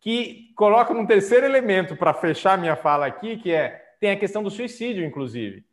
Que 0.00 0.52
coloca 0.56 0.92
num 0.92 1.06
terceiro 1.06 1.46
elemento 1.46 1.96
para 1.96 2.12
fechar 2.12 2.58
minha 2.58 2.76
fala 2.76 3.06
aqui, 3.06 3.38
que 3.38 3.52
é 3.52 3.82
tem 4.00 4.10
a 4.10 4.18
questão 4.18 4.42
do 4.42 4.50
suicídio, 4.50 5.04
inclusive 5.04 5.64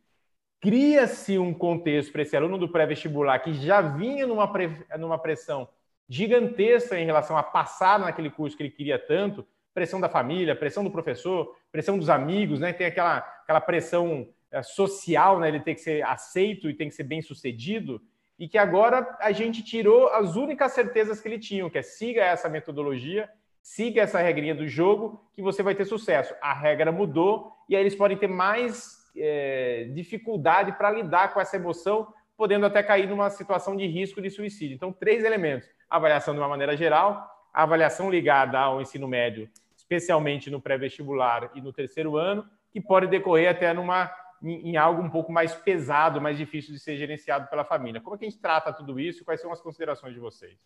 cria-se 0.62 1.39
um 1.39 1.54
contexto 1.54 2.12
para 2.12 2.22
esse 2.22 2.38
aluno 2.38 2.58
do 2.58 2.70
pré-vestibular 2.70 3.39
que 3.39 3.52
já 3.52 3.82
vinha 3.82 4.28
numa, 4.28 4.50
pre... 4.50 4.86
numa 5.00 5.18
pressão 5.18 5.68
gigantesca 6.08 7.00
em 7.00 7.06
relação 7.06 7.36
a 7.36 7.42
passar 7.42 8.00
naquele 8.00 8.30
curso 8.30 8.56
que 8.56 8.62
ele 8.62 8.70
queria 8.70 9.00
tanto, 9.00 9.46
pressão 9.74 10.00
da 10.00 10.10
família, 10.10 10.56
pressão 10.56 10.84
do 10.84 10.92
professor, 10.92 11.56
pressão 11.72 11.98
dos 11.98 12.10
amigos, 12.10 12.60
né? 12.60 12.74
Tem 12.74 12.88
aquela, 12.88 13.18
aquela 13.18 13.62
pressão 13.62 14.28
é, 14.52 14.62
social, 14.62 15.40
né? 15.40 15.48
Ele 15.48 15.60
tem 15.60 15.76
que 15.76 15.82
ser 15.82 16.04
aceito 16.06 16.70
e 16.70 16.74
tem 16.74 16.90
que 16.90 16.96
ser 16.96 17.04
bem 17.04 17.22
sucedido, 17.22 18.02
e 18.38 18.48
que 18.48 18.58
agora 18.58 19.18
a 19.20 19.32
gente 19.32 19.64
tirou 19.64 20.08
as 20.10 20.36
únicas 20.36 20.72
certezas 20.72 21.22
que 21.22 21.28
ele 21.28 21.38
tinha, 21.38 21.70
que 21.70 21.78
é 21.78 21.84
siga 21.84 22.24
essa 22.24 22.50
metodologia, 22.50 23.30
siga 23.62 24.02
essa 24.02 24.20
regrinha 24.20 24.56
do 24.56 24.68
jogo, 24.68 25.24
que 25.36 25.44
você 25.44 25.62
vai 25.62 25.76
ter 25.76 25.86
sucesso. 25.86 26.34
A 26.42 26.52
regra 26.52 26.92
mudou 26.92 27.54
e 27.70 27.76
aí 27.76 27.84
eles 27.84 27.94
podem 27.94 28.18
ter 28.18 28.28
mais 28.28 29.02
é, 29.16 29.88
dificuldade 29.94 30.72
para 30.72 30.90
lidar 30.90 31.34
com 31.34 31.40
essa 31.40 31.56
emoção, 31.56 32.12
podendo 32.36 32.66
até 32.66 32.82
cair 32.82 33.08
numa 33.08 33.30
situação 33.30 33.76
de 33.76 33.86
risco 33.86 34.22
de 34.22 34.32
suicídio. 34.32 34.76
Então, 34.76 34.92
três 34.92 35.24
elementos: 35.24 35.70
avaliação 35.90 36.34
de 36.34 36.40
uma 36.40 36.50
maneira 36.50 36.76
geral, 36.76 37.24
avaliação 37.54 38.10
ligada 38.10 38.58
ao 38.58 38.82
ensino 38.82 39.08
médio, 39.08 39.48
especialmente 39.92 40.50
no 40.50 40.62
pré-vestibular 40.62 41.52
e 41.54 41.62
no 41.62 41.74
terceiro 41.74 42.16
ano, 42.16 42.48
que 42.72 42.80
pode 42.80 43.08
decorrer 43.08 43.50
até 43.50 43.74
numa 43.74 44.10
em, 44.42 44.70
em, 44.70 44.78
algo 44.78 45.02
um 45.02 45.10
pouco 45.10 45.32
mais 45.32 45.54
pesado, 45.54 46.22
mais 46.22 46.38
difícil 46.38 46.74
de 46.74 46.80
ser 46.80 46.96
gerenciado 46.98 47.48
pela 47.48 47.66
família. 47.66 48.00
Como 48.00 48.16
é 48.16 48.20
que 48.20 48.26
a 48.26 48.30
gente 48.30 48.42
trata 48.42 48.74
tudo 48.74 49.00
isso 49.00 49.26
quais 49.26 49.42
são 49.42 49.52
as 49.52 49.62
considerações 49.62 50.14
de 50.14 50.20
vocês? 50.20 50.58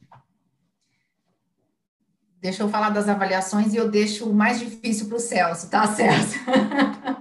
Deixa 2.39 2.61
eu 2.61 2.69
falar 2.69 2.91
das 2.91 3.09
avaliações 3.09 3.73
e 3.73 3.77
eu 3.77 3.89
deixo 3.89 4.29
o 4.29 4.33
mais 4.33 4.59
difícil 4.59 5.07
para 5.07 5.17
o 5.17 5.19
Celso, 5.19 5.69
tá, 5.69 5.87
Celso? 5.87 6.37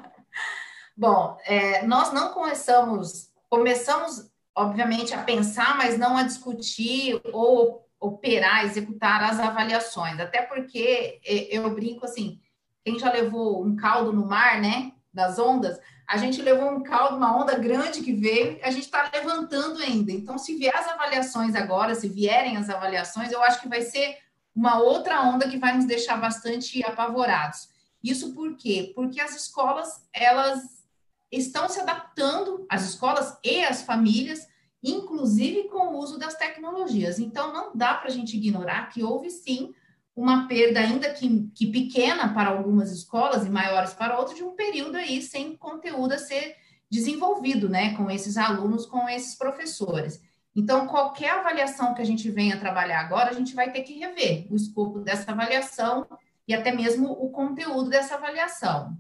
Bom, 0.97 1.37
é, 1.45 1.85
nós 1.87 2.13
não 2.13 2.33
começamos, 2.35 3.31
começamos, 3.49 4.31
obviamente, 4.55 5.15
a 5.15 5.23
pensar, 5.23 5.77
mas 5.77 5.99
não 5.99 6.17
a 6.17 6.23
discutir 6.23 7.21
ou 7.33 7.84
operar, 8.05 8.65
executar 8.65 9.23
as 9.25 9.41
avaliações, 9.41 10.21
até 10.21 10.43
porque 10.43 11.21
é, 11.25 11.57
eu 11.57 11.75
brinco 11.75 12.05
assim, 12.05 12.39
quem 12.85 12.99
já 12.99 13.11
levou 13.11 13.65
um 13.65 13.75
caldo 13.75 14.13
no 14.13 14.27
mar, 14.27 14.61
né, 14.61 14.93
das 15.13 15.39
ondas, 15.39 15.81
a 16.07 16.19
gente 16.19 16.43
levou 16.43 16.71
um 16.71 16.83
caldo, 16.83 17.17
uma 17.17 17.35
onda 17.35 17.57
grande 17.57 18.03
que 18.03 18.13
veio, 18.13 18.59
a 18.63 18.71
gente 18.71 18.85
está 18.85 19.11
levantando 19.13 19.81
ainda. 19.81 20.13
Então, 20.13 20.37
se 20.37 20.55
vier 20.57 20.75
as 20.77 20.87
avaliações 20.87 21.55
agora, 21.55 21.95
se 21.95 22.09
vierem 22.09 22.59
as 22.59 22.69
avaliações, 22.69 23.33
eu 23.33 23.43
acho 23.43 23.61
que 23.61 23.69
vai 23.69 23.81
ser 23.81 24.19
uma 24.55 24.79
outra 24.79 25.23
onda 25.23 25.49
que 25.49 25.57
vai 25.57 25.75
nos 25.75 25.87
deixar 25.87 26.19
bastante 26.19 26.85
apavorados. 26.85 27.69
Isso 28.03 28.35
por 28.35 28.55
quê? 28.57 28.93
Porque 28.95 29.19
as 29.19 29.35
escolas, 29.35 30.07
elas 30.13 30.63
estão 31.33 31.69
se 31.71 31.81
adaptando, 31.81 32.67
as 32.69 32.83
escolas 32.83 33.39
e 33.43 33.65
as 33.65 33.83
famílias, 33.83 34.47
inclusive 34.85 35.69
com 35.69 35.89
o 35.89 35.99
uso 35.99 36.19
das 36.19 36.37
tecnologias. 36.37 37.19
Então, 37.19 37.53
não 37.53 37.75
dá 37.75 37.95
para 37.95 38.09
a 38.09 38.13
gente 38.13 38.37
ignorar 38.37 38.91
que 38.91 39.03
houve 39.03 39.31
sim 39.31 39.73
uma 40.15 40.47
perda, 40.47 40.79
ainda 40.79 41.11
que, 41.11 41.51
que 41.55 41.67
pequena 41.67 42.33
para 42.33 42.51
algumas 42.51 42.93
escolas 42.93 43.45
e 43.47 43.51
maiores 43.51 43.95
para 43.95 44.19
outras, 44.19 44.37
de 44.37 44.45
um 44.45 44.55
período 44.55 44.97
aí 44.97 45.21
sem 45.21 45.57
conteúdo 45.57 46.13
a 46.13 46.19
ser 46.19 46.57
desenvolvido, 46.89 47.69
né, 47.69 47.97
com 47.97 48.09
esses 48.11 48.37
alunos, 48.37 48.87
com 48.87 49.09
esses 49.09 49.35
professores. 49.37 50.23
Então, 50.55 50.87
qualquer 50.87 51.31
avaliação 51.31 51.95
que 51.95 52.03
a 52.03 52.05
gente 52.05 52.31
venha 52.31 52.61
trabalhar 52.61 53.01
agora, 53.01 53.31
a 53.31 53.33
gente 53.33 53.55
vai 53.55 53.73
ter 53.73 53.83
que 53.83 53.99
rever 53.99 54.47
o 54.51 54.55
escopo 54.55 55.01
dessa 55.01 55.33
avaliação 55.33 56.07
e 56.47 56.55
até 56.55 56.71
mesmo 56.71 57.11
o 57.11 57.31
conteúdo 57.31 57.91
dessa 57.91 58.15
avaliação. 58.15 58.97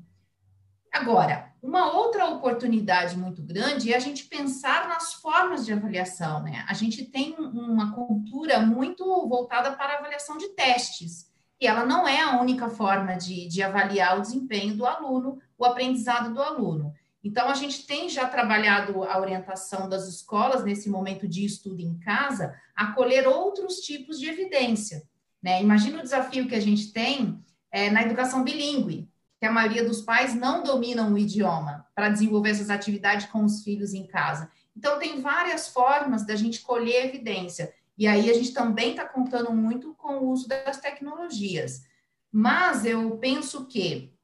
Agora, 0.94 1.52
uma 1.60 1.92
outra 1.92 2.26
oportunidade 2.26 3.18
muito 3.18 3.42
grande 3.42 3.92
é 3.92 3.96
a 3.96 4.00
gente 4.00 4.26
pensar 4.26 4.88
nas 4.88 5.14
formas 5.14 5.66
de 5.66 5.72
avaliação, 5.72 6.44
né? 6.44 6.64
A 6.68 6.72
gente 6.72 7.04
tem 7.04 7.34
uma 7.34 7.92
cultura 7.92 8.60
muito 8.60 9.04
voltada 9.26 9.72
para 9.72 9.94
a 9.94 9.98
avaliação 9.98 10.38
de 10.38 10.50
testes, 10.50 11.32
e 11.60 11.66
ela 11.66 11.84
não 11.84 12.06
é 12.06 12.20
a 12.20 12.40
única 12.40 12.70
forma 12.70 13.16
de, 13.16 13.48
de 13.48 13.60
avaliar 13.60 14.16
o 14.16 14.22
desempenho 14.22 14.76
do 14.76 14.86
aluno, 14.86 15.40
o 15.58 15.64
aprendizado 15.64 16.32
do 16.32 16.40
aluno. 16.40 16.94
Então, 17.24 17.48
a 17.48 17.54
gente 17.54 17.84
tem 17.88 18.08
já 18.08 18.28
trabalhado 18.28 19.02
a 19.02 19.18
orientação 19.18 19.88
das 19.88 20.06
escolas 20.06 20.62
nesse 20.62 20.88
momento 20.88 21.26
de 21.26 21.44
estudo 21.44 21.80
em 21.80 21.98
casa, 21.98 22.54
a 22.72 22.92
colher 22.92 23.26
outros 23.26 23.78
tipos 23.80 24.20
de 24.20 24.28
evidência. 24.28 25.02
Né? 25.42 25.60
Imagina 25.60 25.98
o 25.98 26.02
desafio 26.02 26.46
que 26.46 26.54
a 26.54 26.60
gente 26.60 26.92
tem 26.92 27.42
é, 27.72 27.90
na 27.90 28.02
educação 28.02 28.44
bilíngue 28.44 29.12
que 29.44 29.48
a 29.48 29.52
maioria 29.52 29.84
dos 29.84 30.00
pais 30.00 30.34
não 30.34 30.62
dominam 30.62 31.12
o 31.12 31.18
idioma 31.18 31.86
para 31.94 32.08
desenvolver 32.08 32.48
essas 32.48 32.70
atividades 32.70 33.26
com 33.26 33.44
os 33.44 33.62
filhos 33.62 33.92
em 33.92 34.06
casa. 34.06 34.50
Então, 34.74 34.98
tem 34.98 35.20
várias 35.20 35.68
formas 35.68 36.24
da 36.24 36.34
gente 36.34 36.62
colher 36.62 37.04
evidência. 37.04 37.70
E 37.98 38.06
aí, 38.06 38.30
a 38.30 38.32
gente 38.32 38.54
também 38.54 38.92
está 38.92 39.06
contando 39.06 39.52
muito 39.52 39.92
com 39.96 40.14
o 40.14 40.30
uso 40.30 40.48
das 40.48 40.78
tecnologias. 40.80 41.82
Mas 42.32 42.86
eu 42.86 43.18
penso 43.18 43.66
que 43.66 44.14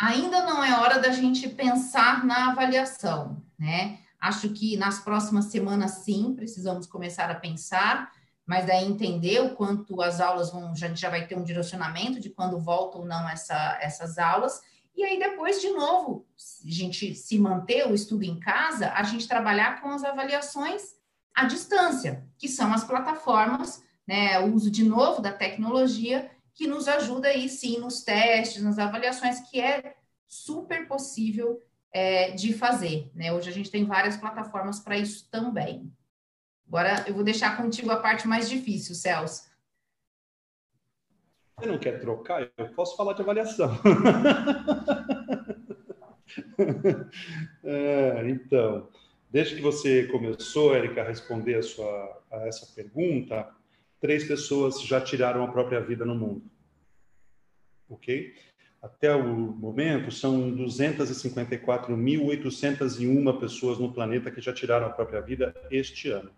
ainda 0.00 0.46
não 0.46 0.64
é 0.64 0.80
hora 0.80 0.98
da 0.98 1.10
gente 1.10 1.46
pensar 1.50 2.24
na 2.24 2.50
avaliação, 2.52 3.44
né? 3.58 3.98
Acho 4.18 4.48
que 4.48 4.78
nas 4.78 4.98
próximas 4.98 5.44
semanas, 5.46 6.04
sim, 6.06 6.32
precisamos 6.34 6.86
começar 6.86 7.30
a 7.30 7.34
pensar 7.34 8.10
mas 8.46 8.66
daí 8.66 8.84
entender 8.84 9.40
o 9.40 9.54
quanto 9.54 10.00
as 10.02 10.20
aulas 10.20 10.50
vão, 10.50 10.70
a 10.70 10.74
gente 10.74 11.00
já 11.00 11.08
vai 11.08 11.26
ter 11.26 11.36
um 11.36 11.44
direcionamento 11.44 12.20
de 12.20 12.30
quando 12.30 12.58
voltam 12.58 13.02
ou 13.02 13.06
não 13.06 13.28
essa, 13.28 13.78
essas 13.80 14.18
aulas, 14.18 14.60
e 14.96 15.02
aí 15.02 15.18
depois, 15.18 15.60
de 15.60 15.70
novo, 15.70 16.26
a 16.64 16.70
gente 16.70 17.14
se 17.14 17.38
manter 17.38 17.86
o 17.86 17.94
estudo 17.94 18.22
em 18.22 18.38
casa, 18.38 18.92
a 18.92 19.02
gente 19.02 19.26
trabalhar 19.26 19.80
com 19.80 19.88
as 19.88 20.04
avaliações 20.04 20.94
à 21.34 21.46
distância, 21.46 22.24
que 22.38 22.48
são 22.48 22.72
as 22.72 22.84
plataformas, 22.84 23.82
né, 24.06 24.38
o 24.40 24.52
uso 24.52 24.70
de 24.70 24.84
novo 24.84 25.20
da 25.20 25.32
tecnologia, 25.32 26.30
que 26.54 26.66
nos 26.66 26.86
ajuda 26.86 27.28
aí 27.28 27.48
sim 27.48 27.78
nos 27.78 28.02
testes, 28.02 28.62
nas 28.62 28.78
avaliações, 28.78 29.40
que 29.40 29.60
é 29.60 29.96
super 30.28 30.86
possível 30.86 31.60
é, 31.92 32.30
de 32.30 32.52
fazer. 32.52 33.10
Né? 33.14 33.32
Hoje 33.32 33.50
a 33.50 33.52
gente 33.52 33.70
tem 33.70 33.84
várias 33.84 34.16
plataformas 34.16 34.78
para 34.78 34.96
isso 34.96 35.28
também. 35.30 35.92
Agora 36.66 37.04
eu 37.06 37.14
vou 37.14 37.22
deixar 37.22 37.56
contigo 37.56 37.90
a 37.90 37.96
parte 37.96 38.26
mais 38.26 38.48
difícil, 38.48 38.94
Celso. 38.94 39.52
Você 41.58 41.66
não 41.66 41.78
quer 41.78 42.00
trocar? 42.00 42.50
Eu 42.56 42.68
posso 42.70 42.96
falar 42.96 43.12
de 43.12 43.20
avaliação. 43.22 43.70
é, 47.62 48.28
então, 48.28 48.88
desde 49.30 49.54
que 49.56 49.62
você 49.62 50.06
começou, 50.08 50.74
Érica, 50.74 51.02
a 51.02 51.06
responder 51.06 51.54
a, 51.56 51.62
sua, 51.62 52.22
a 52.30 52.48
essa 52.48 52.66
pergunta, 52.74 53.48
três 54.00 54.24
pessoas 54.24 54.82
já 54.82 55.00
tiraram 55.00 55.44
a 55.44 55.52
própria 55.52 55.80
vida 55.80 56.04
no 56.04 56.16
mundo. 56.16 56.42
Ok? 57.88 58.34
Até 58.82 59.14
o 59.14 59.24
momento, 59.24 60.10
são 60.10 60.54
254.801 60.56 63.40
pessoas 63.40 63.78
no 63.78 63.92
planeta 63.92 64.30
que 64.30 64.42
já 64.42 64.52
tiraram 64.52 64.86
a 64.86 64.90
própria 64.90 65.22
vida 65.22 65.54
este 65.70 66.10
ano. 66.10 66.30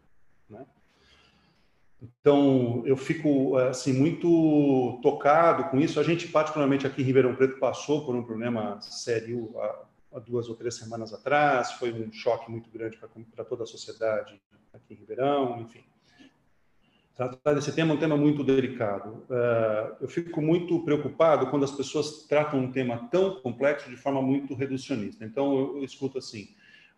Então, 2.03 2.83
eu 2.85 2.97
fico 2.97 3.57
assim 3.57 3.93
muito 3.93 5.01
tocado 5.03 5.65
com 5.71 5.79
isso. 5.81 5.99
A 5.99 6.03
gente, 6.03 6.29
particularmente 6.29 6.87
aqui 6.87 7.03
em 7.03 7.05
Ribeirão 7.05 7.35
Preto, 7.35 7.59
passou 7.59 8.05
por 8.05 8.15
um 8.15 8.23
problema 8.23 8.81
sério 8.81 9.55
há, 9.59 10.19
duas 10.21 10.49
ou 10.49 10.55
três 10.55 10.75
semanas 10.75 11.13
atrás, 11.13 11.73
foi 11.73 11.93
um 11.93 12.11
choque 12.11 12.51
muito 12.51 12.71
grande 12.71 12.99
para 13.35 13.45
toda 13.45 13.65
a 13.65 13.67
sociedade 13.67 14.41
aqui 14.73 14.95
em 14.95 14.97
Ribeirão, 14.97 15.61
enfim. 15.61 15.85
Tratar 17.17 17.55
desse 17.55 17.73
tema 17.73 17.93
é 17.93 17.97
um 17.97 17.99
tema 17.99 18.17
muito 18.17 18.45
delicado. 18.45 19.25
Uh, 19.31 19.97
eu 20.03 20.09
fico 20.09 20.43
muito 20.43 20.85
preocupado 20.85 21.47
quando 21.47 21.65
as 21.65 21.73
pessoas 21.73 22.27
tratam 22.27 22.61
um 22.61 22.71
tema 22.71 23.09
tão 23.11 23.41
complexo 23.41 23.89
de 23.89 23.97
forma 23.97 24.21
muito 24.21 24.55
reducionista. 24.55 25.25
Então, 25.25 25.77
eu 25.77 25.85
escuto 25.85 26.19
assim: 26.19 26.49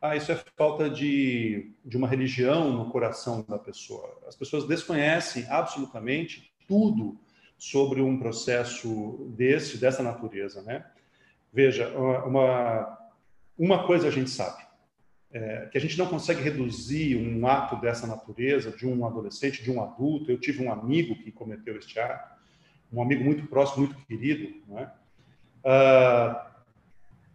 ah, 0.00 0.16
isso 0.16 0.30
é 0.30 0.36
falta 0.56 0.88
de, 0.88 1.72
de 1.84 1.96
uma 1.96 2.06
religião 2.06 2.72
no 2.72 2.90
coração 2.90 3.44
da 3.48 3.58
pessoa. 3.58 4.18
As 4.26 4.36
pessoas 4.36 4.66
desconhecem 4.66 5.46
absolutamente 5.48 6.52
tudo 6.66 7.18
sobre 7.58 8.00
um 8.00 8.18
processo 8.18 9.32
desse, 9.36 9.78
dessa 9.78 10.02
natureza, 10.02 10.62
né? 10.62 10.84
Veja, 11.52 11.88
uma, 12.24 12.98
uma 13.58 13.86
coisa 13.86 14.08
a 14.08 14.10
gente 14.10 14.30
sabe 14.30 14.68
é, 15.30 15.68
que 15.70 15.76
a 15.76 15.80
gente 15.80 15.98
não 15.98 16.06
consegue 16.06 16.42
reduzir 16.42 17.16
um 17.16 17.46
ato 17.46 17.76
dessa 17.76 18.06
natureza 18.06 18.70
de 18.70 18.86
um 18.86 19.06
adolescente, 19.06 19.62
de 19.62 19.70
um 19.70 19.82
adulto. 19.82 20.30
Eu 20.30 20.40
tive 20.40 20.64
um 20.64 20.72
amigo 20.72 21.14
que 21.16 21.30
cometeu 21.30 21.76
este 21.76 21.98
ato, 21.98 22.38
um 22.92 23.02
amigo 23.02 23.24
muito 23.24 23.46
próximo, 23.46 23.86
muito 23.86 24.06
querido. 24.06 24.54
Não? 24.66 24.90
Ah, 25.64 26.50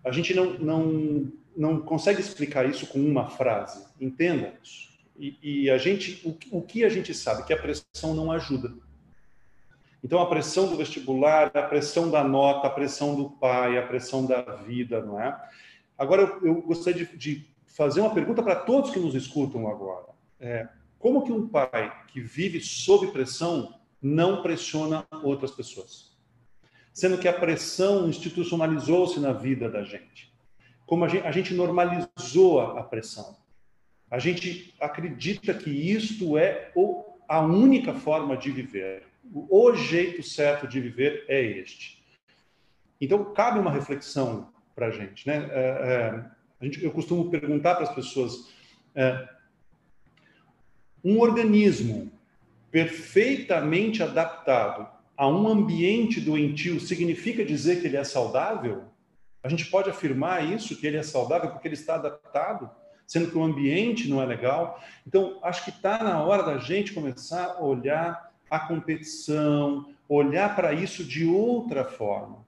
a 0.03 0.11
gente 0.11 0.33
não, 0.33 0.57
não, 0.57 1.31
não 1.55 1.79
consegue 1.79 2.19
explicar 2.19 2.67
isso 2.69 2.87
com 2.87 2.99
uma 2.99 3.29
frase. 3.29 3.85
Entenda 3.99 4.53
isso. 4.63 4.91
E, 5.17 5.37
e 5.41 5.69
a 5.69 5.77
gente, 5.77 6.21
o, 6.27 6.57
o 6.57 6.61
que 6.61 6.83
a 6.83 6.89
gente 6.89 7.13
sabe? 7.13 7.43
Que 7.43 7.53
a 7.53 7.61
pressão 7.61 8.13
não 8.13 8.31
ajuda. 8.31 8.73
Então, 10.03 10.19
a 10.19 10.25
pressão 10.25 10.67
do 10.67 10.75
vestibular, 10.75 11.51
a 11.53 11.61
pressão 11.61 12.11
da 12.11 12.23
nota, 12.23 12.67
a 12.67 12.71
pressão 12.71 13.15
do 13.15 13.29
pai, 13.29 13.77
a 13.77 13.87
pressão 13.87 14.25
da 14.25 14.41
vida, 14.41 15.01
não 15.01 15.19
é? 15.19 15.39
Agora, 15.97 16.23
eu, 16.23 16.45
eu 16.45 16.61
gostaria 16.61 17.05
de, 17.05 17.17
de 17.17 17.53
fazer 17.67 18.01
uma 18.01 18.13
pergunta 18.13 18.43
para 18.43 18.55
todos 18.55 18.91
que 18.91 18.99
nos 18.99 19.15
escutam 19.15 19.67
agora. 19.69 20.07
É, 20.39 20.67
como 20.99 21.23
que 21.23 21.31
um 21.31 21.47
pai 21.47 22.05
que 22.07 22.19
vive 22.19 22.59
sob 22.59 23.07
pressão 23.07 23.79
não 24.01 24.41
pressiona 24.41 25.07
outras 25.23 25.51
pessoas? 25.51 26.11
Sendo 26.93 27.17
que 27.17 27.27
a 27.27 27.33
pressão 27.33 28.09
institucionalizou-se 28.09 29.19
na 29.19 29.31
vida 29.31 29.69
da 29.69 29.83
gente. 29.83 30.32
Como 30.85 31.05
a 31.05 31.07
gente, 31.07 31.25
a 31.25 31.31
gente 31.31 31.53
normalizou 31.53 32.61
a 32.61 32.83
pressão. 32.83 33.37
A 34.09 34.19
gente 34.19 34.73
acredita 34.79 35.53
que 35.53 35.69
isto 35.69 36.37
é 36.37 36.71
o, 36.75 37.03
a 37.27 37.41
única 37.41 37.93
forma 37.93 38.37
de 38.37 38.51
viver. 38.51 39.03
O 39.33 39.73
jeito 39.73 40.21
certo 40.21 40.67
de 40.67 40.79
viver 40.79 41.25
é 41.27 41.41
este. 41.41 42.03
Então, 42.99 43.33
cabe 43.33 43.59
uma 43.59 43.71
reflexão 43.71 44.53
para 44.75 44.91
gente. 44.91 45.27
Né? 45.27 45.49
É, 45.51 45.59
é, 45.59 46.25
a 46.61 46.65
gente, 46.65 46.83
eu 46.83 46.91
costumo 46.91 47.29
perguntar 47.29 47.75
para 47.75 47.85
as 47.85 47.95
pessoas: 47.95 48.53
é, 48.93 49.27
um 51.03 51.19
organismo 51.19 52.11
perfeitamente 52.71 54.01
adaptado 54.01 54.87
a 55.15 55.27
um 55.27 55.47
ambiente 55.47 56.19
doentio 56.19 56.79
significa 56.79 57.45
dizer 57.45 57.81
que 57.81 57.87
ele 57.87 57.97
é 57.97 58.03
saudável? 58.03 58.83
A 59.43 59.49
gente 59.49 59.65
pode 59.65 59.89
afirmar 59.89 60.49
isso, 60.49 60.75
que 60.75 60.87
ele 60.87 60.97
é 60.97 61.03
saudável 61.03 61.51
porque 61.51 61.67
ele 61.67 61.75
está 61.75 61.95
adaptado, 61.95 62.69
sendo 63.05 63.29
que 63.29 63.37
o 63.37 63.43
ambiente 63.43 64.09
não 64.09 64.21
é 64.21 64.25
legal? 64.25 64.81
Então, 65.05 65.37
acho 65.43 65.65
que 65.65 65.69
está 65.69 66.01
na 66.01 66.23
hora 66.23 66.43
da 66.43 66.57
gente 66.57 66.93
começar 66.93 67.57
a 67.57 67.61
olhar 67.61 68.31
a 68.49 68.59
competição, 68.59 69.93
olhar 70.07 70.55
para 70.55 70.73
isso 70.73 71.03
de 71.03 71.25
outra 71.25 71.83
forma. 71.83 72.45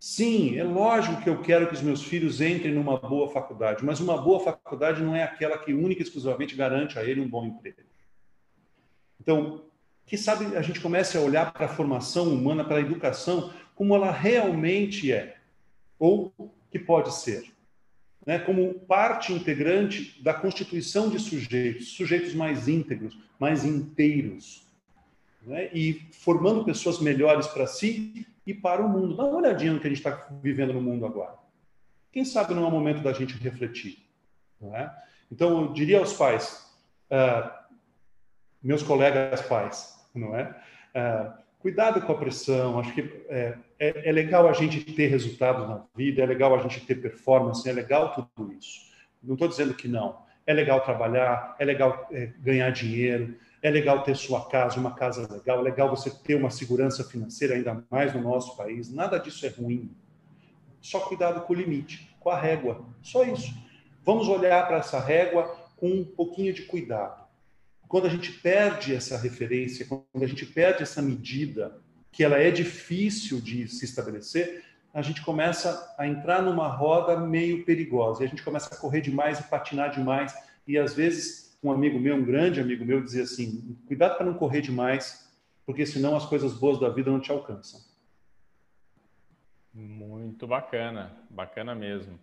Sim, 0.00 0.58
é 0.58 0.64
lógico 0.64 1.22
que 1.22 1.30
eu 1.30 1.40
quero 1.40 1.66
que 1.68 1.74
os 1.74 1.80
meus 1.80 2.02
filhos 2.02 2.40
entrem 2.40 2.74
numa 2.74 2.98
boa 2.98 3.30
faculdade, 3.30 3.84
mas 3.84 4.00
uma 4.00 4.20
boa 4.20 4.40
faculdade 4.40 5.02
não 5.02 5.14
é 5.14 5.22
aquela 5.22 5.56
que 5.56 5.72
única 5.72 6.02
e 6.02 6.04
exclusivamente 6.04 6.56
garante 6.56 6.98
a 6.98 7.04
ele 7.04 7.20
um 7.20 7.28
bom 7.28 7.46
emprego. 7.46 7.78
Então, 9.20 9.64
que 10.04 10.18
sabe 10.18 10.56
a 10.56 10.62
gente 10.62 10.80
comece 10.80 11.16
a 11.16 11.20
olhar 11.20 11.52
para 11.52 11.66
a 11.66 11.68
formação 11.68 12.28
humana, 12.28 12.64
para 12.64 12.76
a 12.76 12.80
educação, 12.80 13.50
como 13.74 13.94
ela 13.94 14.10
realmente 14.10 15.10
é, 15.10 15.36
ou 15.98 16.32
que 16.70 16.78
pode 16.78 17.14
ser, 17.14 17.52
né? 18.26 18.38
como 18.38 18.74
parte 18.74 19.32
integrante 19.32 20.20
da 20.22 20.34
constituição 20.34 21.08
de 21.08 21.18
sujeitos, 21.18 21.88
sujeitos 21.92 22.34
mais 22.34 22.68
íntegros, 22.68 23.18
mais 23.38 23.64
inteiros, 23.64 24.66
né? 25.42 25.70
e 25.72 26.06
formando 26.12 26.64
pessoas 26.64 27.00
melhores 27.00 27.46
para 27.46 27.66
si 27.66 28.26
e 28.46 28.52
para 28.52 28.84
o 28.84 28.88
mundo. 28.88 29.16
Dá 29.16 29.24
uma 29.24 29.38
olhadinha 29.38 29.72
no 29.72 29.80
que 29.80 29.86
a 29.86 29.90
gente 29.90 29.98
está 29.98 30.28
vivendo 30.42 30.72
no 30.72 30.80
mundo 30.80 31.06
agora. 31.06 31.34
Quem 32.12 32.24
sabe 32.24 32.54
não 32.54 32.64
é 32.64 32.68
o 32.68 32.70
momento 32.70 33.02
da 33.02 33.12
gente 33.12 33.36
refletir. 33.36 33.98
É? 34.72 34.90
Então, 35.30 35.62
eu 35.62 35.72
diria 35.72 35.98
aos 35.98 36.12
pais, 36.12 36.72
uh, 37.10 37.50
meus 38.62 38.82
colegas 38.82 39.42
pais, 39.42 40.00
não 40.14 40.34
é? 40.34 40.56
Uh, 40.94 41.43
cuidado 41.64 42.02
com 42.02 42.12
a 42.12 42.18
pressão. 42.18 42.78
Acho 42.78 42.92
que 42.92 43.00
é, 43.26 43.56
é, 43.78 44.08
é, 44.10 44.12
legal 44.12 44.46
a 44.46 44.52
gente 44.52 44.84
ter 44.92 45.06
resultados 45.06 45.66
na 45.66 45.82
vida, 45.96 46.22
é 46.22 46.26
legal 46.26 46.54
a 46.54 46.58
gente 46.58 46.78
ter 46.80 46.96
performance, 46.96 47.66
é 47.66 47.72
legal 47.72 48.28
tudo 48.36 48.52
isso. 48.52 48.92
Não 49.22 49.32
estou 49.32 49.48
dizendo 49.48 49.72
que 49.72 49.88
não. 49.88 50.22
É 50.46 50.52
legal 50.52 50.82
trabalhar, 50.82 51.56
é 51.58 51.64
legal 51.64 52.06
é, 52.12 52.26
ganhar 52.38 52.68
dinheiro, 52.68 53.34
é 53.62 53.70
legal 53.70 54.02
ter 54.02 54.14
sua 54.14 54.46
casa, 54.46 54.78
uma 54.78 54.94
casa 54.94 55.26
legal, 55.32 55.60
é 55.60 55.62
legal 55.62 55.88
você 55.88 56.10
ter 56.10 56.34
uma 56.34 56.50
segurança 56.50 57.02
financeira, 57.02 57.54
ainda 57.54 57.82
mais 57.90 58.12
no 58.12 58.20
nosso 58.20 58.54
país. 58.58 58.92
Nada 58.92 59.16
disso 59.16 59.46
é 59.46 59.48
ruim. 59.48 59.90
Só 60.82 61.00
cuidado 61.00 61.46
com 61.46 61.54
o 61.54 61.56
limite, 61.56 62.14
com 62.20 62.28
a 62.28 62.38
régua. 62.38 62.84
Só 63.02 63.24
isso. 63.24 63.54
Vamos 64.04 64.28
olhar 64.28 64.68
para 64.68 64.76
essa 64.76 65.00
régua 65.00 65.44
com 65.78 65.88
um 65.88 66.04
pouquinho 66.04 66.52
de 66.52 66.64
cuidado. 66.64 67.23
Quando 67.88 68.06
a 68.06 68.10
gente 68.10 68.32
perde 68.32 68.94
essa 68.94 69.16
referência, 69.16 69.86
quando 69.86 70.22
a 70.22 70.26
gente 70.26 70.46
perde 70.46 70.82
essa 70.82 71.00
medida, 71.00 71.78
que 72.10 72.22
ela 72.22 72.38
é 72.38 72.50
difícil 72.50 73.40
de 73.40 73.68
se 73.68 73.84
estabelecer, 73.84 74.64
a 74.92 75.02
gente 75.02 75.22
começa 75.22 75.94
a 75.98 76.06
entrar 76.06 76.40
numa 76.40 76.68
roda 76.68 77.18
meio 77.18 77.64
perigosa. 77.64 78.22
E 78.22 78.26
a 78.26 78.28
gente 78.28 78.42
começa 78.42 78.72
a 78.72 78.78
correr 78.78 79.00
demais 79.00 79.40
e 79.40 79.42
patinar 79.44 79.90
demais. 79.90 80.32
E 80.66 80.78
às 80.78 80.94
vezes 80.94 81.58
um 81.62 81.72
amigo 81.72 81.98
meu, 81.98 82.14
um 82.14 82.24
grande 82.24 82.60
amigo 82.60 82.84
meu, 82.84 83.02
dizia 83.02 83.24
assim: 83.24 83.76
cuidado 83.86 84.16
para 84.16 84.26
não 84.26 84.34
correr 84.34 84.60
demais, 84.60 85.28
porque 85.66 85.84
senão 85.84 86.16
as 86.16 86.26
coisas 86.26 86.52
boas 86.54 86.78
da 86.78 86.88
vida 86.88 87.10
não 87.10 87.20
te 87.20 87.32
alcançam. 87.32 87.80
Muito 89.72 90.46
bacana, 90.46 91.10
bacana 91.28 91.74
mesmo. 91.74 92.18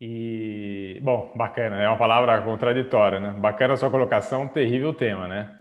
E, 0.00 0.98
bom, 1.02 1.32
bacana, 1.34 1.80
é 1.80 1.88
uma 1.88 1.96
palavra 1.96 2.40
contraditória, 2.42 3.20
né? 3.20 3.30
Bacana 3.38 3.74
a 3.74 3.76
sua 3.76 3.90
colocação, 3.90 4.48
terrível 4.48 4.92
tema, 4.92 5.28
né? 5.28 5.56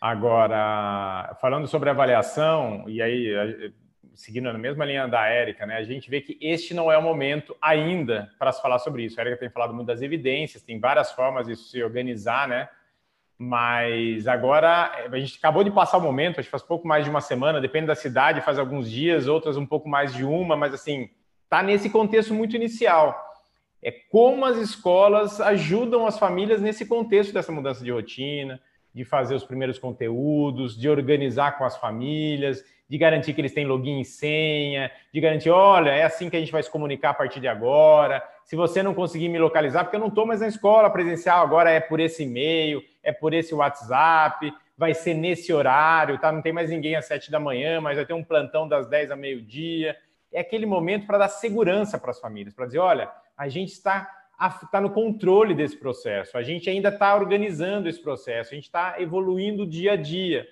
Agora, 0.00 1.36
falando 1.40 1.66
sobre 1.66 1.90
avaliação, 1.90 2.84
e 2.88 3.00
aí 3.00 3.72
seguindo 4.18 4.52
na 4.52 4.58
mesma 4.58 4.84
linha 4.84 5.06
da 5.06 5.26
Érica, 5.28 5.64
né, 5.64 5.76
a 5.76 5.84
gente 5.84 6.10
vê 6.10 6.20
que 6.20 6.36
este 6.40 6.74
não 6.74 6.90
é 6.90 6.98
o 6.98 7.02
momento 7.02 7.56
ainda 7.62 8.28
para 8.36 8.50
se 8.50 8.60
falar 8.60 8.80
sobre 8.80 9.04
isso. 9.04 9.18
A 9.18 9.22
Érica 9.22 9.38
tem 9.38 9.48
falado 9.48 9.72
muito 9.72 9.86
das 9.86 10.02
evidências, 10.02 10.60
tem 10.62 10.80
várias 10.80 11.12
formas 11.12 11.46
de 11.46 11.54
se 11.54 11.80
organizar, 11.84 12.48
né? 12.48 12.68
Mas 13.38 14.26
agora 14.26 14.90
a 15.08 15.18
gente 15.20 15.38
acabou 15.38 15.62
de 15.62 15.70
passar 15.70 15.98
o 15.98 16.00
momento, 16.00 16.40
acho 16.40 16.48
que 16.48 16.50
faz 16.50 16.64
pouco 16.64 16.86
mais 16.88 17.04
de 17.04 17.10
uma 17.10 17.20
semana, 17.20 17.60
depende 17.60 17.86
da 17.86 17.94
cidade, 17.94 18.40
faz 18.40 18.58
alguns 18.58 18.90
dias, 18.90 19.28
outras 19.28 19.56
um 19.56 19.64
pouco 19.64 19.88
mais 19.88 20.12
de 20.12 20.24
uma, 20.24 20.56
mas 20.56 20.74
assim, 20.74 21.08
tá 21.48 21.62
nesse 21.62 21.88
contexto 21.88 22.34
muito 22.34 22.56
inicial. 22.56 23.27
É 23.82 23.90
como 23.90 24.44
as 24.44 24.56
escolas 24.56 25.40
ajudam 25.40 26.06
as 26.06 26.18
famílias 26.18 26.60
nesse 26.60 26.86
contexto 26.86 27.32
dessa 27.32 27.52
mudança 27.52 27.84
de 27.84 27.90
rotina, 27.90 28.60
de 28.94 29.04
fazer 29.04 29.34
os 29.34 29.44
primeiros 29.44 29.78
conteúdos, 29.78 30.76
de 30.76 30.88
organizar 30.88 31.56
com 31.56 31.64
as 31.64 31.76
famílias, 31.76 32.64
de 32.88 32.96
garantir 32.96 33.34
que 33.34 33.40
eles 33.40 33.52
têm 33.52 33.66
login 33.66 34.00
e 34.00 34.04
senha, 34.04 34.90
de 35.12 35.20
garantir, 35.20 35.50
olha, 35.50 35.90
é 35.90 36.04
assim 36.04 36.30
que 36.30 36.36
a 36.36 36.40
gente 36.40 36.50
vai 36.50 36.62
se 36.62 36.70
comunicar 36.70 37.10
a 37.10 37.14
partir 37.14 37.38
de 37.38 37.46
agora. 37.46 38.26
Se 38.44 38.56
você 38.56 38.82
não 38.82 38.94
conseguir 38.94 39.28
me 39.28 39.38
localizar, 39.38 39.84
porque 39.84 39.96
eu 39.96 40.00
não 40.00 40.08
estou 40.08 40.26
mais 40.26 40.40
na 40.40 40.48
escola 40.48 40.90
presencial, 40.90 41.44
agora 41.44 41.70
é 41.70 41.80
por 41.80 42.00
esse 42.00 42.22
e-mail, 42.22 42.82
é 43.02 43.12
por 43.12 43.34
esse 43.34 43.54
WhatsApp, 43.54 44.52
vai 44.76 44.94
ser 44.94 45.14
nesse 45.14 45.52
horário, 45.52 46.18
tá? 46.18 46.32
Não 46.32 46.40
tem 46.40 46.52
mais 46.52 46.70
ninguém 46.70 46.96
às 46.96 47.04
sete 47.04 47.30
da 47.30 47.38
manhã, 47.38 47.80
mas 47.80 47.96
vai 47.96 48.06
ter 48.06 48.14
um 48.14 48.24
plantão 48.24 48.66
das 48.66 48.88
dez 48.88 49.10
a 49.10 49.16
meio-dia. 49.16 49.94
É 50.32 50.40
aquele 50.40 50.64
momento 50.64 51.06
para 51.06 51.18
dar 51.18 51.28
segurança 51.28 51.98
para 51.98 52.10
as 52.10 52.20
famílias, 52.20 52.54
para 52.54 52.66
dizer, 52.66 52.78
olha, 52.78 53.10
a 53.38 53.48
gente 53.48 53.72
está 53.72 54.14
está 54.40 54.80
no 54.80 54.90
controle 54.90 55.52
desse 55.52 55.76
processo, 55.76 56.38
a 56.38 56.42
gente 56.44 56.70
ainda 56.70 56.90
está 56.90 57.16
organizando 57.16 57.88
esse 57.88 58.00
processo, 58.00 58.52
a 58.52 58.54
gente 58.54 58.66
está 58.66 59.00
evoluindo 59.00 59.66
dia 59.66 59.92
a 59.92 59.96
dia. 59.96 60.46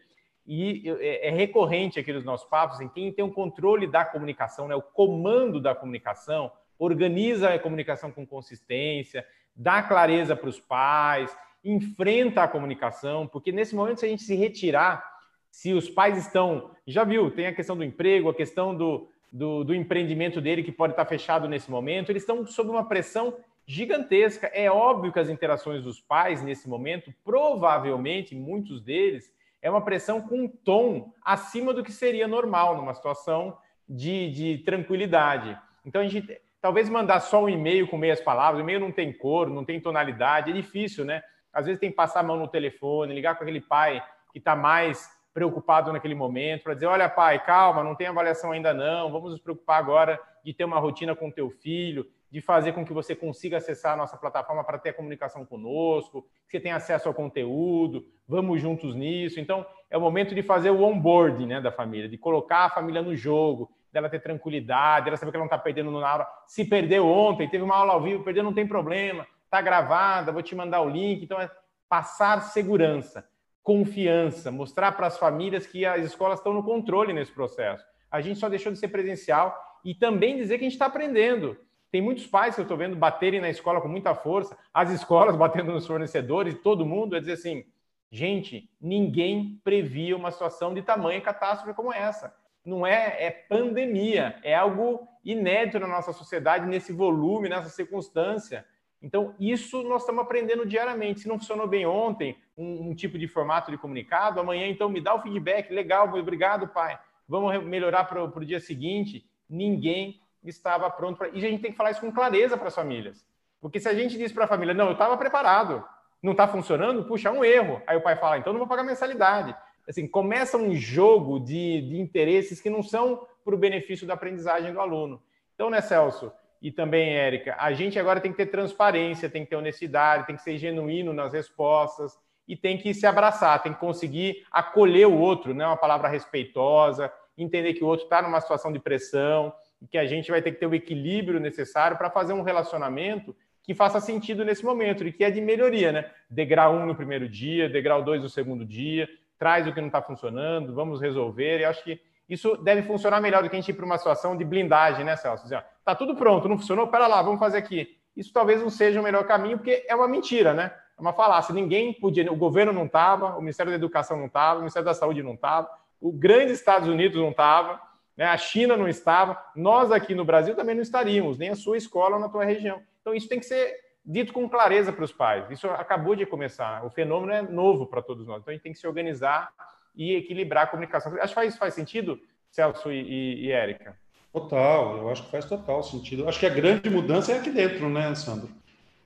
E 0.44 0.82
é, 0.98 1.28
é 1.28 1.30
recorrente 1.30 1.98
aqui 1.98 2.12
nos 2.12 2.24
nossos 2.24 2.48
papos 2.48 2.80
em 2.80 2.88
quem 2.88 3.12
tem 3.12 3.24
o 3.24 3.32
controle 3.32 3.86
da 3.86 4.04
comunicação, 4.04 4.66
né, 4.66 4.74
o 4.74 4.82
comando 4.82 5.60
da 5.60 5.72
comunicação, 5.72 6.50
organiza 6.78 7.54
a 7.54 7.58
comunicação 7.60 8.10
com 8.10 8.26
consistência, 8.26 9.24
dá 9.54 9.82
clareza 9.82 10.34
para 10.34 10.48
os 10.48 10.58
pais, 10.58 11.36
enfrenta 11.64 12.42
a 12.42 12.48
comunicação, 12.48 13.26
porque 13.26 13.52
nesse 13.52 13.74
momento, 13.74 14.00
se 14.00 14.06
a 14.06 14.08
gente 14.08 14.22
se 14.22 14.34
retirar, 14.34 15.04
se 15.50 15.72
os 15.72 15.88
pais 15.88 16.18
estão. 16.18 16.70
Já 16.86 17.02
viu, 17.02 17.30
tem 17.30 17.46
a 17.46 17.54
questão 17.54 17.76
do 17.76 17.82
emprego, 17.82 18.28
a 18.28 18.34
questão 18.34 18.74
do, 18.74 19.08
do, 19.36 19.64
do 19.64 19.74
empreendimento 19.74 20.40
dele 20.40 20.62
que 20.62 20.72
pode 20.72 20.94
estar 20.94 21.04
fechado 21.04 21.46
nesse 21.46 21.70
momento. 21.70 22.10
Eles 22.10 22.22
estão 22.22 22.46
sob 22.46 22.70
uma 22.70 22.88
pressão 22.88 23.36
gigantesca. 23.66 24.46
É 24.54 24.70
óbvio 24.70 25.12
que 25.12 25.18
as 25.18 25.28
interações 25.28 25.82
dos 25.82 26.00
pais 26.00 26.42
nesse 26.42 26.68
momento, 26.68 27.12
provavelmente, 27.22 28.34
muitos 28.34 28.80
deles, 28.80 29.30
é 29.60 29.70
uma 29.70 29.84
pressão 29.84 30.22
com 30.22 30.44
um 30.44 30.48
tom 30.48 31.12
acima 31.22 31.74
do 31.74 31.84
que 31.84 31.92
seria 31.92 32.26
normal 32.26 32.76
numa 32.76 32.94
situação 32.94 33.58
de, 33.86 34.30
de 34.30 34.58
tranquilidade. 34.58 35.58
Então, 35.84 36.00
a 36.00 36.08
gente 36.08 36.40
talvez 36.60 36.88
mandar 36.88 37.20
só 37.20 37.44
um 37.44 37.48
e-mail 37.48 37.86
com 37.86 37.98
meias 37.98 38.20
palavras, 38.20 38.58
o 38.58 38.64
e-mail 38.64 38.80
não 38.80 38.90
tem 38.90 39.12
cor, 39.12 39.50
não 39.50 39.64
tem 39.64 39.80
tonalidade, 39.80 40.50
é 40.50 40.54
difícil, 40.54 41.04
né? 41.04 41.22
Às 41.52 41.66
vezes 41.66 41.78
tem 41.78 41.90
que 41.90 41.96
passar 41.96 42.20
a 42.20 42.22
mão 42.22 42.38
no 42.38 42.48
telefone, 42.48 43.14
ligar 43.14 43.36
com 43.36 43.44
aquele 43.44 43.60
pai 43.60 44.02
que 44.32 44.38
está 44.38 44.56
mais 44.56 45.08
preocupado 45.36 45.92
naquele 45.92 46.14
momento, 46.14 46.62
para 46.62 46.72
dizer, 46.72 46.86
olha 46.86 47.10
pai, 47.10 47.44
calma, 47.44 47.84
não 47.84 47.94
tem 47.94 48.06
avaliação 48.06 48.52
ainda 48.52 48.72
não, 48.72 49.12
vamos 49.12 49.32
nos 49.32 49.38
preocupar 49.38 49.78
agora 49.78 50.18
de 50.42 50.54
ter 50.54 50.64
uma 50.64 50.78
rotina 50.78 51.14
com 51.14 51.30
teu 51.30 51.50
filho, 51.50 52.06
de 52.30 52.40
fazer 52.40 52.72
com 52.72 52.86
que 52.86 52.92
você 52.94 53.14
consiga 53.14 53.58
acessar 53.58 53.92
a 53.92 53.96
nossa 53.96 54.16
plataforma 54.16 54.64
para 54.64 54.78
ter 54.78 54.94
comunicação 54.94 55.44
conosco, 55.44 56.22
que 56.48 56.52
você 56.52 56.60
tenha 56.60 56.76
acesso 56.76 57.06
ao 57.06 57.12
conteúdo, 57.12 58.06
vamos 58.26 58.62
juntos 58.62 58.94
nisso. 58.94 59.38
Então, 59.38 59.66
é 59.90 59.98
o 59.98 60.00
momento 60.00 60.34
de 60.34 60.42
fazer 60.42 60.70
o 60.70 60.82
onboarding 60.82 61.48
né, 61.48 61.60
da 61.60 61.70
família, 61.70 62.08
de 62.08 62.16
colocar 62.16 62.64
a 62.64 62.70
família 62.70 63.02
no 63.02 63.14
jogo, 63.14 63.70
dela 63.92 64.08
ter 64.08 64.20
tranquilidade, 64.20 65.04
dela 65.04 65.18
saber 65.18 65.32
que 65.32 65.36
ela 65.36 65.44
não 65.44 65.54
está 65.54 65.58
perdendo 65.58 65.90
na 65.90 66.08
aula. 66.08 66.26
Se 66.46 66.64
perdeu 66.64 67.06
ontem, 67.06 67.46
teve 67.46 67.62
uma 67.62 67.76
aula 67.76 67.92
ao 67.92 68.00
vivo, 68.00 68.24
perdeu, 68.24 68.42
não 68.42 68.54
tem 68.54 68.66
problema, 68.66 69.26
está 69.44 69.60
gravada, 69.60 70.32
vou 70.32 70.42
te 70.42 70.54
mandar 70.54 70.80
o 70.80 70.88
link. 70.88 71.22
Então, 71.22 71.38
é 71.38 71.50
passar 71.90 72.40
segurança, 72.40 73.28
confiança, 73.66 74.52
mostrar 74.52 74.92
para 74.92 75.08
as 75.08 75.18
famílias 75.18 75.66
que 75.66 75.84
as 75.84 76.04
escolas 76.04 76.38
estão 76.38 76.54
no 76.54 76.62
controle 76.62 77.12
nesse 77.12 77.32
processo. 77.32 77.84
A 78.08 78.20
gente 78.20 78.38
só 78.38 78.48
deixou 78.48 78.70
de 78.70 78.78
ser 78.78 78.86
presencial 78.86 79.60
e 79.84 79.92
também 79.92 80.36
dizer 80.36 80.56
que 80.56 80.64
a 80.64 80.68
gente 80.68 80.74
está 80.74 80.86
aprendendo. 80.86 81.58
Tem 81.90 82.00
muitos 82.00 82.28
pais 82.28 82.54
que 82.54 82.60
eu 82.60 82.62
estou 82.62 82.78
vendo 82.78 82.94
baterem 82.94 83.40
na 83.40 83.50
escola 83.50 83.80
com 83.80 83.88
muita 83.88 84.14
força, 84.14 84.56
as 84.72 84.90
escolas 84.90 85.34
batendo 85.36 85.72
nos 85.72 85.84
fornecedores, 85.84 86.56
todo 86.62 86.86
mundo, 86.86 87.16
é 87.16 87.20
dizer 87.20 87.32
assim, 87.32 87.64
gente, 88.08 88.70
ninguém 88.80 89.60
previa 89.64 90.16
uma 90.16 90.30
situação 90.30 90.72
de 90.72 90.80
tamanha 90.80 91.20
catástrofe 91.20 91.74
como 91.74 91.92
essa. 91.92 92.32
Não 92.64 92.86
é, 92.86 93.16
é 93.18 93.30
pandemia, 93.32 94.38
é 94.44 94.54
algo 94.54 95.08
inédito 95.24 95.80
na 95.80 95.88
nossa 95.88 96.12
sociedade, 96.12 96.66
nesse 96.66 96.92
volume, 96.92 97.48
nessa 97.48 97.68
circunstância. 97.68 98.64
Então, 99.02 99.34
isso 99.38 99.82
nós 99.82 100.02
estamos 100.02 100.22
aprendendo 100.22 100.66
diariamente. 100.66 101.20
Se 101.20 101.28
não 101.28 101.38
funcionou 101.38 101.66
bem 101.66 101.86
ontem, 101.86 102.36
um, 102.56 102.90
um 102.90 102.94
tipo 102.94 103.18
de 103.18 103.28
formato 103.28 103.70
de 103.70 103.78
comunicado, 103.78 104.40
amanhã, 104.40 104.66
então, 104.66 104.88
me 104.88 105.00
dá 105.00 105.14
o 105.14 105.20
feedback. 105.20 105.72
Legal, 105.72 106.12
obrigado, 106.14 106.68
pai. 106.68 106.98
Vamos 107.28 107.64
melhorar 107.64 108.04
para 108.04 108.24
o 108.24 108.44
dia 108.44 108.60
seguinte. 108.60 109.24
Ninguém 109.48 110.20
estava 110.44 110.88
pronto 110.90 111.18
para. 111.18 111.28
E 111.28 111.44
a 111.44 111.50
gente 111.50 111.62
tem 111.62 111.70
que 111.70 111.76
falar 111.76 111.90
isso 111.90 112.00
com 112.00 112.12
clareza 112.12 112.56
para 112.56 112.68
as 112.68 112.74
famílias. 112.74 113.24
Porque 113.60 113.80
se 113.80 113.88
a 113.88 113.94
gente 113.94 114.16
diz 114.16 114.32
para 114.32 114.44
a 114.44 114.48
família, 114.48 114.74
não, 114.74 114.86
eu 114.86 114.92
estava 114.92 115.16
preparado, 115.16 115.84
não 116.22 116.32
está 116.32 116.46
funcionando, 116.46 117.04
puxa, 117.04 117.28
é 117.28 117.32
um 117.32 117.44
erro. 117.44 117.82
Aí 117.86 117.96
o 117.96 118.02
pai 118.02 118.16
fala, 118.16 118.38
então 118.38 118.52
não 118.52 118.60
vou 118.60 118.68
pagar 118.68 118.84
mensalidade. 118.84 119.56
Assim, 119.88 120.06
começa 120.06 120.56
um 120.56 120.74
jogo 120.74 121.38
de, 121.38 121.80
de 121.82 122.00
interesses 122.00 122.60
que 122.60 122.70
não 122.70 122.82
são 122.82 123.26
para 123.44 123.54
o 123.54 123.58
benefício 123.58 124.06
da 124.06 124.14
aprendizagem 124.14 124.72
do 124.72 124.80
aluno. 124.80 125.22
Então, 125.54 125.70
né, 125.70 125.80
Celso? 125.80 126.32
E 126.66 126.72
também, 126.72 127.14
Érica, 127.14 127.54
a 127.60 127.72
gente 127.72 127.96
agora 127.96 128.20
tem 128.20 128.32
que 128.32 128.38
ter 128.38 128.46
transparência, 128.46 129.30
tem 129.30 129.44
que 129.44 129.50
ter 129.50 129.54
honestidade, 129.54 130.26
tem 130.26 130.34
que 130.34 130.42
ser 130.42 130.58
genuíno 130.58 131.12
nas 131.12 131.32
respostas 131.32 132.18
e 132.48 132.56
tem 132.56 132.76
que 132.76 132.92
se 132.92 133.06
abraçar, 133.06 133.62
tem 133.62 133.72
que 133.72 133.78
conseguir 133.78 134.44
acolher 134.50 135.06
o 135.06 135.16
outro, 135.16 135.54
né? 135.54 135.64
Uma 135.64 135.76
palavra 135.76 136.08
respeitosa, 136.08 137.08
entender 137.38 137.74
que 137.74 137.84
o 137.84 137.86
outro 137.86 138.06
está 138.06 138.20
numa 138.20 138.40
situação 138.40 138.72
de 138.72 138.80
pressão 138.80 139.54
e 139.80 139.86
que 139.86 139.96
a 139.96 140.06
gente 140.06 140.28
vai 140.28 140.42
ter 140.42 140.50
que 140.50 140.58
ter 140.58 140.66
o 140.66 140.74
equilíbrio 140.74 141.38
necessário 141.38 141.96
para 141.96 142.10
fazer 142.10 142.32
um 142.32 142.42
relacionamento 142.42 143.32
que 143.62 143.72
faça 143.72 144.00
sentido 144.00 144.44
nesse 144.44 144.64
momento 144.64 145.06
e 145.06 145.12
que 145.12 145.22
é 145.22 145.30
de 145.30 145.40
melhoria, 145.40 145.92
né? 145.92 146.10
Degrau 146.28 146.74
um 146.74 146.84
no 146.84 146.96
primeiro 146.96 147.28
dia, 147.28 147.68
degrau 147.68 148.02
dois 148.02 148.20
no 148.20 148.28
segundo 148.28 148.64
dia, 148.64 149.08
traz 149.38 149.68
o 149.68 149.72
que 149.72 149.80
não 149.80 149.86
está 149.86 150.02
funcionando, 150.02 150.74
vamos 150.74 151.00
resolver. 151.00 151.60
E 151.60 151.64
acho 151.64 151.84
que 151.84 152.00
isso 152.28 152.56
deve 152.56 152.82
funcionar 152.82 153.20
melhor 153.20 153.42
do 153.42 153.48
que 153.48 153.56
a 153.56 153.60
gente 153.60 153.70
ir 153.70 153.74
para 153.74 153.84
uma 153.84 153.98
situação 153.98 154.36
de 154.36 154.44
blindagem, 154.44 155.04
né, 155.04 155.16
Celso? 155.16 155.44
Dizer, 155.44 155.64
tá 155.84 155.94
tudo 155.94 156.16
pronto, 156.16 156.48
não 156.48 156.58
funcionou, 156.58 156.88
pera 156.88 157.06
lá, 157.06 157.22
vamos 157.22 157.38
fazer 157.38 157.58
aqui. 157.58 157.96
Isso 158.16 158.32
talvez 158.32 158.60
não 158.60 158.70
seja 158.70 159.00
o 159.00 159.02
melhor 159.02 159.24
caminho, 159.24 159.58
porque 159.58 159.84
é 159.88 159.94
uma 159.94 160.08
mentira, 160.08 160.52
né? 160.52 160.72
É 160.98 161.00
uma 161.00 161.12
falácia. 161.12 161.54
Ninguém 161.54 161.92
podia, 161.92 162.32
o 162.32 162.36
governo 162.36 162.72
não 162.72 162.86
estava, 162.86 163.36
o 163.36 163.40
Ministério 163.40 163.70
da 163.70 163.76
Educação 163.76 164.16
não 164.16 164.26
estava, 164.26 164.56
o 164.56 164.60
Ministério 164.60 164.86
da 164.86 164.94
Saúde 164.94 165.22
não 165.22 165.34
estava, 165.34 165.70
o 166.00 166.10
grande 166.10 166.52
Estados 166.52 166.88
Unidos 166.88 167.20
não 167.20 167.30
estava, 167.30 167.80
né? 168.16 168.24
a 168.24 168.36
China 168.36 168.76
não 168.76 168.88
estava, 168.88 169.40
nós 169.54 169.92
aqui 169.92 170.14
no 170.14 170.24
Brasil 170.24 170.56
também 170.56 170.74
não 170.74 170.82
estaríamos, 170.82 171.38
nem 171.38 171.50
a 171.50 171.54
sua 171.54 171.76
escola 171.76 172.16
ou 172.16 172.20
na 172.20 172.28
tua 172.28 172.44
região. 172.44 172.82
Então 173.02 173.14
isso 173.14 173.28
tem 173.28 173.38
que 173.38 173.46
ser 173.46 173.76
dito 174.04 174.32
com 174.32 174.48
clareza 174.48 174.92
para 174.92 175.04
os 175.04 175.12
pais. 175.12 175.50
Isso 175.50 175.68
acabou 175.68 176.16
de 176.16 176.24
começar. 176.24 176.84
O 176.84 176.90
fenômeno 176.90 177.32
é 177.32 177.42
novo 177.42 177.86
para 177.86 178.00
todos 178.00 178.26
nós. 178.26 178.40
Então 178.40 178.52
a 178.52 178.54
gente 178.54 178.62
tem 178.62 178.72
que 178.72 178.78
se 178.78 178.86
organizar 178.86 179.52
e 179.96 180.14
equilibrar 180.14 180.64
a 180.64 180.66
comunicação. 180.66 181.12
Acho 181.14 181.28
que 181.28 181.34
faz, 181.34 181.56
faz 181.56 181.74
sentido, 181.74 182.20
Celso 182.50 182.92
e, 182.92 183.00
e, 183.00 183.46
e 183.46 183.52
Érica. 183.52 183.96
Total, 184.32 184.98
eu 184.98 185.10
acho 185.10 185.24
que 185.24 185.30
faz 185.30 185.46
total 185.46 185.82
sentido. 185.82 186.28
Acho 186.28 186.38
que 186.38 186.46
a 186.46 186.50
grande 186.50 186.90
mudança 186.90 187.32
é 187.32 187.38
aqui 187.38 187.50
dentro, 187.50 187.88
né, 187.88 188.14
Sandro? 188.14 188.50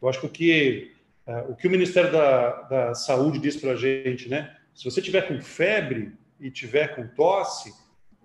Eu 0.03 0.09
acho 0.09 0.20
que 0.20 0.26
o 0.26 0.28
que, 0.28 0.93
uh, 1.26 1.53
o, 1.53 1.57
que 1.57 1.68
o 1.68 1.70
Ministério 1.70 2.11
da, 2.11 2.62
da 2.62 2.95
Saúde 2.95 3.38
diz 3.38 3.57
para 3.57 3.72
a 3.72 3.76
gente, 3.76 4.28
né? 4.28 4.57
Se 4.74 4.84
você 4.84 5.01
tiver 5.01 5.22
com 5.28 5.41
febre 5.41 6.12
e 6.41 6.51
tiver 6.51 6.97
com 6.97 7.07
tosse, 7.07 7.72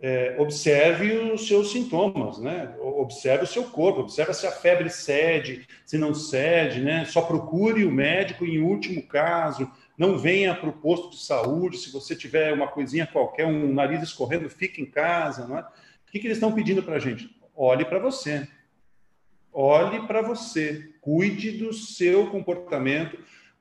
é, 0.02 0.36
observe 0.38 1.12
os 1.14 1.48
seus 1.48 1.72
sintomas, 1.72 2.38
né? 2.38 2.76
Observe 2.80 3.46
o 3.46 3.48
seu 3.48 3.64
corpo, 3.64 4.02
observe 4.02 4.34
se 4.34 4.46
a 4.46 4.52
febre 4.52 4.90
cede, 4.90 5.68
se 5.86 5.98
não 5.98 6.14
cede, 6.14 6.82
né? 6.82 7.06
Só 7.06 7.22
procure 7.22 7.86
o 7.86 7.92
médico 7.92 8.46
em 8.46 8.60
último 8.60 9.02
caso, 9.08 9.72
não 9.98 10.18
venha 10.18 10.54
para 10.54 10.70
o 10.70 10.74
posto 10.74 11.12
de 11.12 11.24
saúde, 11.24 11.78
se 11.78 11.92
você 11.92 12.16
tiver 12.16 12.54
uma 12.54 12.68
coisinha 12.68 13.08
qualquer, 13.08 13.48
um 13.48 13.74
nariz 13.74 14.04
escorrendo, 14.04 14.50
fique 14.50 14.82
em 14.82 14.86
casa, 14.86 15.48
não 15.48 15.58
é? 15.58 15.62
O 15.62 16.12
que, 16.12 16.20
que 16.20 16.28
eles 16.28 16.38
estão 16.38 16.52
pedindo 16.52 16.84
para 16.84 16.96
a 16.96 17.00
gente? 17.00 17.30
Olhe 17.56 17.86
para 17.86 18.00
você. 18.00 18.48
Olhe 19.52 20.06
para 20.06 20.22
você. 20.22 20.90
Cuide 21.00 21.52
do 21.52 21.74
seu 21.74 22.28
comportamento, 22.28 23.18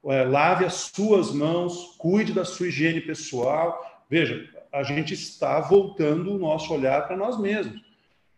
é, 0.07 0.24
lave 0.24 0.64
as 0.64 0.91
suas 0.95 1.32
mãos, 1.32 1.95
cuide 1.97 2.32
da 2.32 2.45
sua 2.45 2.66
higiene 2.66 3.01
pessoal. 3.01 4.05
Veja, 4.11 4.49
a 4.74 4.82
gente 4.82 5.14
está 5.14 5.60
voltando 5.60 6.34
o 6.34 6.38
nosso 6.38 6.74
olhar 6.74 7.06
para 7.06 7.16
nós 7.16 7.38
mesmos. 7.38 7.80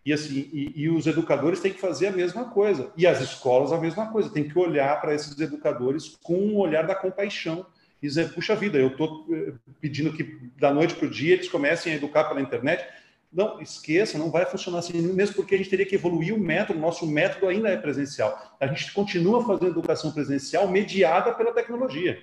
E, 0.05 0.13
assim, 0.13 0.51
e, 0.53 0.83
e, 0.83 0.91
os 0.91 1.07
educadores 1.07 1.61
têm 1.61 1.73
que 1.73 1.81
fazer 1.81 2.09
a 2.09 2.13
mesma 2.13 2.45
coisa. 2.51 2.93
E 2.95 3.07
as 3.07 3.23
escolas 3.23 3.73
a 3.73 3.81
mesma 3.81 4.13
coisa. 4.13 4.29
Tem 4.29 4.47
que 4.47 4.57
olhar 4.59 5.01
para 5.01 5.15
esses 5.15 5.41
educadores 5.41 6.17
com 6.23 6.37
um 6.39 6.59
olhar 6.59 6.87
da 6.87 6.95
compaixão. 6.95 7.65
E 8.03 8.07
dizer, 8.07 8.35
puxa 8.35 8.55
vida, 8.55 8.77
eu 8.77 8.89
estou 8.89 9.27
eh, 9.33 9.55
pedindo 9.81 10.13
que 10.13 10.39
da 10.59 10.73
noite 10.73 10.95
para 10.95 11.07
o 11.07 11.11
dia 11.11 11.33
eles 11.33 11.49
comecem 11.49 11.95
a 11.95 11.97
educar 11.97 12.25
pela 12.25 12.43
internet. 12.43 12.87
Não, 13.33 13.61
esqueça, 13.61 14.19
não 14.19 14.31
vai 14.31 14.45
funcionar 14.45 14.81
assim, 14.81 15.01
mesmo 15.01 15.35
porque 15.35 15.55
a 15.55 15.59
gente 15.59 15.71
teria 15.71 15.87
que 15.87 15.95
evoluir 15.95 16.35
o 16.35 16.39
método, 16.39 16.79
nosso 16.79 17.07
método 17.07 17.49
ainda 17.49 17.71
é 17.71 17.77
presencial. 17.79 18.57
A 18.61 18.67
gente 18.67 18.93
continua 18.93 19.45
fazendo 19.45 19.69
educação 19.69 20.13
presencial 20.13 20.69
mediada 20.69 21.33
pela 21.33 21.53
tecnologia. 21.53 22.23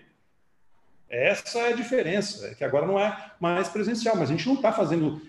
Essa 1.14 1.59
é 1.59 1.74
a 1.74 1.76
diferença, 1.76 2.47
é 2.47 2.55
que 2.55 2.64
agora 2.64 2.88
não 2.88 2.99
é 2.99 3.16
mais 3.39 3.70
presencial, 3.70 4.16
mas 4.16 4.32
a 4.32 4.32
gente 4.32 4.47
não 4.47 4.55
está 4.55 4.72
fazendo, 4.72 5.22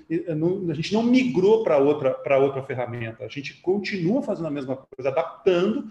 a 0.71 0.75
gente 0.75 0.95
não 0.95 1.03
migrou 1.03 1.63
para 1.63 1.77
outra, 1.77 2.15
para 2.15 2.39
outra 2.39 2.63
ferramenta, 2.63 3.23
a 3.23 3.29
gente 3.29 3.61
continua 3.61 4.23
fazendo 4.23 4.47
a 4.47 4.51
mesma 4.51 4.77
coisa, 4.77 5.11
adaptando 5.11 5.85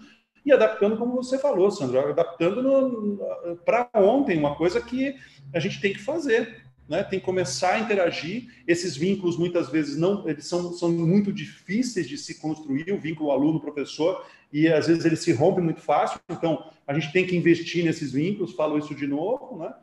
e 0.44 0.52
adaptando, 0.52 0.96
como 0.96 1.14
você 1.14 1.38
falou, 1.38 1.70
Sandro, 1.70 2.00
adaptando 2.00 3.20
para 3.64 3.88
ontem, 3.94 4.36
uma 4.36 4.56
coisa 4.56 4.80
que 4.80 5.14
a 5.54 5.60
gente 5.60 5.80
tem 5.80 5.92
que 5.92 6.00
fazer, 6.00 6.63
né? 6.88 7.02
tem 7.02 7.18
que 7.18 7.24
começar 7.24 7.74
a 7.74 7.78
interagir. 7.78 8.48
Esses 8.66 8.96
vínculos, 8.96 9.36
muitas 9.36 9.68
vezes, 9.68 9.96
não 9.96 10.28
eles 10.28 10.46
são, 10.46 10.72
são 10.72 10.90
muito 10.90 11.32
difíceis 11.32 12.08
de 12.08 12.16
se 12.16 12.40
construir, 12.40 12.92
o 12.92 12.98
vínculo 12.98 13.30
aluno-professor, 13.30 14.24
e 14.52 14.68
às 14.68 14.86
vezes 14.86 15.04
ele 15.04 15.16
se 15.16 15.32
rompe 15.32 15.60
muito 15.60 15.80
fácil, 15.80 16.20
então 16.30 16.70
a 16.86 16.94
gente 16.94 17.12
tem 17.12 17.26
que 17.26 17.36
investir 17.36 17.84
nesses 17.84 18.12
vínculos, 18.12 18.52
falo 18.52 18.78
isso 18.78 18.94
de 18.94 19.06
novo, 19.06 19.58
né? 19.58 19.74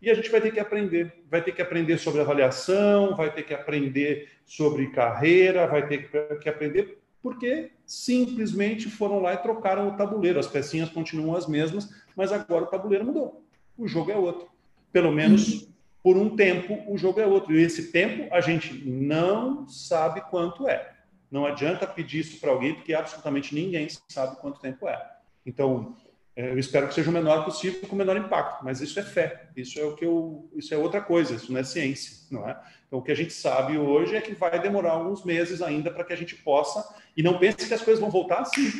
E 0.00 0.08
a 0.08 0.14
gente 0.14 0.30
vai 0.30 0.40
ter 0.40 0.50
que 0.50 0.60
aprender, 0.60 1.12
vai 1.30 1.42
ter 1.42 1.52
que 1.52 1.60
aprender 1.60 1.98
sobre 1.98 2.22
avaliação, 2.22 3.14
vai 3.14 3.30
ter 3.30 3.42
que 3.42 3.52
aprender 3.52 4.30
sobre 4.46 4.86
carreira, 4.90 5.66
vai 5.66 5.86
ter 5.86 6.08
que 6.40 6.48
aprender 6.48 7.00
porque 7.22 7.70
simplesmente 7.84 8.88
foram 8.88 9.20
lá 9.20 9.34
e 9.34 9.38
trocaram 9.38 9.88
o 9.88 9.96
tabuleiro. 9.96 10.38
As 10.38 10.46
pecinhas 10.46 10.88
continuam 10.88 11.36
as 11.36 11.46
mesmas, 11.46 11.88
mas 12.16 12.32
agora 12.32 12.64
o 12.64 12.68
tabuleiro 12.68 13.04
mudou. 13.04 13.44
O 13.76 13.86
jogo 13.86 14.10
é 14.10 14.16
outro. 14.16 14.48
Pelo 14.92 15.12
menos 15.12 15.69
por 16.02 16.16
um 16.16 16.34
tempo 16.36 16.82
o 16.92 16.96
jogo 16.96 17.20
é 17.20 17.26
outro. 17.26 17.54
E 17.54 17.62
esse 17.62 17.90
tempo 17.92 18.32
a 18.34 18.40
gente 18.40 18.74
não 18.88 19.68
sabe 19.68 20.20
quanto 20.30 20.68
é. 20.68 20.94
Não 21.30 21.46
adianta 21.46 21.86
pedir 21.86 22.20
isso 22.20 22.40
para 22.40 22.50
alguém, 22.50 22.74
porque 22.74 22.94
absolutamente 22.94 23.54
ninguém 23.54 23.88
sabe 24.08 24.36
quanto 24.40 24.60
tempo 24.60 24.88
é. 24.88 25.00
Então, 25.44 25.96
É, 26.36 26.48
eu 26.52 26.58
espero 26.58 26.86
que 26.86 26.94
seja 26.94 27.10
o 27.10 27.12
menor 27.12 27.44
possível, 27.44 27.80
com 27.88 27.94
o 27.94 27.98
menor 27.98 28.16
impacto, 28.16 28.64
mas 28.64 28.80
isso 28.80 28.98
é 29.00 29.02
fé, 29.02 29.48
isso 29.56 29.78
é 29.80 29.84
o 29.84 29.96
que 29.96 30.04
eu, 30.04 30.48
isso 30.54 30.72
é 30.72 30.76
outra 30.76 31.00
coisa, 31.00 31.34
isso 31.34 31.52
não 31.52 31.58
é 31.58 31.64
ciência, 31.64 32.12
não 32.30 32.48
é? 32.48 32.56
Então 32.86 33.00
o 33.00 33.02
que 33.02 33.10
a 33.10 33.16
gente 33.16 33.32
sabe 33.32 33.76
hoje 33.76 34.14
é 34.14 34.20
que 34.20 34.32
vai 34.32 34.58
demorar 34.60 34.92
alguns 34.92 35.24
meses 35.24 35.60
ainda 35.60 35.90
para 35.90 36.04
que 36.04 36.12
a 36.12 36.16
gente 36.16 36.36
possa 36.36 36.84
e 37.16 37.22
não 37.22 37.36
pense 37.36 37.66
que 37.66 37.74
as 37.74 37.82
coisas 37.82 38.00
vão 38.00 38.10
voltar 38.10 38.38
assim, 38.42 38.70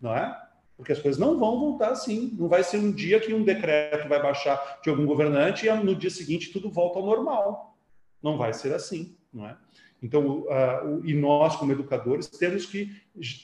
não 0.00 0.16
é? 0.16 0.32
Porque 0.76 0.92
as 0.92 1.00
coisas 1.00 1.18
não 1.18 1.38
vão 1.38 1.58
voltar 1.58 1.90
assim. 1.90 2.34
Não 2.38 2.48
vai 2.48 2.62
ser 2.62 2.78
um 2.78 2.92
dia 2.92 3.18
que 3.18 3.32
um 3.32 3.42
decreto 3.42 4.08
vai 4.08 4.22
baixar 4.22 4.80
de 4.82 4.90
algum 4.90 5.06
governante 5.06 5.66
e 5.66 5.72
no 5.72 5.94
dia 5.94 6.10
seguinte 6.10 6.52
tudo 6.52 6.70
volta 6.70 6.98
ao 6.98 7.06
normal. 7.06 7.76
Não 8.22 8.36
vai 8.36 8.52
ser 8.52 8.74
assim, 8.74 9.16
não 9.32 9.48
é? 9.48 9.56
Então, 10.02 10.40
uh, 10.42 11.04
e 11.04 11.14
nós, 11.14 11.56
como 11.56 11.72
educadores, 11.72 12.26
temos 12.28 12.66
que 12.66 12.94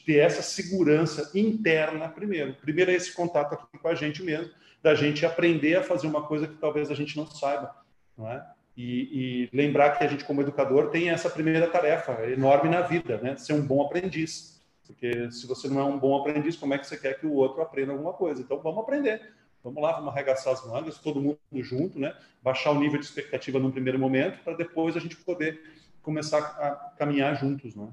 ter 0.05 0.19
essa 0.19 0.43
segurança 0.43 1.31
interna 1.35 2.09
primeiro. 2.09 2.55
Primeiro 2.55 2.91
é 2.91 2.95
esse 2.95 3.15
contato 3.15 3.55
aqui 3.55 3.79
com 3.79 3.89
a 3.89 3.95
gente 3.95 4.23
mesmo, 4.23 4.53
da 4.83 4.95
gente 4.95 5.25
aprender 5.25 5.77
a 5.77 5.83
fazer 5.83 6.07
uma 6.07 6.23
coisa 6.23 6.47
que 6.47 6.55
talvez 6.57 6.91
a 6.91 6.95
gente 6.95 7.17
não 7.17 7.27
saiba, 7.27 7.75
não 8.17 8.31
é? 8.31 8.47
E, 8.77 9.49
e 9.53 9.57
lembrar 9.57 9.97
que 9.97 10.05
a 10.05 10.07
gente, 10.07 10.25
como 10.25 10.41
educador, 10.41 10.91
tem 10.91 11.11
essa 11.11 11.29
primeira 11.29 11.67
tarefa 11.67 12.13
enorme 12.31 12.69
na 12.69 12.83
vida, 12.83 13.19
né? 13.19 13.37
Ser 13.37 13.55
um 13.55 13.67
bom 13.67 13.83
aprendiz. 13.83 14.62
Porque 14.87 15.31
se 15.31 15.47
você 15.47 15.69
não 15.69 15.81
é 15.81 15.85
um 15.85 15.99
bom 15.99 16.21
aprendiz, 16.21 16.57
como 16.57 16.75
é 16.75 16.79
que 16.79 16.87
você 16.87 16.97
quer 16.97 17.19
que 17.19 17.27
o 17.27 17.35
outro 17.35 17.63
aprenda 17.63 17.93
alguma 17.93 18.13
coisa? 18.13 18.41
Então, 18.41 18.61
vamos 18.61 18.83
aprender. 18.83 19.33
Vamos 19.63 19.81
lá, 19.81 19.93
vamos 19.93 20.09
arregaçar 20.09 20.53
as 20.53 20.67
mangas, 20.67 20.99
todo 20.99 21.21
mundo 21.21 21.39
junto, 21.55 21.99
né? 21.99 22.17
Baixar 22.43 22.73
o 22.73 22.79
nível 22.79 22.99
de 22.99 23.07
expectativa 23.07 23.61
num 23.61 23.71
primeiro 23.71 23.99
momento, 23.99 24.43
para 24.43 24.55
depois 24.55 24.97
a 24.97 25.01
gente 25.01 25.17
poder 25.17 25.63
começar 26.03 26.39
a 26.39 26.75
caminhar 26.99 27.37
juntos, 27.37 27.77
né? 27.77 27.89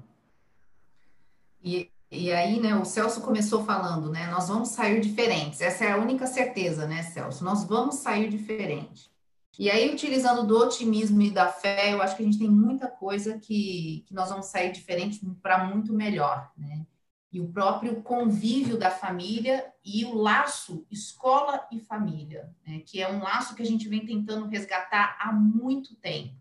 E, 1.62 1.88
e 2.10 2.32
aí, 2.32 2.58
né, 2.58 2.74
o 2.74 2.84
Celso 2.84 3.20
começou 3.20 3.64
falando, 3.64 4.10
né, 4.10 4.26
nós 4.30 4.48
vamos 4.48 4.70
sair 4.70 5.00
diferentes. 5.00 5.60
Essa 5.60 5.84
é 5.84 5.92
a 5.92 5.96
única 5.96 6.26
certeza, 6.26 6.86
né, 6.86 7.02
Celso? 7.02 7.44
Nós 7.44 7.64
vamos 7.64 7.96
sair 7.96 8.28
diferente. 8.28 9.10
E 9.58 9.70
aí, 9.70 9.92
utilizando 9.92 10.46
do 10.46 10.56
otimismo 10.58 11.20
e 11.22 11.30
da 11.30 11.48
fé, 11.48 11.92
eu 11.92 12.00
acho 12.00 12.16
que 12.16 12.22
a 12.22 12.24
gente 12.24 12.38
tem 12.38 12.48
muita 12.48 12.88
coisa 12.88 13.38
que, 13.38 14.04
que 14.06 14.14
nós 14.14 14.30
vamos 14.30 14.46
sair 14.46 14.72
diferente 14.72 15.20
para 15.42 15.64
muito 15.64 15.92
melhor, 15.92 16.50
né? 16.56 16.86
E 17.32 17.40
o 17.40 17.48
próprio 17.48 18.02
convívio 18.02 18.76
da 18.76 18.90
família 18.90 19.72
e 19.84 20.04
o 20.04 20.14
laço 20.14 20.84
escola 20.90 21.64
e 21.70 21.78
família, 21.78 22.52
né? 22.66 22.80
que 22.84 23.00
é 23.00 23.08
um 23.08 23.22
laço 23.22 23.54
que 23.54 23.62
a 23.62 23.66
gente 23.66 23.88
vem 23.88 24.04
tentando 24.04 24.48
resgatar 24.48 25.16
há 25.20 25.32
muito 25.32 25.94
tempo, 25.96 26.34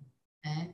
né? 0.43 0.73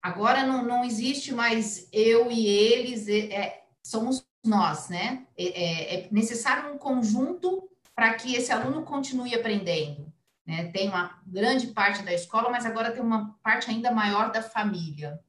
Agora 0.00 0.44
não, 0.46 0.64
não 0.64 0.84
existe 0.84 1.32
mais 1.32 1.86
eu 1.92 2.30
e 2.30 2.46
eles, 2.46 3.06
é, 3.08 3.64
somos 3.84 4.26
nós, 4.44 4.88
né? 4.88 5.26
É, 5.36 5.44
é, 5.44 5.94
é 5.94 6.08
necessário 6.10 6.72
um 6.72 6.78
conjunto 6.78 7.68
para 7.94 8.14
que 8.14 8.34
esse 8.34 8.50
aluno 8.50 8.82
continue 8.82 9.34
aprendendo. 9.34 10.11
Né? 10.46 10.70
Tem 10.72 10.88
uma 10.88 11.18
grande 11.26 11.68
parte 11.68 12.02
da 12.02 12.12
escola, 12.12 12.50
mas 12.50 12.66
agora 12.66 12.90
tem 12.90 13.02
uma 13.02 13.36
parte 13.42 13.70
ainda 13.70 13.90
maior 13.90 14.32
da 14.32 14.42
família. 14.42 15.20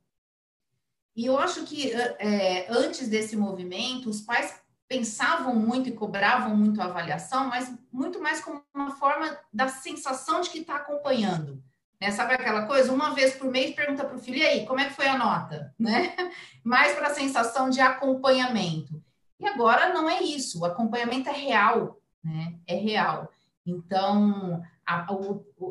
E 1.15 1.25
eu 1.25 1.37
acho 1.37 1.63
que 1.63 1.91
é, 1.91 2.67
antes 2.71 3.07
desse 3.07 3.35
movimento, 3.35 4.09
os 4.09 4.21
pais 4.21 4.61
pensavam 4.87 5.55
muito 5.55 5.89
e 5.89 5.93
cobravam 5.93 6.55
muito 6.55 6.81
a 6.81 6.85
avaliação, 6.85 7.47
mas 7.47 7.73
muito 7.91 8.19
mais 8.19 8.41
como 8.41 8.63
uma 8.73 8.91
forma 8.91 9.37
da 9.51 9.67
sensação 9.67 10.41
de 10.41 10.49
que 10.49 10.59
está 10.59 10.75
acompanhando. 10.75 11.63
Né? 12.01 12.11
Sabe 12.11 12.33
aquela 12.33 12.65
coisa? 12.65 12.91
Uma 12.91 13.13
vez 13.13 13.35
por 13.35 13.49
mês 13.49 13.75
pergunta 13.75 14.03
para 14.03 14.15
o 14.15 14.19
filho, 14.19 14.37
e 14.37 14.45
aí, 14.45 14.65
como 14.65 14.79
é 14.79 14.85
que 14.85 14.93
foi 14.93 15.07
a 15.07 15.17
nota? 15.17 15.73
Né? 15.79 16.15
Mais 16.63 16.93
para 16.93 17.07
a 17.07 17.13
sensação 17.13 17.69
de 17.69 17.79
acompanhamento. 17.79 19.03
E 19.39 19.47
agora 19.47 19.93
não 19.93 20.09
é 20.09 20.21
isso, 20.21 20.61
o 20.61 20.65
acompanhamento 20.65 21.29
é 21.29 21.33
real, 21.33 21.99
né? 22.23 22.55
É 22.65 22.75
real. 22.75 23.29
Então, 23.65 24.63
a, 24.85 25.07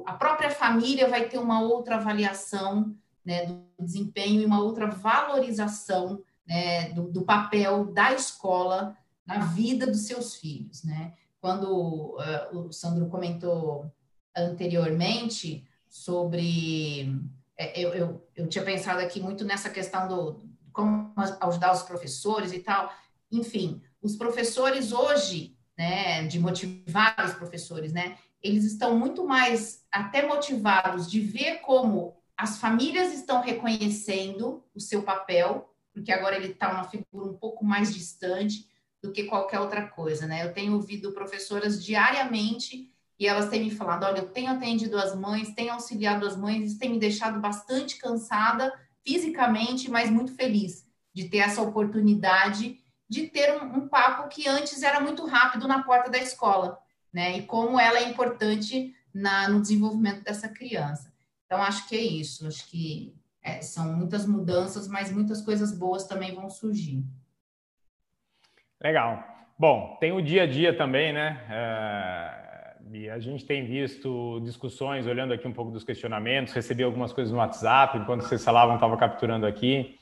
a 0.06 0.12
própria 0.14 0.50
família 0.50 1.08
vai 1.08 1.28
ter 1.28 1.38
uma 1.38 1.60
outra 1.60 1.96
avaliação 1.96 2.94
né, 3.24 3.46
do 3.46 3.64
desempenho 3.78 4.40
e 4.40 4.46
uma 4.46 4.60
outra 4.60 4.86
valorização 4.86 6.22
né, 6.46 6.90
do, 6.90 7.10
do, 7.10 7.22
papel 7.22 7.86
da 7.92 8.12
escola 8.12 8.96
na 9.26 9.38
vida 9.40 9.86
dos 9.86 10.06
seus 10.06 10.34
filhos. 10.34 10.82
Né? 10.82 11.12
Quando 11.40 12.16
uh, 12.16 12.58
o 12.58 12.72
Sandro 12.72 13.08
comentou 13.08 13.90
anteriormente, 14.36 15.66
sobre. 15.92 17.14
É, 17.54 17.78
eu, 17.78 17.92
eu, 17.92 18.28
eu 18.34 18.48
tinha 18.48 18.64
pensado 18.64 19.00
aqui 19.00 19.20
muito 19.20 19.44
nessa 19.44 19.68
questão 19.68 20.08
do 20.08 20.42
como 20.72 21.12
ajudar 21.42 21.74
os 21.74 21.82
professores 21.82 22.50
e 22.52 22.60
tal. 22.60 22.90
Enfim, 23.30 23.82
os 24.00 24.16
professores 24.16 24.90
hoje, 24.90 25.54
né, 25.76 26.26
de 26.26 26.40
motivar 26.40 27.14
os 27.26 27.34
professores, 27.34 27.92
né, 27.92 28.16
eles 28.43 28.64
estão 28.64 28.99
muito 28.99 29.26
mais 29.26 29.84
até 29.90 30.26
motivados 30.26 31.11
de 31.11 31.20
ver 31.20 31.61
como 31.61 32.16
as 32.36 32.59
famílias 32.59 33.12
estão 33.12 33.40
reconhecendo 33.40 34.64
o 34.74 34.80
seu 34.80 35.03
papel, 35.03 35.72
porque 35.93 36.11
agora 36.11 36.36
ele 36.36 36.49
está 36.49 36.72
uma 36.72 36.84
figura 36.84 37.30
um 37.30 37.36
pouco 37.36 37.64
mais 37.64 37.95
distante 37.95 38.68
do 39.03 39.12
que 39.12 39.24
qualquer 39.24 39.61
outra 39.61 39.86
coisa, 39.86 40.26
né? 40.26 40.45
Eu 40.45 40.53
tenho 40.53 40.74
ouvido 40.74 41.12
professoras 41.12 41.84
diariamente 41.84 42.90
e 43.18 43.26
elas 43.26 43.49
têm 43.49 43.64
me 43.64 43.70
falado: 43.70 44.05
olha, 44.05 44.18
eu 44.18 44.28
tenho 44.28 44.51
atendido 44.51 44.99
as 44.99 45.14
mães, 45.14 45.55
tenho 45.55 45.72
auxiliado 45.72 46.26
as 46.26 46.36
mães, 46.36 46.70
isso 46.70 46.78
tem 46.78 46.90
me 46.90 46.99
deixado 46.99 47.40
bastante 47.40 47.97
cansada 47.97 48.72
fisicamente, 49.05 49.90
mas 49.90 50.11
muito 50.11 50.34
feliz 50.34 50.86
de 51.14 51.28
ter 51.28 51.38
essa 51.38 51.62
oportunidade 51.62 52.80
de 53.09 53.26
ter 53.26 53.53
um, 53.61 53.64
um 53.76 53.88
papo 53.88 54.28
que 54.28 54.49
antes 54.49 54.82
era 54.82 54.99
muito 54.99 55.26
rápido 55.26 55.68
na 55.68 55.82
porta 55.82 56.11
da 56.11 56.18
escola, 56.18 56.78
né? 57.12 57.38
E 57.38 57.42
como 57.42 57.78
ela 57.78 57.98
é 57.98 58.08
importante 58.08 58.94
na, 59.12 59.48
no 59.48 59.60
desenvolvimento 59.60 60.22
dessa 60.22 60.48
criança. 60.48 61.12
Então, 61.46 61.62
acho 61.62 61.88
que 61.88 61.96
é 61.96 62.00
isso. 62.00 62.46
Acho 62.46 62.68
que 62.68 63.14
é, 63.42 63.60
são 63.60 63.96
muitas 63.96 64.26
mudanças, 64.26 64.88
mas 64.88 65.12
muitas 65.12 65.42
coisas 65.42 65.76
boas 65.76 66.06
também 66.06 66.34
vão 66.34 66.48
surgir. 66.48 67.04
Legal. 68.82 69.22
Bom, 69.58 69.96
tem 70.00 70.12
o 70.12 70.22
dia 70.22 70.44
a 70.44 70.46
dia 70.46 70.76
também, 70.76 71.12
né? 71.12 71.44
É 71.48 72.42
e 72.94 73.08
a 73.08 73.18
gente 73.18 73.44
tem 73.46 73.64
visto 73.64 74.38
discussões, 74.44 75.06
olhando 75.06 75.32
aqui 75.32 75.48
um 75.48 75.52
pouco 75.52 75.70
dos 75.70 75.82
questionamentos, 75.82 76.52
recebi 76.52 76.82
algumas 76.82 77.10
coisas 77.10 77.32
no 77.32 77.38
WhatsApp, 77.38 77.96
enquanto 77.96 78.20
vocês 78.20 78.44
falavam, 78.44 78.74
estava 78.74 78.96
capturando 78.98 79.46
aqui, 79.46 79.98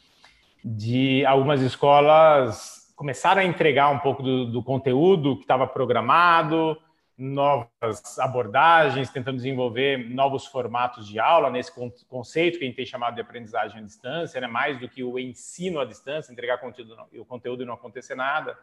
de 0.64 1.24
algumas 1.24 1.60
escolas 1.62 2.92
começaram 2.96 3.42
a 3.42 3.44
entregar 3.44 3.90
um 3.90 3.98
pouco 4.00 4.22
do, 4.22 4.44
do 4.44 4.62
conteúdo 4.62 5.36
que 5.36 5.42
estava 5.42 5.66
programado, 5.68 6.76
novas 7.20 8.18
abordagens, 8.18 9.10
tentando 9.10 9.36
desenvolver 9.36 10.08
novos 10.08 10.46
formatos 10.46 11.06
de 11.06 11.18
aula 11.18 11.50
nesse 11.50 11.70
conceito 12.08 12.58
que 12.58 12.64
a 12.64 12.66
gente 12.66 12.76
tem 12.76 12.86
chamado 12.86 13.14
de 13.14 13.20
aprendizagem 13.20 13.78
à 13.78 13.82
distância, 13.82 14.40
né? 14.40 14.46
mais 14.46 14.80
do 14.80 14.88
que 14.88 15.04
o 15.04 15.18
ensino 15.18 15.78
à 15.78 15.84
distância, 15.84 16.32
entregar 16.32 16.58
conteúdo, 16.58 16.96
o 17.12 17.24
conteúdo 17.24 17.62
e 17.62 17.66
não 17.66 17.74
acontecer 17.74 18.14
nada. 18.14 18.56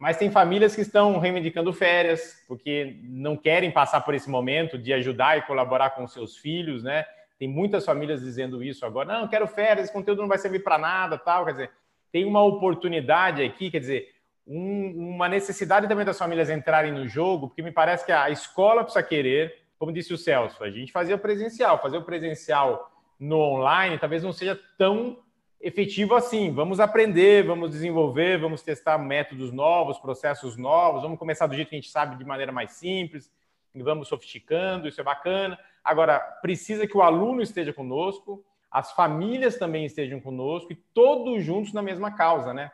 Mas 0.00 0.16
tem 0.16 0.32
famílias 0.32 0.74
que 0.74 0.80
estão 0.80 1.20
reivindicando 1.20 1.72
férias, 1.72 2.44
porque 2.48 2.98
não 3.04 3.36
querem 3.36 3.70
passar 3.70 4.00
por 4.00 4.14
esse 4.14 4.28
momento 4.28 4.76
de 4.76 4.92
ajudar 4.92 5.38
e 5.38 5.42
colaborar 5.42 5.90
com 5.90 6.08
seus 6.08 6.36
filhos, 6.36 6.82
né? 6.82 7.04
Tem 7.38 7.46
muitas 7.46 7.84
famílias 7.84 8.20
dizendo 8.20 8.64
isso 8.64 8.84
agora. 8.84 9.20
Não, 9.20 9.28
quero 9.28 9.46
férias, 9.46 9.84
esse 9.84 9.92
conteúdo 9.92 10.22
não 10.22 10.28
vai 10.28 10.38
servir 10.38 10.64
para 10.64 10.76
nada, 10.76 11.16
tal. 11.16 11.44
Quer 11.44 11.52
dizer, 11.52 11.70
tem 12.10 12.24
uma 12.24 12.42
oportunidade 12.42 13.44
aqui, 13.44 13.70
quer 13.70 13.78
dizer, 13.78 14.11
um, 14.46 15.14
uma 15.14 15.28
necessidade 15.28 15.88
também 15.88 16.04
das 16.04 16.18
famílias 16.18 16.50
entrarem 16.50 16.92
no 16.92 17.06
jogo, 17.08 17.48
porque 17.48 17.62
me 17.62 17.72
parece 17.72 18.04
que 18.04 18.12
a 18.12 18.30
escola 18.30 18.82
precisa 18.82 19.02
querer, 19.02 19.62
como 19.78 19.92
disse 19.92 20.12
o 20.12 20.18
Celso, 20.18 20.62
a 20.62 20.70
gente 20.70 20.92
fazia 20.92 21.18
presencial, 21.18 21.80
fazer 21.80 21.96
o 21.96 22.04
presencial 22.04 22.90
no 23.22 23.38
online 23.38 23.98
talvez 23.98 24.22
não 24.24 24.32
seja 24.32 24.58
tão 24.76 25.16
efetivo 25.60 26.16
assim. 26.16 26.52
Vamos 26.52 26.80
aprender, 26.80 27.46
vamos 27.46 27.70
desenvolver, 27.70 28.36
vamos 28.36 28.62
testar 28.62 28.98
métodos 28.98 29.52
novos, 29.52 29.96
processos 29.98 30.56
novos, 30.56 31.02
vamos 31.02 31.18
começar 31.18 31.46
do 31.46 31.54
jeito 31.54 31.68
que 31.68 31.76
a 31.76 31.80
gente 31.80 31.90
sabe, 31.90 32.16
de 32.16 32.24
maneira 32.24 32.50
mais 32.50 32.72
simples, 32.72 33.32
e 33.72 33.80
vamos 33.80 34.08
sofisticando, 34.08 34.88
isso 34.88 35.00
é 35.00 35.04
bacana. 35.04 35.56
Agora, 35.84 36.18
precisa 36.18 36.86
que 36.86 36.96
o 36.96 37.02
aluno 37.02 37.40
esteja 37.40 37.72
conosco, 37.72 38.44
as 38.68 38.90
famílias 38.92 39.56
também 39.56 39.84
estejam 39.84 40.20
conosco 40.20 40.72
e 40.72 40.76
todos 40.92 41.44
juntos 41.44 41.72
na 41.72 41.80
mesma 41.80 42.10
causa, 42.10 42.52
né? 42.52 42.72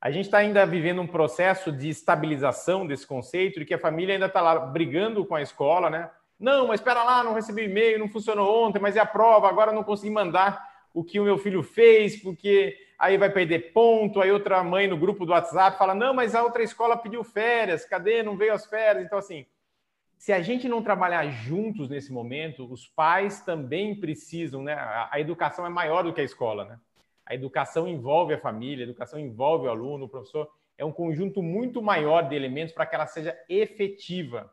A 0.00 0.10
gente 0.10 0.26
está 0.26 0.38
ainda 0.38 0.64
vivendo 0.66 1.00
um 1.00 1.06
processo 1.06 1.72
de 1.72 1.88
estabilização 1.88 2.86
desse 2.86 3.06
conceito, 3.06 3.58
de 3.58 3.64
que 3.64 3.74
a 3.74 3.78
família 3.78 4.14
ainda 4.14 4.26
está 4.26 4.40
lá 4.40 4.58
brigando 4.58 5.24
com 5.24 5.34
a 5.34 5.42
escola, 5.42 5.88
né? 5.88 6.10
Não, 6.38 6.66
mas 6.66 6.80
espera 6.80 7.02
lá, 7.02 7.24
não 7.24 7.32
recebi 7.32 7.64
e-mail, 7.64 7.98
não 7.98 8.08
funcionou 8.08 8.66
ontem, 8.66 8.78
mas 8.78 8.94
é 8.94 9.00
a 9.00 9.06
prova, 9.06 9.48
agora 9.48 9.72
não 9.72 9.82
consegui 9.82 10.12
mandar 10.12 10.62
o 10.92 11.02
que 11.02 11.18
o 11.18 11.24
meu 11.24 11.38
filho 11.38 11.62
fez, 11.62 12.16
porque 12.22 12.76
aí 12.98 13.16
vai 13.16 13.30
perder 13.30 13.72
ponto. 13.72 14.20
Aí 14.20 14.30
outra 14.30 14.62
mãe 14.62 14.86
no 14.86 14.96
grupo 14.96 15.24
do 15.24 15.32
WhatsApp 15.32 15.78
fala: 15.78 15.94
não, 15.94 16.14
mas 16.14 16.34
a 16.34 16.42
outra 16.42 16.62
escola 16.62 16.96
pediu 16.96 17.22
férias, 17.24 17.84
cadê? 17.84 18.22
Não 18.22 18.36
veio 18.36 18.52
as 18.52 18.66
férias. 18.66 19.04
Então, 19.04 19.18
assim, 19.18 19.46
se 20.18 20.32
a 20.32 20.40
gente 20.40 20.68
não 20.68 20.82
trabalhar 20.82 21.26
juntos 21.28 21.88
nesse 21.88 22.12
momento, 22.12 22.70
os 22.70 22.86
pais 22.86 23.40
também 23.40 23.94
precisam, 23.94 24.62
né? 24.62 24.74
A, 24.74 25.20
educação 25.20 25.66
é 25.66 25.68
maior 25.68 26.02
do 26.02 26.12
que 26.12 26.20
a 26.20 26.24
escola, 26.24 26.64
né? 26.64 26.78
A 27.26 27.34
educação 27.34 27.88
envolve 27.88 28.32
a 28.32 28.38
família, 28.38 28.84
a 28.84 28.88
educação 28.88 29.18
envolve 29.18 29.66
o 29.66 29.70
aluno, 29.70 30.04
o 30.04 30.08
professor. 30.08 30.48
é 30.78 30.84
um 30.84 30.92
conjunto 30.92 31.42
muito 31.42 31.82
maior 31.82 32.28
de 32.28 32.36
elementos 32.36 32.72
para 32.72 32.86
que 32.86 32.94
ela 32.94 33.06
seja 33.06 33.36
efetiva. 33.48 34.50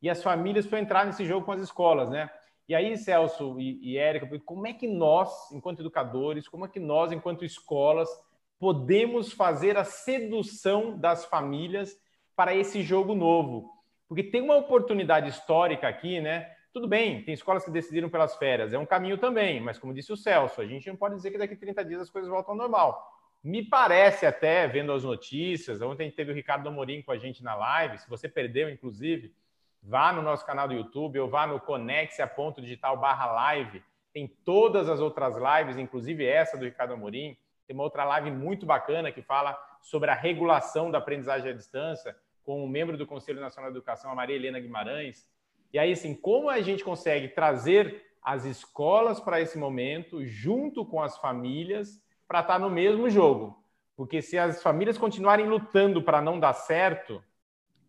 E 0.00 0.08
as 0.08 0.22
famílias 0.22 0.64
precisam 0.64 0.84
entrar 0.84 1.04
nesse 1.04 1.24
jogo 1.24 1.44
com 1.44 1.52
as 1.52 1.60
escolas, 1.60 2.08
né? 2.10 2.30
E 2.68 2.74
aí, 2.74 2.96
Celso 2.96 3.58
e, 3.58 3.78
e 3.82 3.98
Érica, 3.98 4.28
como 4.44 4.66
é 4.66 4.72
que 4.72 4.86
nós, 4.86 5.50
enquanto 5.52 5.80
educadores, 5.80 6.48
como 6.48 6.64
é 6.64 6.68
que 6.68 6.80
nós, 6.80 7.12
enquanto 7.12 7.44
escolas, 7.44 8.08
podemos 8.58 9.32
fazer 9.32 9.76
a 9.76 9.84
sedução 9.84 10.96
das 10.98 11.24
famílias 11.24 11.96
para 12.36 12.54
esse 12.54 12.82
jogo 12.82 13.14
novo? 13.14 13.70
Porque 14.08 14.22
tem 14.22 14.40
uma 14.40 14.56
oportunidade 14.56 15.28
histórica 15.28 15.88
aqui, 15.88 16.20
né? 16.20 16.53
Tudo 16.74 16.88
bem, 16.88 17.22
tem 17.22 17.32
escolas 17.32 17.64
que 17.64 17.70
decidiram 17.70 18.08
pelas 18.08 18.34
férias, 18.34 18.72
é 18.72 18.78
um 18.78 18.84
caminho 18.84 19.16
também, 19.16 19.60
mas 19.60 19.78
como 19.78 19.94
disse 19.94 20.12
o 20.12 20.16
Celso, 20.16 20.60
a 20.60 20.66
gente 20.66 20.88
não 20.88 20.96
pode 20.96 21.14
dizer 21.14 21.30
que 21.30 21.38
daqui 21.38 21.54
a 21.54 21.56
30 21.56 21.84
dias 21.84 22.00
as 22.00 22.10
coisas 22.10 22.28
voltam 22.28 22.50
ao 22.50 22.58
normal. 22.58 23.00
Me 23.44 23.62
parece 23.62 24.26
até, 24.26 24.66
vendo 24.66 24.92
as 24.92 25.04
notícias, 25.04 25.80
ontem 25.80 26.10
teve 26.10 26.32
o 26.32 26.34
Ricardo 26.34 26.68
Amorim 26.68 27.00
com 27.00 27.12
a 27.12 27.16
gente 27.16 27.44
na 27.44 27.54
live, 27.54 27.98
se 27.98 28.10
você 28.10 28.28
perdeu, 28.28 28.68
inclusive, 28.68 29.32
vá 29.80 30.12
no 30.12 30.20
nosso 30.20 30.44
canal 30.44 30.66
do 30.66 30.74
YouTube 30.74 31.20
ou 31.20 31.28
vá 31.28 31.46
no 31.46 31.60
conexia.digital 31.60 32.96
barra 32.96 33.30
live, 33.30 33.80
tem 34.12 34.26
todas 34.44 34.88
as 34.88 34.98
outras 34.98 35.36
lives, 35.36 35.78
inclusive 35.78 36.26
essa 36.26 36.58
do 36.58 36.64
Ricardo 36.64 36.94
Amorim, 36.94 37.38
tem 37.68 37.74
uma 37.74 37.84
outra 37.84 38.04
live 38.04 38.32
muito 38.32 38.66
bacana 38.66 39.12
que 39.12 39.22
fala 39.22 39.56
sobre 39.80 40.10
a 40.10 40.14
regulação 40.14 40.90
da 40.90 40.98
aprendizagem 40.98 41.52
à 41.52 41.54
distância, 41.54 42.16
com 42.42 42.64
um 42.64 42.68
membro 42.68 42.98
do 42.98 43.06
Conselho 43.06 43.40
Nacional 43.40 43.70
de 43.70 43.76
Educação, 43.76 44.10
a 44.10 44.14
Maria 44.16 44.34
Helena 44.34 44.58
Guimarães, 44.58 45.32
e 45.74 45.78
aí, 45.78 45.90
assim, 45.90 46.14
como 46.14 46.48
a 46.48 46.60
gente 46.60 46.84
consegue 46.84 47.26
trazer 47.26 48.00
as 48.22 48.44
escolas 48.44 49.18
para 49.18 49.40
esse 49.40 49.58
momento, 49.58 50.24
junto 50.24 50.86
com 50.86 51.02
as 51.02 51.18
famílias, 51.18 52.00
para 52.28 52.38
estar 52.40 52.54
tá 52.54 52.58
no 52.60 52.70
mesmo 52.70 53.10
jogo? 53.10 53.60
Porque 53.96 54.22
se 54.22 54.38
as 54.38 54.62
famílias 54.62 54.96
continuarem 54.96 55.48
lutando 55.48 56.00
para 56.00 56.22
não 56.22 56.38
dar 56.38 56.52
certo, 56.52 57.20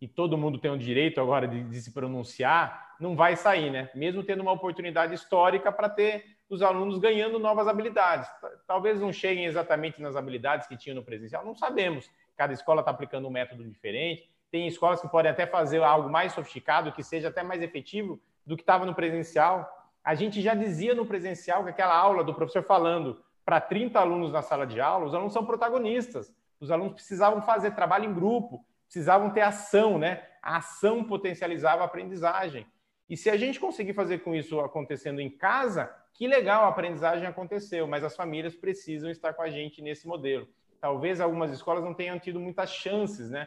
e 0.00 0.08
todo 0.08 0.36
mundo 0.36 0.58
tem 0.58 0.68
o 0.68 0.76
direito 0.76 1.20
agora 1.20 1.46
de, 1.46 1.62
de, 1.62 1.80
se 1.80 1.92
pronunciar, 1.92 2.96
não 2.98 3.14
vai 3.14 3.36
sair, 3.36 3.70
né? 3.70 3.88
Mesmo 3.94 4.24
tendo 4.24 4.40
uma 4.40 4.52
oportunidade 4.52 5.14
histórica 5.14 5.70
para 5.70 5.88
ter 5.88 6.24
os 6.50 6.62
alunos 6.62 6.98
ganhando 6.98 7.38
novas 7.38 7.68
habilidades. 7.68 8.28
Talvez 8.66 9.00
não 9.00 9.12
cheguem 9.12 9.44
exatamente 9.44 10.02
nas 10.02 10.16
habilidades 10.16 10.66
que 10.66 10.76
tinham 10.76 10.96
no 10.96 11.04
presencial, 11.04 11.44
não 11.44 11.54
sabemos. 11.54 12.10
Cada 12.36 12.52
escola 12.52 12.80
está 12.80 12.90
aplicando 12.90 13.28
um 13.28 13.30
método 13.30 13.64
diferente. 13.64 14.28
Tem 14.56 14.66
escolas 14.66 15.02
que 15.02 15.08
podem 15.08 15.30
até 15.30 15.46
fazer 15.46 15.82
algo 15.82 16.08
mais 16.08 16.32
sofisticado, 16.32 16.90
que 16.90 17.02
seja 17.02 17.28
até 17.28 17.42
mais 17.42 17.60
efetivo 17.60 18.18
do 18.46 18.56
que 18.56 18.62
estava 18.62 18.86
no 18.86 18.94
presencial. 18.94 19.70
A 20.02 20.14
gente 20.14 20.40
já 20.40 20.54
dizia 20.54 20.94
no 20.94 21.04
presencial 21.04 21.62
que 21.62 21.68
aquela 21.68 21.94
aula 21.94 22.24
do 22.24 22.32
professor 22.32 22.62
falando 22.62 23.22
para 23.44 23.60
30 23.60 24.00
alunos 24.00 24.32
na 24.32 24.40
sala 24.40 24.66
de 24.66 24.80
aula, 24.80 25.04
os 25.04 25.14
alunos 25.14 25.34
são 25.34 25.44
protagonistas. 25.44 26.34
Os 26.58 26.70
alunos 26.70 26.94
precisavam 26.94 27.42
fazer 27.42 27.72
trabalho 27.72 28.06
em 28.06 28.14
grupo, 28.14 28.64
precisavam 28.86 29.28
ter 29.28 29.42
ação, 29.42 29.98
né? 29.98 30.26
A 30.40 30.56
ação 30.56 31.04
potencializava 31.04 31.82
a 31.82 31.84
aprendizagem. 31.84 32.66
E 33.10 33.14
se 33.14 33.28
a 33.28 33.36
gente 33.36 33.60
conseguir 33.60 33.92
fazer 33.92 34.20
com 34.20 34.34
isso 34.34 34.58
acontecendo 34.60 35.20
em 35.20 35.28
casa, 35.28 35.94
que 36.14 36.26
legal 36.26 36.64
a 36.64 36.68
aprendizagem 36.68 37.26
aconteceu, 37.26 37.86
mas 37.86 38.02
as 38.02 38.16
famílias 38.16 38.56
precisam 38.56 39.10
estar 39.10 39.34
com 39.34 39.42
a 39.42 39.50
gente 39.50 39.82
nesse 39.82 40.08
modelo. 40.08 40.48
Talvez 40.80 41.20
algumas 41.20 41.50
escolas 41.50 41.84
não 41.84 41.92
tenham 41.92 42.18
tido 42.18 42.40
muitas 42.40 42.70
chances, 42.70 43.28
né? 43.28 43.46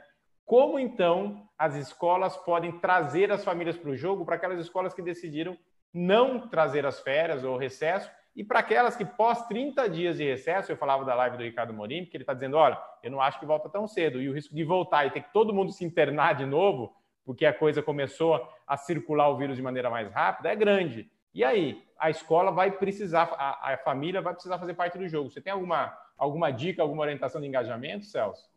Como 0.49 0.79
então 0.79 1.47
as 1.55 1.75
escolas 1.75 2.35
podem 2.35 2.71
trazer 2.79 3.31
as 3.31 3.45
famílias 3.45 3.77
para 3.77 3.91
o 3.91 3.95
jogo 3.95 4.25
para 4.25 4.33
aquelas 4.33 4.59
escolas 4.59 4.95
que 4.95 5.01
decidiram 5.03 5.55
não 5.93 6.47
trazer 6.47 6.87
as 6.87 6.99
férias 6.99 7.43
ou 7.43 7.55
recesso 7.55 8.09
e 8.35 8.43
para 8.43 8.57
aquelas 8.57 8.95
que 8.95 9.05
pós 9.05 9.45
30 9.45 9.87
dias 9.87 10.17
de 10.17 10.23
recesso, 10.23 10.71
eu 10.71 10.75
falava 10.75 11.05
da 11.05 11.13
live 11.13 11.37
do 11.37 11.43
Ricardo 11.43 11.71
Morim, 11.71 12.03
que 12.03 12.17
ele 12.17 12.23
está 12.23 12.33
dizendo, 12.33 12.57
olha, 12.57 12.81
eu 13.03 13.11
não 13.11 13.21
acho 13.21 13.39
que 13.39 13.45
volta 13.45 13.69
tão 13.69 13.87
cedo 13.87 14.19
e 14.19 14.27
o 14.27 14.33
risco 14.33 14.55
de 14.55 14.63
voltar 14.63 15.05
e 15.05 15.11
ter 15.11 15.21
que 15.21 15.31
todo 15.31 15.53
mundo 15.53 15.71
se 15.71 15.85
internar 15.85 16.33
de 16.33 16.47
novo, 16.47 16.95
porque 17.23 17.45
a 17.45 17.53
coisa 17.53 17.83
começou 17.83 18.43
a 18.65 18.75
circular 18.75 19.29
o 19.29 19.37
vírus 19.37 19.55
de 19.55 19.61
maneira 19.61 19.87
mais 19.91 20.11
rápida, 20.11 20.49
é 20.49 20.55
grande. 20.55 21.11
E 21.31 21.43
aí, 21.43 21.83
a 21.99 22.09
escola 22.09 22.51
vai 22.51 22.71
precisar, 22.71 23.31
a, 23.37 23.73
a 23.73 23.77
família 23.77 24.19
vai 24.19 24.33
precisar 24.33 24.57
fazer 24.57 24.73
parte 24.73 24.97
do 24.97 25.07
jogo. 25.07 25.29
Você 25.29 25.41
tem 25.41 25.53
alguma, 25.53 25.95
alguma 26.17 26.49
dica, 26.49 26.81
alguma 26.81 27.03
orientação 27.03 27.39
de 27.39 27.45
engajamento, 27.45 28.05
Celso? 28.05 28.49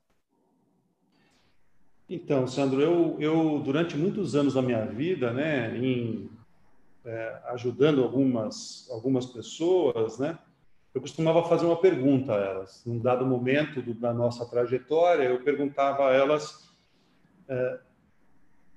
Então, 2.09 2.47
Sandro, 2.47 2.81
eu, 2.81 3.17
eu 3.21 3.61
durante 3.61 3.97
muitos 3.97 4.35
anos 4.35 4.55
da 4.55 4.63
minha 4.63 4.85
vida, 4.85 5.33
né, 5.33 5.77
em 5.77 6.31
é, 7.05 7.41
ajudando 7.47 8.03
algumas 8.03 8.89
algumas 8.91 9.27
pessoas, 9.27 10.19
né, 10.19 10.39
eu 10.95 11.01
costumava 11.01 11.49
fazer 11.49 11.65
uma 11.65 11.81
pergunta 11.81 12.35
a 12.35 12.37
elas. 12.37 12.83
Num 12.85 12.99
dado 12.99 13.25
momento 13.25 13.81
do, 13.81 13.95
da 13.95 14.13
nossa 14.13 14.45
trajetória, 14.45 15.25
eu 15.25 15.43
perguntava 15.43 16.09
a 16.09 16.13
elas 16.13 16.71
é, 17.49 17.81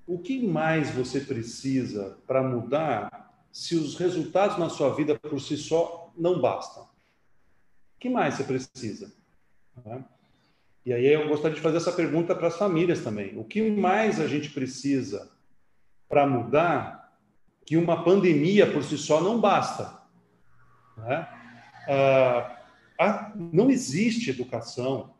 o 0.07 0.19
que 0.19 0.45
mais 0.45 0.91
você 0.91 1.19
precisa 1.19 2.17
para 2.27 2.43
mudar 2.43 3.33
se 3.51 3.75
os 3.75 3.95
resultados 3.95 4.57
na 4.57 4.69
sua 4.69 4.93
vida 4.93 5.17
por 5.17 5.39
si 5.39 5.57
só 5.57 6.11
não 6.15 6.39
bastam? 6.39 6.83
O 6.83 7.99
que 7.99 8.09
mais 8.09 8.35
você 8.35 8.43
precisa? 8.43 9.11
Né? 9.83 10.05
E 10.85 10.93
aí 10.93 11.07
eu 11.07 11.27
gostaria 11.27 11.55
de 11.55 11.61
fazer 11.61 11.77
essa 11.77 11.91
pergunta 11.91 12.35
para 12.35 12.47
as 12.47 12.57
famílias 12.57 13.03
também. 13.03 13.37
O 13.37 13.43
que 13.43 13.71
mais 13.71 14.19
a 14.19 14.27
gente 14.27 14.49
precisa 14.51 15.31
para 16.07 16.27
mudar 16.27 17.17
que 17.65 17.75
uma 17.75 18.03
pandemia 18.03 18.71
por 18.71 18.83
si 18.83 18.97
só 18.97 19.19
não 19.19 19.41
basta? 19.41 19.99
Né? 20.97 21.27
Ah, 22.97 23.31
não 23.35 23.71
existe 23.71 24.29
educação, 24.29 25.15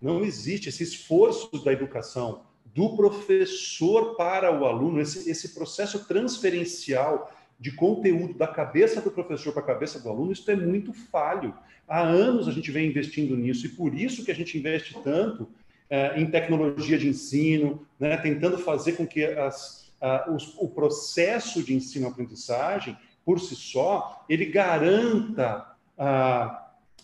não 0.00 0.24
existe 0.24 0.70
esse 0.70 0.82
esforço 0.82 1.62
da 1.62 1.72
educação 1.72 2.42
do 2.64 2.96
professor 2.96 4.16
para 4.16 4.50
o 4.50 4.64
aluno, 4.64 5.00
esse, 5.00 5.28
esse 5.28 5.50
processo 5.50 6.06
transferencial 6.06 7.30
de 7.60 7.70
conteúdo 7.72 8.32
da 8.34 8.46
cabeça 8.46 9.00
do 9.02 9.10
professor 9.10 9.52
para 9.52 9.62
a 9.62 9.66
cabeça 9.66 10.00
do 10.00 10.08
aluno, 10.08 10.32
isso 10.32 10.50
é 10.50 10.56
muito 10.56 10.92
falho. 10.92 11.54
Há 11.86 12.00
anos 12.00 12.48
a 12.48 12.52
gente 12.52 12.70
vem 12.70 12.88
investindo 12.88 13.36
nisso 13.36 13.66
e 13.66 13.68
por 13.68 13.94
isso 13.94 14.24
que 14.24 14.30
a 14.30 14.34
gente 14.34 14.56
investe 14.56 14.96
tanto 15.04 15.46
é, 15.90 16.18
em 16.18 16.30
tecnologia 16.30 16.96
de 16.96 17.08
ensino, 17.08 17.86
né, 17.98 18.16
tentando 18.16 18.56
fazer 18.56 18.92
com 18.92 19.06
que 19.06 19.24
as, 19.24 19.92
os, 20.34 20.54
o 20.56 20.68
processo 20.68 21.62
de 21.62 21.74
ensino-aprendizagem, 21.74 22.96
por 23.24 23.38
si 23.38 23.54
só, 23.54 24.24
ele 24.28 24.46
garanta 24.46 25.66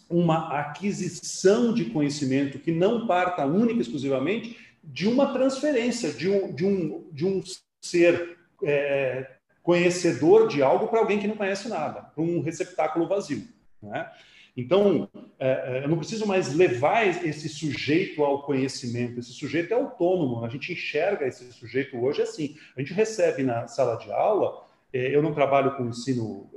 uma 0.09 0.59
aquisição 0.59 1.75
de 1.75 1.87
conhecimento 1.87 2.59
que 2.59 2.73
não 2.73 3.07
parta 3.07 3.45
única 3.45 3.79
e 3.79 3.83
exclusivamente 3.83 4.57
de 4.83 5.07
uma 5.07 5.33
transferência, 5.33 6.13
de 6.13 6.31
um, 6.31 6.55
de 6.55 6.65
um, 6.65 7.05
de 7.13 7.27
um 7.27 7.43
ser 7.83 8.39
é, 8.63 9.36
conhecedor 9.67 10.47
de 10.47 10.63
algo 10.63 10.87
para 10.87 11.01
alguém 11.01 11.19
que 11.19 11.27
não 11.27 11.37
conhece 11.37 11.69
nada, 11.69 12.01
para 12.01 12.23
um 12.23 12.41
receptáculo 12.41 13.09
vazio. 13.09 13.49
Né? 13.83 14.09
Então, 14.57 15.09
é, 15.41 15.81
é, 15.81 15.85
eu 15.85 15.89
não 15.89 15.99
preciso 15.99 16.25
mais 16.25 16.55
levar 16.55 17.05
esse 17.05 17.49
sujeito 17.49 18.23
ao 18.23 18.45
conhecimento, 18.45 19.19
esse 19.19 19.33
sujeito 19.33 19.75
é 19.75 19.77
autônomo, 19.77 20.45
a 20.45 20.49
gente 20.49 20.73
enxerga 20.73 21.27
esse 21.27 21.53
sujeito 21.53 21.99
hoje 21.99 22.23
assim. 22.23 22.57
A 22.77 22.81
gente 22.81 22.95
recebe 22.95 23.43
na 23.43 23.67
sala 23.67 23.97
de 23.97 24.13
aula, 24.13 24.65
é, 24.93 25.13
eu 25.13 25.21
não 25.21 25.35
trabalho 25.35 25.77
com 25.77 25.89
ensino 25.89 26.49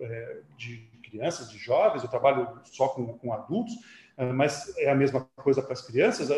de 0.55 0.87
crianças, 1.09 1.49
de 1.49 1.57
jovens, 1.57 2.03
eu 2.03 2.09
trabalho 2.09 2.47
só 2.65 2.89
com, 2.89 3.07
com 3.17 3.33
adultos, 3.33 3.73
mas 4.35 4.71
é 4.77 4.91
a 4.91 4.95
mesma 4.95 5.27
coisa 5.37 5.63
para 5.63 5.73
as 5.73 5.81
crianças. 5.81 6.29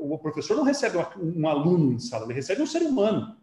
o 0.00 0.16
professor 0.16 0.56
não 0.56 0.64
recebe 0.64 0.96
um 1.18 1.46
aluno 1.46 1.92
em 1.92 1.98
sala, 1.98 2.24
ele 2.24 2.32
recebe 2.32 2.62
um 2.62 2.66
ser 2.66 2.80
humano 2.80 3.36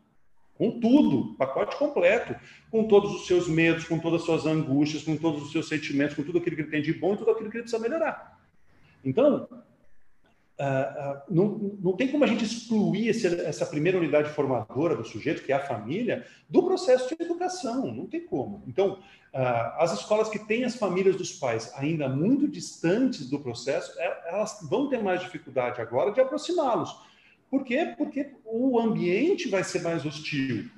com 0.58 0.80
tudo, 0.80 1.36
pacote 1.36 1.78
completo, 1.78 2.36
com 2.72 2.86
todos 2.86 3.14
os 3.14 3.28
seus 3.28 3.48
medos, 3.48 3.86
com 3.86 4.00
todas 4.00 4.22
as 4.22 4.26
suas 4.26 4.46
angústias, 4.46 5.04
com 5.04 5.16
todos 5.16 5.44
os 5.44 5.52
seus 5.52 5.68
sentimentos, 5.68 6.16
com 6.16 6.24
tudo 6.24 6.40
aquilo 6.40 6.56
que 6.56 6.62
ele 6.64 6.72
tem 6.72 6.82
de 6.82 6.94
bom 6.94 7.14
e 7.14 7.18
tudo 7.18 7.32
aquilo 7.32 7.50
que 7.50 7.58
ele 7.58 7.64
precisa 7.64 7.82
melhorar. 7.82 8.40
Então, 9.06 9.48
uh, 9.52 10.64
uh, 10.64 11.22
não, 11.30 11.78
não 11.80 11.94
tem 11.94 12.08
como 12.08 12.24
a 12.24 12.28
gente 12.28 12.44
excluir 12.44 13.10
esse, 13.10 13.28
essa 13.42 13.66
primeira 13.66 13.98
unidade 13.98 14.30
formadora 14.30 14.96
do 14.96 15.06
sujeito, 15.06 15.44
que 15.44 15.52
é 15.52 15.56
a 15.56 15.66
família, 15.66 16.26
do 16.50 16.64
processo 16.64 17.16
de 17.16 17.24
educação. 17.24 17.94
Não 17.94 18.08
tem 18.08 18.26
como. 18.26 18.64
Então, 18.68 18.94
uh, 19.34 19.78
as 19.78 19.94
escolas 19.94 20.28
que 20.28 20.40
têm 20.40 20.64
as 20.64 20.76
famílias 20.76 21.16
dos 21.16 21.32
pais 21.32 21.72
ainda 21.76 22.10
muito 22.10 22.48
distantes 22.48 23.30
do 23.30 23.40
processo, 23.40 23.94
é, 24.00 24.30
elas 24.30 24.58
vão 24.68 24.90
ter 24.90 25.04
mais 25.04 25.22
dificuldade 25.22 25.80
agora 25.80 26.12
de 26.12 26.20
aproximá-los 26.20 27.08
por 27.50 27.64
quê? 27.64 27.94
Porque 27.98 28.34
o 28.46 28.80
ambiente 28.80 29.48
vai 29.50 29.64
ser 29.64 29.82
mais 29.82 30.06
hostil. 30.06 30.70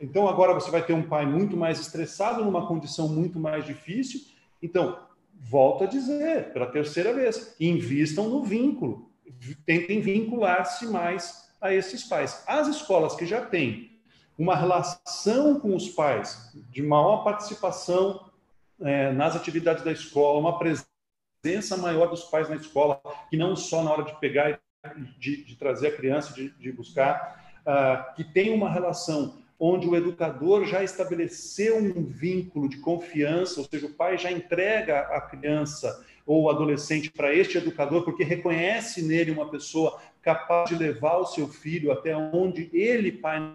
Então, 0.00 0.28
agora 0.28 0.54
você 0.54 0.70
vai 0.70 0.84
ter 0.84 0.92
um 0.92 1.06
pai 1.06 1.26
muito 1.26 1.56
mais 1.56 1.78
estressado, 1.78 2.44
numa 2.44 2.66
condição 2.66 3.08
muito 3.08 3.38
mais 3.38 3.64
difícil. 3.64 4.20
Então, 4.62 4.98
volto 5.34 5.84
a 5.84 5.86
dizer, 5.86 6.52
pela 6.52 6.66
terceira 6.66 7.12
vez, 7.12 7.54
invistam 7.60 8.28
no 8.28 8.42
vínculo. 8.42 9.10
Tentem 9.64 10.00
vincular-se 10.00 10.86
mais 10.86 11.50
a 11.60 11.72
esses 11.74 12.04
pais. 12.04 12.42
As 12.46 12.68
escolas 12.68 13.14
que 13.14 13.26
já 13.26 13.44
têm 13.44 13.90
uma 14.38 14.56
relação 14.56 15.60
com 15.60 15.76
os 15.76 15.90
pais, 15.90 16.50
de 16.70 16.82
maior 16.82 17.22
participação 17.22 18.30
é, 18.80 19.12
nas 19.12 19.36
atividades 19.36 19.84
da 19.84 19.92
escola, 19.92 20.38
uma 20.40 20.58
presença 20.58 21.76
maior 21.76 22.08
dos 22.08 22.24
pais 22.24 22.48
na 22.48 22.56
escola, 22.56 23.00
que 23.28 23.36
não 23.36 23.54
só 23.54 23.82
na 23.82 23.92
hora 23.92 24.02
de 24.02 24.18
pegar 24.18 24.50
e 24.50 24.58
de, 25.18 25.44
de 25.44 25.56
trazer 25.56 25.88
a 25.88 25.96
criança, 25.96 26.32
de, 26.32 26.50
de 26.50 26.72
buscar, 26.72 27.54
uh, 27.60 28.14
que 28.14 28.24
tem 28.24 28.52
uma 28.52 28.70
relação 28.70 29.38
onde 29.58 29.86
o 29.86 29.94
educador 29.94 30.64
já 30.64 30.82
estabeleceu 30.82 31.76
um 31.76 32.04
vínculo 32.06 32.68
de 32.68 32.78
confiança, 32.78 33.60
ou 33.60 33.66
seja, 33.66 33.86
o 33.86 33.92
pai 33.92 34.16
já 34.16 34.32
entrega 34.32 35.00
a 35.00 35.20
criança 35.20 36.06
ou 36.24 36.44
o 36.44 36.50
adolescente 36.50 37.10
para 37.10 37.34
este 37.34 37.58
educador, 37.58 38.02
porque 38.04 38.24
reconhece 38.24 39.02
nele 39.02 39.30
uma 39.30 39.50
pessoa 39.50 40.00
capaz 40.22 40.70
de 40.70 40.76
levar 40.76 41.18
o 41.18 41.26
seu 41.26 41.46
filho 41.46 41.92
até 41.92 42.16
onde 42.16 42.70
ele, 42.72 43.12
pai. 43.12 43.54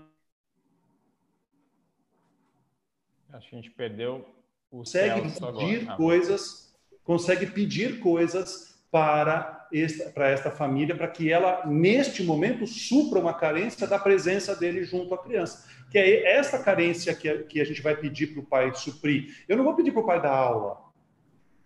Acho 3.33 3.49
que 3.49 3.55
a 3.55 3.61
gente 3.61 3.71
perdeu 3.71 4.25
o 4.71 4.77
consegue 4.77 5.21
pedir 5.21 5.89
ah. 5.89 5.95
coisas, 5.95 6.75
consegue 7.03 7.47
pedir 7.47 7.99
coisas 7.99 8.77
para 8.91 9.64
esta, 9.81 10.09
para 10.09 10.29
esta 10.29 10.51
família, 10.51 10.95
para 10.95 11.07
que 11.07 11.31
ela, 11.31 11.65
neste 11.65 12.23
momento, 12.23 12.65
supra 12.65 13.19
uma 13.19 13.33
carência 13.33 13.87
da 13.87 13.99
presença 13.99 14.55
dele 14.55 14.83
junto 14.83 15.13
à 15.13 15.17
criança. 15.17 15.67
Que 15.89 15.97
é 15.97 16.37
esta 16.37 16.59
carência 16.59 17.13
que 17.13 17.29
a, 17.29 17.43
que 17.43 17.61
a 17.61 17.65
gente 17.65 17.81
vai 17.81 17.95
pedir 17.95 18.27
para 18.27 18.41
o 18.41 18.45
pai 18.45 18.73
suprir. 18.75 19.43
Eu 19.47 19.57
não 19.57 19.63
vou 19.63 19.75
pedir 19.75 19.91
para 19.91 20.01
o 20.01 20.05
pai 20.05 20.21
dar 20.21 20.35
aula. 20.35 20.77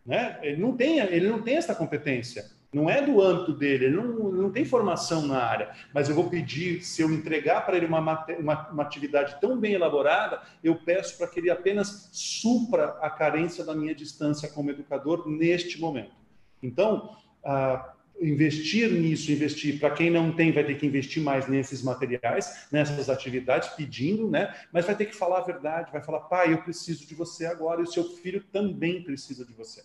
Né? 0.05 0.39
Ele, 0.41 0.61
não 0.61 0.75
tem, 0.75 0.99
ele 0.99 1.29
não 1.29 1.41
tem 1.41 1.55
essa 1.55 1.75
competência. 1.75 2.45
Não 2.71 2.87
é 2.87 3.01
do 3.01 3.19
âmbito 3.19 3.53
dele, 3.53 3.85
ele 3.85 3.95
não, 3.95 4.31
não 4.31 4.51
tem 4.51 4.63
formação 4.63 5.25
na 5.25 5.39
área. 5.43 5.71
Mas 5.91 6.07
eu 6.07 6.13
vou 6.13 6.29
pedir, 6.29 6.83
se 6.83 7.01
eu 7.01 7.11
entregar 7.11 7.65
para 7.65 7.75
ele 7.75 7.87
uma, 7.87 7.99
uma, 7.99 8.69
uma 8.69 8.83
atividade 8.83 9.39
tão 9.41 9.59
bem 9.59 9.73
elaborada, 9.73 10.41
eu 10.63 10.75
peço 10.75 11.17
para 11.17 11.27
que 11.27 11.39
ele 11.39 11.49
apenas 11.49 12.09
supra 12.11 12.97
a 13.01 13.09
carência 13.09 13.63
da 13.63 13.73
minha 13.73 13.95
distância 13.95 14.47
como 14.49 14.69
educador 14.69 15.27
neste 15.27 15.81
momento. 15.81 16.13
Então, 16.61 17.15
ah, 17.43 17.93
investir 18.21 18.91
nisso, 18.91 19.31
investir, 19.31 19.79
para 19.79 19.91
quem 19.91 20.09
não 20.09 20.31
tem, 20.31 20.51
vai 20.51 20.63
ter 20.63 20.75
que 20.75 20.85
investir 20.85 21.21
mais 21.23 21.47
nesses 21.47 21.81
materiais, 21.81 22.67
nessas 22.71 23.09
atividades, 23.09 23.69
pedindo, 23.69 24.29
né? 24.29 24.53
Mas 24.71 24.85
vai 24.85 24.95
ter 24.95 25.05
que 25.05 25.15
falar 25.15 25.39
a 25.39 25.43
verdade, 25.43 25.91
vai 25.91 26.01
falar, 26.01 26.21
pai, 26.21 26.53
eu 26.53 26.61
preciso 26.61 27.05
de 27.07 27.15
você 27.15 27.45
agora, 27.45 27.81
e 27.81 27.83
o 27.83 27.91
seu 27.91 28.03
filho 28.03 28.43
também 28.51 29.03
precisa 29.03 29.45
de 29.45 29.53
você. 29.53 29.83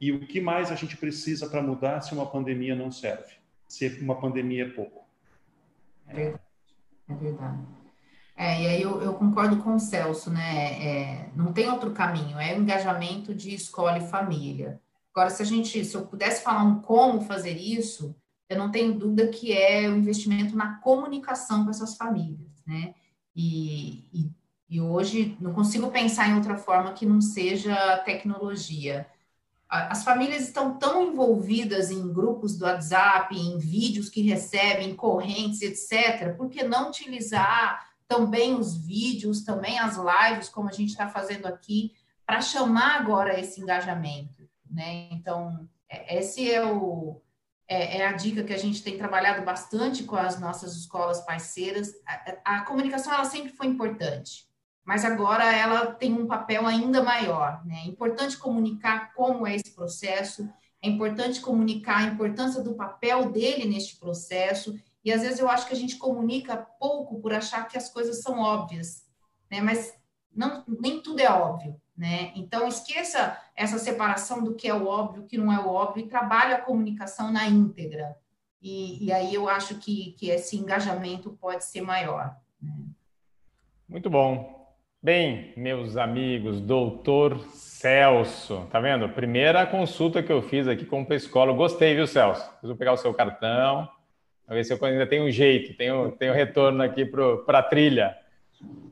E 0.00 0.12
o 0.12 0.26
que 0.26 0.40
mais 0.40 0.70
a 0.70 0.74
gente 0.74 0.96
precisa 0.96 1.48
para 1.48 1.62
mudar 1.62 2.00
se 2.02 2.12
uma 2.12 2.26
pandemia 2.26 2.74
não 2.74 2.90
serve? 2.90 3.34
Se 3.68 3.88
uma 4.00 4.20
pandemia 4.20 4.64
é 4.64 4.68
pouco. 4.68 5.06
É 6.06 6.14
verdade. 6.14 6.42
É 7.08 7.14
verdade. 7.14 7.58
É, 8.36 8.62
e 8.62 8.66
aí 8.66 8.82
eu, 8.82 9.00
eu, 9.00 9.14
concordo 9.14 9.56
com 9.62 9.74
o 9.74 9.80
Celso, 9.80 10.30
né? 10.30 10.86
É, 10.86 11.30
não 11.34 11.54
tem 11.54 11.70
outro 11.70 11.92
caminho, 11.92 12.38
é 12.38 12.54
o 12.54 12.60
engajamento 12.60 13.34
de 13.34 13.54
escola 13.54 13.96
e 13.96 14.08
família. 14.08 14.78
Agora, 15.16 15.30
se 15.30 15.40
a 15.40 15.46
gente, 15.46 15.82
se 15.82 15.96
eu 15.96 16.04
pudesse 16.04 16.44
falar 16.44 16.62
um 16.62 16.82
como 16.82 17.22
fazer 17.22 17.56
isso, 17.56 18.14
eu 18.50 18.58
não 18.58 18.70
tenho 18.70 18.92
dúvida 18.92 19.28
que 19.28 19.50
é 19.50 19.88
o 19.88 19.96
investimento 19.96 20.54
na 20.54 20.74
comunicação 20.80 21.64
com 21.64 21.70
essas 21.70 21.96
famílias, 21.96 22.62
né? 22.66 22.94
E, 23.34 24.04
e, 24.12 24.30
e 24.68 24.78
hoje 24.78 25.34
não 25.40 25.54
consigo 25.54 25.90
pensar 25.90 26.28
em 26.28 26.34
outra 26.34 26.58
forma 26.58 26.92
que 26.92 27.06
não 27.06 27.22
seja 27.22 27.96
tecnologia. 28.04 29.06
As 29.66 30.04
famílias 30.04 30.42
estão 30.42 30.76
tão 30.76 31.10
envolvidas 31.10 31.90
em 31.90 32.12
grupos 32.12 32.58
do 32.58 32.66
WhatsApp, 32.66 33.34
em 33.34 33.56
vídeos 33.56 34.10
que 34.10 34.20
recebem, 34.20 34.94
correntes, 34.94 35.62
etc. 35.62 36.36
Por 36.36 36.50
que 36.50 36.62
não 36.62 36.88
utilizar 36.88 37.88
também 38.06 38.54
os 38.54 38.76
vídeos, 38.76 39.44
também 39.44 39.78
as 39.78 39.96
lives, 39.96 40.50
como 40.50 40.68
a 40.68 40.72
gente 40.72 40.90
está 40.90 41.08
fazendo 41.08 41.46
aqui, 41.46 41.94
para 42.26 42.42
chamar 42.42 43.00
agora 43.00 43.40
esse 43.40 43.62
engajamento? 43.62 44.45
Né? 44.70 45.08
Então, 45.10 45.68
é, 45.88 46.18
esse 46.18 46.50
é 46.50 46.64
o 46.64 47.20
é, 47.68 47.98
é, 47.98 48.06
a 48.06 48.12
dica 48.12 48.44
que 48.44 48.52
a 48.52 48.58
gente 48.58 48.82
tem 48.82 48.96
trabalhado 48.96 49.44
bastante 49.44 50.04
com 50.04 50.16
as 50.16 50.38
nossas 50.40 50.76
escolas 50.76 51.20
parceiras. 51.22 51.92
A, 52.06 52.58
a, 52.58 52.60
comunicação 52.62 53.12
ela 53.12 53.24
sempre 53.24 53.50
foi 53.50 53.66
importante, 53.66 54.46
mas 54.84 55.04
agora 55.04 55.44
ela 55.52 55.86
tem 55.86 56.12
um 56.12 56.26
papel 56.26 56.66
ainda 56.66 57.02
maior. 57.02 57.64
Né? 57.66 57.82
É 57.84 57.88
importante 57.88 58.36
comunicar 58.36 59.12
como 59.14 59.46
é 59.46 59.56
esse 59.56 59.74
processo, 59.74 60.48
é 60.80 60.88
importante 60.88 61.40
comunicar 61.40 61.98
a 61.98 62.04
importância 62.04 62.62
do 62.62 62.74
papel 62.74 63.32
dele 63.32 63.64
neste 63.64 63.96
processo. 63.96 64.78
E 65.04 65.12
às 65.12 65.22
vezes 65.22 65.40
eu 65.40 65.48
acho 65.48 65.66
que 65.66 65.74
a 65.74 65.76
gente 65.76 65.96
comunica 65.96 66.56
pouco 66.78 67.20
por 67.20 67.32
achar 67.32 67.66
que 67.66 67.76
as 67.76 67.88
coisas 67.88 68.22
são 68.22 68.38
óbvias, 68.38 69.04
né? 69.50 69.60
Mas 69.60 69.92
não, 70.34 70.64
nem 70.66 71.00
tudo 71.00 71.20
é 71.20 71.30
óbvio 71.30 71.80
né? 71.96 72.32
Então, 72.36 72.68
esqueça 72.68 73.38
essa 73.56 73.78
separação 73.78 74.44
do 74.44 74.54
que 74.54 74.68
é 74.68 74.74
o 74.74 74.86
óbvio, 74.86 75.22
o 75.22 75.26
que 75.26 75.38
não 75.38 75.50
é 75.50 75.58
o 75.58 75.68
óbvio, 75.68 76.04
e 76.04 76.08
trabalhe 76.08 76.52
a 76.52 76.60
comunicação 76.60 77.32
na 77.32 77.46
íntegra. 77.46 78.14
E, 78.60 79.06
e 79.06 79.12
aí 79.12 79.34
eu 79.34 79.48
acho 79.48 79.76
que, 79.76 80.14
que 80.18 80.28
esse 80.28 80.56
engajamento 80.56 81.30
pode 81.40 81.64
ser 81.64 81.80
maior. 81.80 82.36
Né? 82.60 82.72
Muito 83.88 84.10
bom. 84.10 84.54
Bem, 85.02 85.52
meus 85.56 85.96
amigos, 85.96 86.60
doutor 86.60 87.38
Celso, 87.52 88.66
tá 88.70 88.80
vendo? 88.80 89.08
Primeira 89.08 89.64
consulta 89.64 90.22
que 90.22 90.32
eu 90.32 90.42
fiz 90.42 90.66
aqui 90.66 90.84
como 90.84 91.06
psicólogo. 91.06 91.58
Gostei, 91.58 91.94
viu, 91.94 92.06
Celso? 92.06 92.50
Vou 92.62 92.76
pegar 92.76 92.92
o 92.92 92.96
seu 92.96 93.14
cartão, 93.14 93.88
ver 94.48 94.64
se 94.64 94.72
eu 94.72 94.84
ainda 94.84 95.06
tenho 95.06 95.24
um 95.24 95.30
jeito, 95.30 95.76
tenho, 95.76 96.10
tenho 96.12 96.34
retorno 96.34 96.82
aqui 96.82 97.06
para 97.06 97.58
a 97.60 97.62
trilha. 97.62 98.16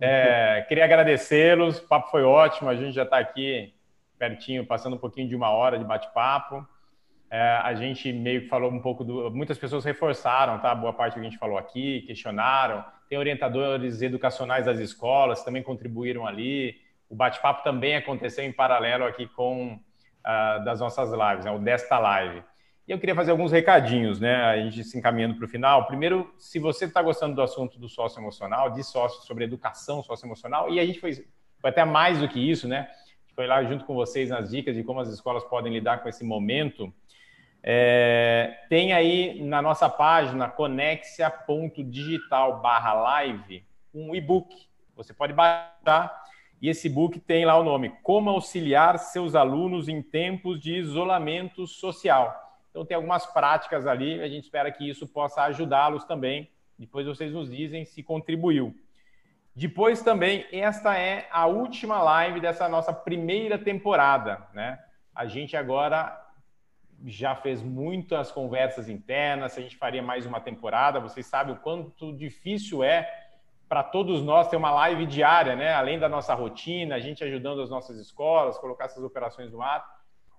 É, 0.01 0.65
queria 0.69 0.85
agradecê-los, 0.85 1.79
o 1.79 1.89
papo 1.89 2.11
foi 2.11 2.23
ótimo, 2.23 2.71
a 2.71 2.77
gente 2.77 2.95
já 2.95 3.03
está 3.03 3.19
aqui 3.19 3.75
pertinho, 4.19 4.67
passando 4.67 4.97
um 4.97 4.99
pouquinho 4.99 5.29
de 5.29 5.37
uma 5.37 5.51
hora 5.51 5.79
de 5.79 5.85
bate-papo. 5.85 6.67
É, 7.31 7.41
a 7.63 7.75
gente 7.75 8.13
meio 8.13 8.43
que 8.43 8.49
falou 8.49 8.71
um 8.71 8.81
pouco 8.81 9.03
do. 9.03 9.31
Muitas 9.31 9.59
pessoas 9.59 9.85
reforçaram, 9.85 10.59
tá? 10.61 10.75
Boa 10.75 10.93
parte 10.93 11.15
do 11.15 11.21
que 11.21 11.27
a 11.27 11.31
gente 11.31 11.39
falou 11.39 11.59
aqui, 11.59 12.03
questionaram. 12.03 12.85
Tem 13.09 13.19
orientadores 13.19 14.03
educacionais 14.03 14.67
das 14.67 14.79
escolas, 14.79 15.43
também 15.43 15.63
contribuíram 15.63 16.27
ali. 16.27 16.77
O 17.09 17.15
bate-papo 17.15 17.63
também 17.63 17.97
aconteceu 17.97 18.45
em 18.45 18.53
paralelo 18.53 19.05
aqui 19.05 19.27
com 19.27 19.75
uh, 19.75 20.65
das 20.65 20.81
nossas 20.81 21.11
lives, 21.11 21.45
né? 21.45 21.51
o 21.51 21.59
desta 21.59 21.99
live. 21.99 22.43
E 22.87 22.93
eu 22.93 22.99
queria 22.99 23.15
fazer 23.15 23.31
alguns 23.31 23.51
recadinhos, 23.51 24.21
né? 24.21 24.45
A 24.45 24.57
gente 24.59 24.85
se 24.85 24.99
encaminhando 24.99 25.37
para 25.37 25.47
o 25.47 25.49
final. 25.49 25.87
Primeiro, 25.87 26.33
se 26.39 26.59
você 26.59 26.85
está 26.85 27.01
gostando 27.01 27.35
do 27.35 27.41
assunto 27.41 27.79
do 27.79 27.89
sócio 27.89 28.21
emocional, 28.21 28.71
de 28.71 28.85
sócio 28.85 29.23
sobre 29.23 29.45
educação 29.45 30.03
socioemocional, 30.03 30.71
e 30.71 30.79
a 30.79 30.85
gente 30.85 31.01
foi, 31.01 31.15
foi 31.15 31.71
até 31.71 31.83
mais 31.85 32.19
do 32.19 32.29
que 32.29 32.39
isso, 32.39 32.69
né? 32.69 32.89
Foi 33.35 33.47
lá 33.47 33.63
junto 33.65 33.85
com 33.85 33.95
vocês 33.95 34.31
nas 34.31 34.51
dicas 34.51 34.77
de 34.77 34.85
como 34.85 35.01
as 35.01 35.09
escolas 35.09 35.45
podem 35.45 35.73
lidar 35.73 36.03
com 36.03 36.09
esse 36.09 36.25
momento. 36.25 36.93
É, 37.63 38.65
tem 38.69 38.93
aí 38.93 39.43
na 39.43 39.63
nossa 39.63 39.89
página 39.89 40.49
conexia.digital 40.49 42.63
live 42.63 43.65
um 43.95 44.15
e-book. 44.15 44.55
Você 44.95 45.13
pode 45.13 45.33
baixar 45.33 46.25
e 46.61 46.69
esse 46.69 46.87
e-book 46.87 47.19
tem 47.21 47.45
lá 47.45 47.59
o 47.59 47.65
nome 47.65 47.93
Como 48.03 48.31
auxiliar 48.31 48.99
seus 48.99 49.35
alunos 49.35 49.89
em 49.89 50.01
tempos 50.01 50.61
de 50.61 50.77
isolamento 50.77 51.67
social. 51.67 52.41
Então, 52.71 52.85
tem 52.85 52.97
algumas 52.97 53.27
práticas 53.27 53.87
ali, 53.87 54.21
a 54.21 54.29
gente 54.29 54.45
espera 54.45 54.71
que 54.71 54.89
isso 54.89 55.07
possa 55.07 55.43
ajudá-los 55.45 56.05
também. 56.05 56.51
Depois 56.79 57.07
vocês 57.07 57.33
nos 57.33 57.51
dizem 57.51 57.85
se 57.85 58.03
contribuiu. 58.03 58.75
Depois 59.55 60.03
também, 60.03 60.47
esta 60.53 60.99
é 60.99 61.29
a 61.31 61.47
última 61.47 62.03
live 62.03 62.41
dessa 62.41 62.69
nossa 62.69 62.93
primeira 62.93 63.59
temporada, 63.59 64.47
né? 64.53 64.79
A 65.15 65.27
gente 65.27 65.57
agora 65.57 66.21
já 67.07 67.35
fez 67.35 67.63
muitas 67.63 68.33
conversas 68.33 68.89
internas, 68.89 69.53
se 69.53 69.61
a 69.61 69.63
gente 69.63 69.77
faria 69.77 70.03
mais 70.03 70.27
uma 70.27 70.41
temporada, 70.41 70.99
vocês 70.99 71.27
sabem 71.27 71.55
o 71.55 71.59
quanto 71.59 72.13
difícil 72.17 72.83
é 72.83 73.09
para 73.69 73.83
todos 73.83 74.23
nós 74.23 74.49
ter 74.49 74.57
uma 74.57 74.71
live 74.71 75.07
diária, 75.07 75.55
né? 75.55 75.73
Além 75.73 75.99
da 75.99 76.09
nossa 76.09 76.35
rotina, 76.35 76.97
a 76.97 77.01
gente 77.01 77.23
ajudando 77.23 77.63
as 77.63 77.71
nossas 77.71 77.99
escolas, 77.99 78.59
colocar 78.59 78.87
essas 78.87 79.03
operações 79.03 79.53
no 79.53 79.63
ar 79.63 79.85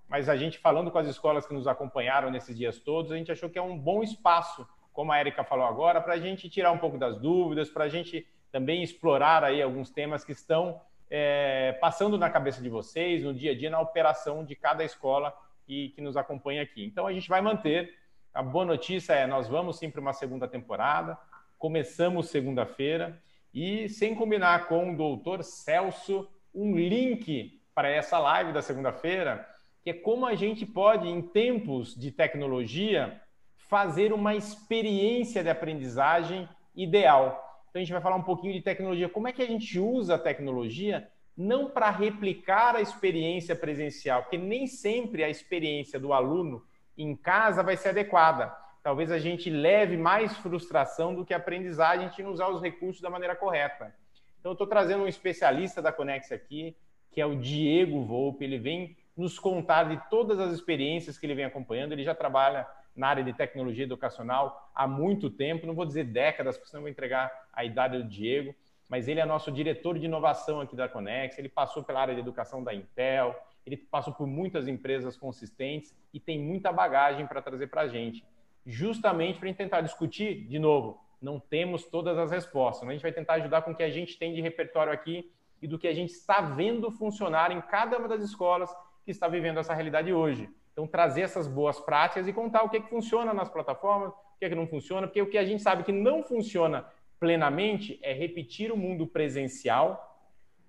mas 0.08 0.28
a 0.28 0.36
gente 0.36 0.58
falando 0.58 0.90
com 0.90 0.98
as 0.98 1.06
escolas 1.06 1.46
que 1.46 1.54
nos 1.54 1.66
acompanharam 1.66 2.30
nesses 2.30 2.56
dias 2.56 2.78
todos, 2.78 3.10
a 3.10 3.16
gente 3.16 3.32
achou 3.32 3.50
que 3.50 3.58
é 3.58 3.62
um 3.62 3.76
bom 3.76 4.02
espaço, 4.02 4.66
como 4.92 5.12
a 5.12 5.20
Erika 5.20 5.44
falou 5.44 5.66
agora, 5.66 6.00
para 6.00 6.14
a 6.14 6.18
gente 6.18 6.48
tirar 6.48 6.70
um 6.72 6.78
pouco 6.78 6.96
das 6.96 7.18
dúvidas, 7.18 7.68
para 7.68 7.84
a 7.84 7.88
gente 7.88 8.26
também 8.50 8.82
explorar 8.82 9.44
aí 9.44 9.60
alguns 9.60 9.90
temas 9.90 10.24
que 10.24 10.32
estão 10.32 10.80
é, 11.10 11.72
passando 11.80 12.18
na 12.18 12.30
cabeça 12.30 12.62
de 12.62 12.68
vocês, 12.68 13.22
no 13.22 13.34
dia 13.34 13.52
a 13.52 13.56
dia, 13.56 13.70
na 13.70 13.80
operação 13.80 14.44
de 14.44 14.54
cada 14.54 14.84
escola 14.84 15.34
e 15.68 15.90
que 15.90 16.00
nos 16.00 16.16
acompanha 16.16 16.62
aqui. 16.62 16.84
Então 16.84 17.06
a 17.06 17.12
gente 17.12 17.28
vai 17.28 17.40
manter. 17.40 17.94
A 18.32 18.42
boa 18.42 18.64
notícia 18.64 19.12
é 19.12 19.26
nós 19.26 19.48
vamos 19.48 19.78
sim 19.78 19.90
para 19.90 20.00
uma 20.00 20.12
segunda 20.12 20.46
temporada. 20.46 21.18
Começamos 21.58 22.28
segunda-feira 22.28 23.20
e 23.52 23.88
sem 23.88 24.14
combinar 24.14 24.68
com 24.68 24.92
o 24.92 24.96
doutor 24.96 25.42
Celso 25.42 26.28
um 26.54 26.76
link 26.76 27.60
para 27.74 27.88
essa 27.88 28.18
live 28.18 28.52
da 28.52 28.62
segunda-feira 28.62 29.46
que 29.86 29.90
é 29.90 29.94
como 29.94 30.26
a 30.26 30.34
gente 30.34 30.66
pode, 30.66 31.06
em 31.06 31.22
tempos 31.22 31.94
de 31.94 32.10
tecnologia, 32.10 33.22
fazer 33.54 34.12
uma 34.12 34.34
experiência 34.34 35.44
de 35.44 35.48
aprendizagem 35.48 36.48
ideal. 36.74 37.45
Então, 37.76 37.82
a 37.82 37.84
gente 37.84 37.92
vai 37.92 38.00
falar 38.00 38.16
um 38.16 38.22
pouquinho 38.22 38.54
de 38.54 38.62
tecnologia. 38.62 39.06
Como 39.06 39.28
é 39.28 39.32
que 39.32 39.42
a 39.42 39.46
gente 39.46 39.78
usa 39.78 40.14
a 40.14 40.18
tecnologia 40.18 41.06
não 41.36 41.68
para 41.68 41.90
replicar 41.90 42.74
a 42.74 42.80
experiência 42.80 43.54
presencial, 43.54 44.22
porque 44.22 44.38
nem 44.38 44.66
sempre 44.66 45.22
a 45.22 45.28
experiência 45.28 46.00
do 46.00 46.14
aluno 46.14 46.64
em 46.96 47.14
casa 47.14 47.62
vai 47.62 47.76
ser 47.76 47.90
adequada. 47.90 48.50
talvez 48.82 49.10
a 49.10 49.18
gente 49.18 49.50
leve 49.50 49.94
mais 49.94 50.34
frustração 50.38 51.14
do 51.14 51.22
que 51.22 51.34
aprendizagem 51.34 52.06
a 52.06 52.08
gente 52.08 52.22
não 52.22 52.30
usar 52.30 52.48
os 52.48 52.62
recursos 52.62 53.02
da 53.02 53.10
maneira 53.10 53.36
correta. 53.36 53.94
Então, 54.40 54.52
eu 54.52 54.54
estou 54.54 54.66
trazendo 54.66 55.02
um 55.02 55.08
especialista 55.08 55.82
da 55.82 55.92
Conex 55.92 56.32
aqui, 56.32 56.74
que 57.10 57.20
é 57.20 57.26
o 57.26 57.36
Diego 57.36 58.04
Volpe. 58.04 58.44
Ele 58.44 58.58
vem 58.58 58.96
nos 59.14 59.38
contar 59.38 59.84
de 59.84 60.00
todas 60.08 60.40
as 60.40 60.54
experiências 60.54 61.18
que 61.18 61.26
ele 61.26 61.34
vem 61.34 61.44
acompanhando. 61.44 61.92
Ele 61.92 62.04
já 62.04 62.14
trabalha 62.14 62.66
na 62.96 63.08
área 63.08 63.22
de 63.22 63.32
tecnologia 63.32 63.84
educacional 63.84 64.70
há 64.74 64.86
muito 64.86 65.28
tempo, 65.28 65.66
não 65.66 65.74
vou 65.74 65.84
dizer 65.84 66.04
décadas, 66.04 66.56
porque 66.56 66.70
senão 66.70 66.82
vou 66.82 66.90
entregar 66.90 67.30
a 67.52 67.64
idade 67.64 67.98
do 67.98 68.08
Diego, 68.08 68.54
mas 68.88 69.08
ele 69.08 69.20
é 69.20 69.26
nosso 69.26 69.52
diretor 69.52 69.98
de 69.98 70.06
inovação 70.06 70.60
aqui 70.60 70.74
da 70.74 70.88
Conex. 70.88 71.38
Ele 71.38 71.48
passou 71.48 71.82
pela 71.82 72.00
área 72.00 72.14
de 72.14 72.20
educação 72.20 72.62
da 72.62 72.72
Intel, 72.72 73.34
ele 73.66 73.76
passou 73.76 74.14
por 74.14 74.26
muitas 74.26 74.68
empresas 74.68 75.16
consistentes 75.16 75.94
e 76.14 76.20
tem 76.20 76.38
muita 76.38 76.72
bagagem 76.72 77.26
para 77.26 77.42
trazer 77.42 77.66
para 77.66 77.82
a 77.82 77.88
gente 77.88 78.24
justamente 78.66 79.38
para 79.38 79.52
tentar 79.54 79.80
discutir, 79.80 80.44
de 80.46 80.58
novo, 80.58 81.00
não 81.22 81.38
temos 81.38 81.84
todas 81.84 82.18
as 82.18 82.30
respostas, 82.30 82.82
mas 82.82 82.90
a 82.90 82.92
gente 82.94 83.02
vai 83.02 83.12
tentar 83.12 83.34
ajudar 83.34 83.62
com 83.62 83.70
o 83.70 83.74
que 83.74 83.82
a 83.82 83.90
gente 83.90 84.18
tem 84.18 84.34
de 84.34 84.40
repertório 84.40 84.92
aqui 84.92 85.30
e 85.62 85.68
do 85.68 85.78
que 85.78 85.86
a 85.86 85.94
gente 85.94 86.10
está 86.10 86.40
vendo 86.40 86.90
funcionar 86.90 87.52
em 87.52 87.60
cada 87.60 87.96
uma 87.96 88.08
das 88.08 88.22
escolas 88.22 88.70
que 89.04 89.10
está 89.12 89.28
vivendo 89.28 89.60
essa 89.60 89.72
realidade 89.72 90.12
hoje. 90.12 90.50
Então, 90.76 90.86
trazer 90.86 91.22
essas 91.22 91.48
boas 91.48 91.80
práticas 91.80 92.28
e 92.28 92.34
contar 92.34 92.62
o 92.62 92.68
que, 92.68 92.76
é 92.76 92.80
que 92.80 92.90
funciona 92.90 93.32
nas 93.32 93.48
plataformas, 93.48 94.10
o 94.10 94.38
que, 94.38 94.44
é 94.44 94.48
que 94.50 94.54
não 94.54 94.66
funciona, 94.66 95.06
porque 95.06 95.22
o 95.22 95.30
que 95.30 95.38
a 95.38 95.44
gente 95.44 95.62
sabe 95.62 95.82
que 95.82 95.90
não 95.90 96.22
funciona 96.22 96.86
plenamente 97.18 97.98
é 98.02 98.12
repetir 98.12 98.70
o 98.70 98.76
mundo 98.76 99.06
presencial 99.06 100.20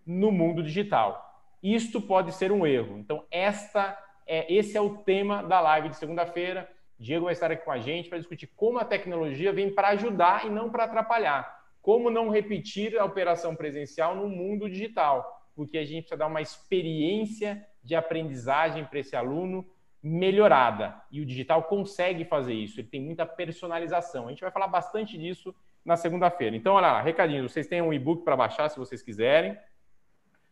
no 0.05 0.31
mundo 0.31 0.63
digital. 0.63 1.43
Isto 1.61 1.99
pode 1.99 2.31
ser 2.31 2.53
um 2.53 2.65
erro. 2.65 2.97
Então, 2.97 3.25
esta 3.29 4.01
é, 4.25 4.49
esse 4.53 4.77
é 4.77 4.81
o 4.81 4.99
tema 4.99 5.43
da 5.43 5.59
live 5.59 5.89
de 5.89 5.97
segunda-feira. 5.97 6.69
Diego 6.97 7.25
vai 7.25 7.33
estar 7.33 7.51
aqui 7.51 7.65
com 7.65 7.71
a 7.71 7.79
gente 7.79 8.07
para 8.07 8.17
discutir 8.17 8.47
como 8.55 8.79
a 8.79 8.85
tecnologia 8.85 9.51
vem 9.51 9.69
para 9.69 9.89
ajudar 9.89 10.45
e 10.45 10.49
não 10.49 10.69
para 10.69 10.85
atrapalhar. 10.85 11.65
Como 11.81 12.09
não 12.09 12.29
repetir 12.29 12.97
a 12.97 13.03
operação 13.03 13.57
presencial 13.57 14.15
no 14.15 14.29
mundo 14.29 14.69
digital, 14.69 15.45
porque 15.53 15.77
a 15.77 15.83
gente 15.83 16.03
precisa 16.03 16.15
dar 16.15 16.27
uma 16.27 16.41
experiência 16.41 17.61
de 17.83 17.93
aprendizagem 17.93 18.85
para 18.85 18.99
esse 18.99 19.13
aluno 19.13 19.67
melhorada. 20.01 21.01
E 21.11 21.21
o 21.21 21.25
digital 21.25 21.63
consegue 21.63 22.25
fazer 22.25 22.53
isso, 22.53 22.79
ele 22.79 22.87
tem 22.87 23.01
muita 23.01 23.25
personalização. 23.25 24.27
A 24.27 24.29
gente 24.29 24.41
vai 24.41 24.51
falar 24.51 24.67
bastante 24.67 25.17
disso 25.17 25.55
na 25.83 25.95
segunda-feira. 25.95 26.55
Então, 26.55 26.73
olha 26.75 26.91
lá, 26.91 27.01
recadinho, 27.01 27.47
vocês 27.47 27.67
têm 27.67 27.81
um 27.81 27.93
e-book 27.93 28.23
para 28.23 28.35
baixar 28.35 28.69
se 28.69 28.77
vocês 28.77 29.01
quiserem 29.01 29.57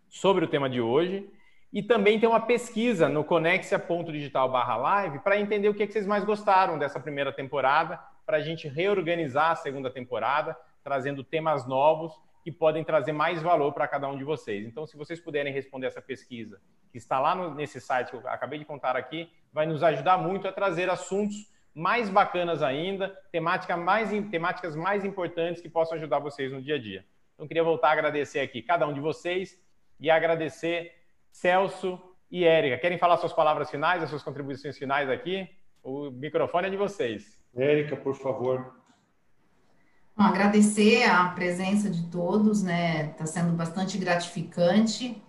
sobre 0.08 0.46
o 0.46 0.48
tema 0.48 0.70
de 0.70 0.80
hoje. 0.80 1.30
E 1.74 1.84
também 1.84 2.18
tem 2.18 2.30
uma 2.30 2.40
pesquisa 2.40 3.10
no 3.10 3.24
conexia.digital 3.24 4.48
live 4.48 5.20
para 5.20 5.38
entender 5.38 5.68
o 5.68 5.74
que, 5.74 5.84
é 5.84 5.88
que 5.88 5.92
vocês 5.92 6.08
mais 6.08 6.24
gostaram 6.24 6.80
dessa 6.80 7.02
primeira 7.02 7.34
temporada, 7.34 8.00
para 8.26 8.38
a 8.38 8.42
gente 8.42 8.68
reorganizar 8.68 9.52
a 9.52 9.56
segunda 9.56 9.92
temporada, 9.92 10.56
trazendo 10.82 11.22
temas 11.22 11.68
novos 11.68 12.14
que 12.46 12.52
podem 12.52 12.84
trazer 12.84 13.12
mais 13.12 13.42
valor 13.42 13.74
para 13.74 13.88
cada 13.88 14.08
um 14.08 14.18
de 14.18 14.24
vocês. 14.24 14.66
Então, 14.66 14.88
se 14.88 14.96
vocês 14.96 15.20
puderem 15.20 15.52
responder 15.52 15.88
essa 15.88 16.02
pesquisa, 16.02 16.62
que 16.96 17.00
está 17.00 17.20
lá 17.20 17.36
no, 17.36 17.54
nesse 17.54 17.82
site 17.82 18.10
que 18.10 18.16
eu 18.16 18.26
acabei 18.30 18.58
de 18.58 18.64
contar 18.64 18.96
aqui, 18.96 19.30
vai 19.52 19.66
nos 19.66 19.84
ajudar 19.84 20.18
muito 20.18 20.48
a 20.48 20.52
trazer 20.54 20.90
assuntos 20.90 21.52
mais 21.74 22.10
bacanas 22.10 22.64
ainda, 22.64 23.10
temática 23.34 23.76
mais, 23.76 24.12
temáticas 24.32 24.78
mais 24.78 25.04
importantes 25.04 25.62
que 25.62 25.68
possam 25.68 25.98
ajudar 25.98 26.20
vocês 26.20 26.54
no 26.54 26.62
dia 26.62 26.76
a 26.76 26.80
dia. 26.80 27.06
Então, 27.34 27.50
queria 27.50 27.66
voltar 27.66 27.90
a 27.90 27.92
agradecer 27.92 28.40
aqui 28.40 28.62
cada 28.62 28.88
um 28.88 28.94
de 28.94 29.02
vocês 29.02 29.62
e 30.00 30.10
agradecer 30.10 30.94
Celso 31.34 32.02
e 32.32 32.46
Érica. 32.46 32.78
Querem 32.78 32.98
falar 32.98 33.18
suas 33.18 33.34
palavras 33.34 33.70
finais, 33.70 34.02
as 34.02 34.10
suas 34.10 34.24
contribuições 34.24 34.78
finais 34.78 35.10
aqui? 35.10 35.50
O 35.84 36.10
microfone 36.12 36.68
é 36.68 36.70
de 36.70 36.78
vocês. 36.78 37.38
Érica, 37.54 37.98
por 37.98 38.16
favor. 38.16 38.74
Bom, 40.16 40.24
agradecer 40.24 41.04
a 41.04 41.28
presença 41.28 41.90
de 41.90 42.10
todos, 42.10 42.64
né? 42.64 43.08
Está 43.08 43.26
sendo 43.26 43.52
bastante 43.52 43.98
gratificante. 43.98 45.22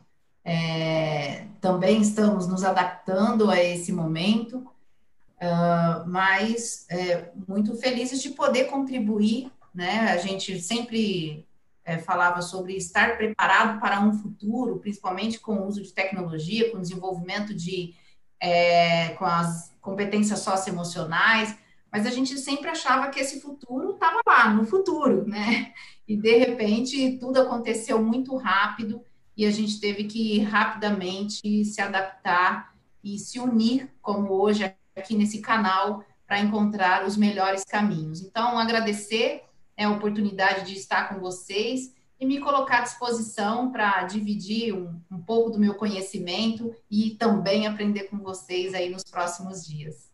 É, 0.48 1.44
também 1.60 2.00
estamos 2.00 2.46
nos 2.46 2.62
adaptando 2.62 3.50
a 3.50 3.60
esse 3.60 3.90
momento, 3.90 4.58
uh, 4.58 6.06
mas 6.06 6.86
é, 6.88 7.32
muito 7.48 7.76
felizes 7.76 8.22
de 8.22 8.30
poder 8.30 8.66
contribuir, 8.66 9.50
né? 9.74 10.12
A 10.12 10.18
gente 10.18 10.60
sempre 10.60 11.44
é, 11.84 11.98
falava 11.98 12.42
sobre 12.42 12.76
estar 12.76 13.16
preparado 13.16 13.80
para 13.80 14.00
um 14.00 14.12
futuro, 14.12 14.78
principalmente 14.78 15.40
com 15.40 15.56
o 15.56 15.66
uso 15.66 15.82
de 15.82 15.92
tecnologia, 15.92 16.70
com 16.70 16.78
o 16.78 16.80
desenvolvimento 16.80 17.52
de 17.52 17.96
é, 18.40 19.08
com 19.14 19.24
as 19.24 19.74
competências 19.80 20.38
socioemocionais, 20.38 21.58
mas 21.90 22.06
a 22.06 22.10
gente 22.10 22.38
sempre 22.38 22.68
achava 22.68 23.08
que 23.08 23.18
esse 23.18 23.40
futuro 23.40 23.94
estava 23.94 24.20
lá, 24.24 24.54
no 24.54 24.64
futuro, 24.64 25.26
né? 25.26 25.72
E 26.06 26.16
de 26.16 26.36
repente 26.36 27.18
tudo 27.18 27.40
aconteceu 27.40 28.00
muito 28.00 28.36
rápido 28.36 29.02
e 29.36 29.44
a 29.44 29.50
gente 29.50 29.78
teve 29.78 30.04
que 30.04 30.38
rapidamente 30.40 31.64
se 31.64 31.80
adaptar 31.80 32.74
e 33.04 33.18
se 33.18 33.38
unir, 33.38 33.90
como 34.00 34.32
hoje 34.32 34.74
aqui 34.96 35.14
nesse 35.14 35.40
canal, 35.40 36.04
para 36.26 36.40
encontrar 36.40 37.06
os 37.06 37.16
melhores 37.16 37.62
caminhos. 37.64 38.20
Então, 38.22 38.58
agradecer 38.58 39.44
né, 39.78 39.84
a 39.84 39.90
oportunidade 39.90 40.66
de 40.66 40.78
estar 40.78 41.08
com 41.08 41.20
vocês 41.20 41.94
e 42.18 42.26
me 42.26 42.40
colocar 42.40 42.78
à 42.78 42.82
disposição 42.82 43.70
para 43.70 44.04
dividir 44.04 44.72
um, 44.72 44.98
um, 45.10 45.20
pouco 45.20 45.50
do 45.50 45.58
meu 45.58 45.74
conhecimento 45.74 46.74
e 46.90 47.10
também 47.10 47.66
aprender 47.66 48.04
com 48.04 48.18
vocês 48.18 48.74
aí 48.74 48.88
nos 48.88 49.04
próximos 49.04 49.66
dias. 49.66 50.05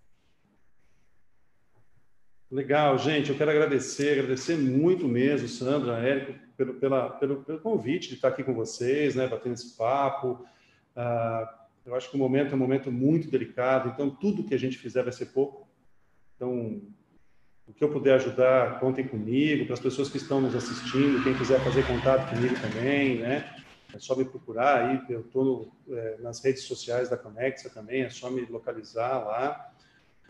Legal, 2.52 2.98
gente. 2.98 3.30
Eu 3.30 3.36
quero 3.38 3.50
agradecer, 3.50 4.12
agradecer 4.12 4.58
muito 4.58 5.08
mesmo, 5.08 5.48
Sandra, 5.48 6.06
Érico, 6.06 6.34
pelo, 6.54 6.74
pela, 6.74 7.08
pelo, 7.08 7.36
pelo 7.36 7.60
convite 7.60 8.10
de 8.10 8.16
estar 8.16 8.28
aqui 8.28 8.44
com 8.44 8.52
vocês, 8.52 9.14
né, 9.14 9.26
batendo 9.26 9.54
esse 9.54 9.74
papo. 9.74 10.44
Ah, 10.94 11.66
eu 11.86 11.94
acho 11.94 12.10
que 12.10 12.16
o 12.16 12.18
momento 12.18 12.52
é 12.52 12.54
um 12.54 12.58
momento 12.58 12.92
muito 12.92 13.30
delicado, 13.30 13.88
então 13.88 14.10
tudo 14.10 14.44
que 14.44 14.54
a 14.54 14.58
gente 14.58 14.76
fizer 14.76 15.02
vai 15.02 15.14
ser 15.14 15.26
pouco. 15.26 15.66
Então, 16.36 16.82
o 17.66 17.72
que 17.72 17.82
eu 17.82 17.90
puder 17.90 18.16
ajudar, 18.16 18.78
contem 18.80 19.08
comigo. 19.08 19.64
Para 19.64 19.74
as 19.74 19.80
pessoas 19.80 20.10
que 20.10 20.18
estão 20.18 20.38
nos 20.38 20.54
assistindo, 20.54 21.24
quem 21.24 21.34
quiser 21.34 21.58
fazer 21.64 21.86
contato 21.86 22.28
comigo 22.34 22.54
também, 22.60 23.20
né? 23.20 23.50
É 23.94 23.98
só 23.98 24.14
me 24.14 24.26
procurar 24.26 24.90
aí. 24.90 25.00
Eu 25.08 25.20
estou 25.20 25.72
é, 25.88 26.18
nas 26.18 26.44
redes 26.44 26.64
sociais 26.64 27.08
da 27.08 27.16
Conexa 27.16 27.70
também, 27.70 28.02
é 28.02 28.10
só 28.10 28.30
me 28.30 28.42
localizar 28.44 29.24
lá. 29.24 29.71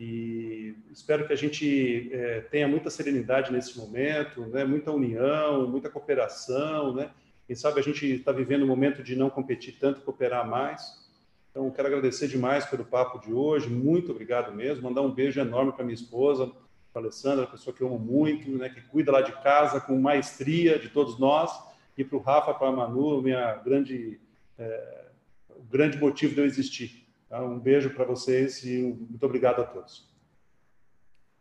E 0.05 0.75
espero 0.91 1.25
que 1.25 1.31
a 1.31 1.35
gente 1.35 2.09
é, 2.11 2.41
tenha 2.41 2.67
muita 2.67 2.89
serenidade 2.89 3.53
nesse 3.53 3.77
momento, 3.77 4.41
né? 4.47 4.65
muita 4.65 4.91
união, 4.91 5.65
muita 5.65 5.89
cooperação. 5.89 6.93
Né? 6.93 7.09
Quem 7.47 7.55
sabe 7.55 7.79
a 7.79 7.83
gente 7.83 8.05
está 8.05 8.33
vivendo 8.33 8.63
um 8.63 8.67
momento 8.67 9.01
de 9.01 9.15
não 9.15 9.29
competir 9.29 9.77
tanto, 9.79 10.01
cooperar 10.01 10.45
mais. 10.45 11.01
Então, 11.49 11.71
quero 11.71 11.87
agradecer 11.87 12.27
demais 12.27 12.65
pelo 12.65 12.83
papo 12.83 13.17
de 13.25 13.31
hoje. 13.31 13.69
Muito 13.69 14.11
obrigado 14.11 14.53
mesmo. 14.53 14.83
Mandar 14.83 15.03
um 15.03 15.11
beijo 15.11 15.39
enorme 15.39 15.71
para 15.71 15.85
minha 15.85 15.95
esposa, 15.95 16.51
para 16.91 17.01
a 17.01 17.05
Alessandra, 17.05 17.47
pessoa 17.47 17.73
que 17.73 17.81
eu 17.81 17.87
amo 17.87 17.99
muito, 17.99 18.49
né, 18.51 18.67
que 18.67 18.81
cuida 18.81 19.11
lá 19.11 19.21
de 19.21 19.31
casa 19.41 19.79
com 19.79 19.97
maestria 19.97 20.77
de 20.77 20.89
todos 20.89 21.17
nós, 21.17 21.51
e 21.97 22.03
para 22.03 22.17
o 22.17 22.21
Rafa, 22.21 22.53
para 22.53 22.67
a 22.67 22.71
Manu, 22.71 23.21
minha 23.21 23.55
grande, 23.55 24.19
é, 24.59 25.05
o 25.49 25.63
grande 25.63 25.97
motivo 25.97 26.33
de 26.33 26.41
eu 26.41 26.45
existir. 26.45 27.02
Tá? 27.33 27.41
Um 27.41 27.57
beijo 27.57 27.89
para 27.89 28.05
vocês 28.05 28.63
e 28.63 28.95
muito 29.09 29.25
obrigado 29.25 29.59
a 29.59 29.65
todos. 29.65 30.07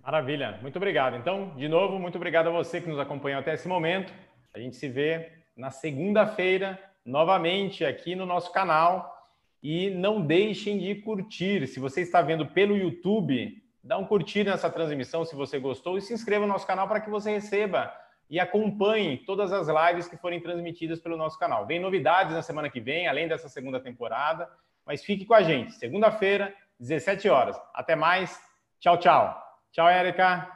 Maravilha, 0.03 0.59
muito 0.63 0.77
obrigado. 0.77 1.17
Então, 1.17 1.55
de 1.55 1.69
novo, 1.69 1.99
muito 1.99 2.17
obrigado 2.17 2.47
a 2.47 2.51
você 2.51 2.81
que 2.81 2.89
nos 2.89 2.99
acompanhou 2.99 3.39
até 3.39 3.53
esse 3.53 3.69
momento. 3.69 4.11
A 4.55 4.59
gente 4.59 4.75
se 4.75 4.89
vê 4.89 5.31
na 5.55 5.71
segunda-feira, 5.71 6.81
novamente 7.05 7.85
aqui 7.85 8.15
no 8.15 8.25
nosso 8.25 8.51
canal. 8.53 9.31
E 9.63 9.91
não 9.91 10.23
deixem 10.23 10.79
de 10.79 10.95
curtir. 10.95 11.67
Se 11.67 11.79
você 11.79 12.01
está 12.01 12.23
vendo 12.23 12.47
pelo 12.47 12.75
YouTube, 12.75 13.63
dá 13.85 13.99
um 13.99 14.07
curtir 14.07 14.45
nessa 14.45 14.71
transmissão 14.71 15.27
se 15.27 15.37
você 15.37 15.59
gostou 15.59 15.99
e 15.99 16.01
se 16.01 16.15
inscreva 16.15 16.47
no 16.47 16.55
nosso 16.55 16.67
canal 16.67 16.89
para 16.89 17.03
que 17.03 17.11
você 17.11 17.33
receba 17.33 17.93
e 18.31 18.41
acompanhe 18.41 19.19
todas 19.19 19.53
as 19.53 19.69
lives 19.69 20.09
que 20.09 20.17
forem 20.17 20.41
transmitidas 20.41 21.01
pelo 21.01 21.19
nosso 21.19 21.39
canal. 21.39 21.67
Vem 21.67 21.79
novidades 21.79 22.33
na 22.33 22.41
semana 22.41 22.71
que 22.71 22.81
vem, 22.81 23.07
além 23.07 23.29
dessa 23.29 23.47
segunda 23.47 23.79
temporada, 23.79 24.49
mas 24.87 25.05
fique 25.05 25.25
com 25.25 25.35
a 25.35 25.43
gente. 25.43 25.73
Segunda-feira, 25.75 26.55
17 26.79 27.29
horas. 27.29 27.61
Até 27.75 27.95
mais. 27.95 28.39
Tchau, 28.81 28.99
tchau. 28.99 29.41
Tchau, 29.73 29.89
Érica. 29.89 30.49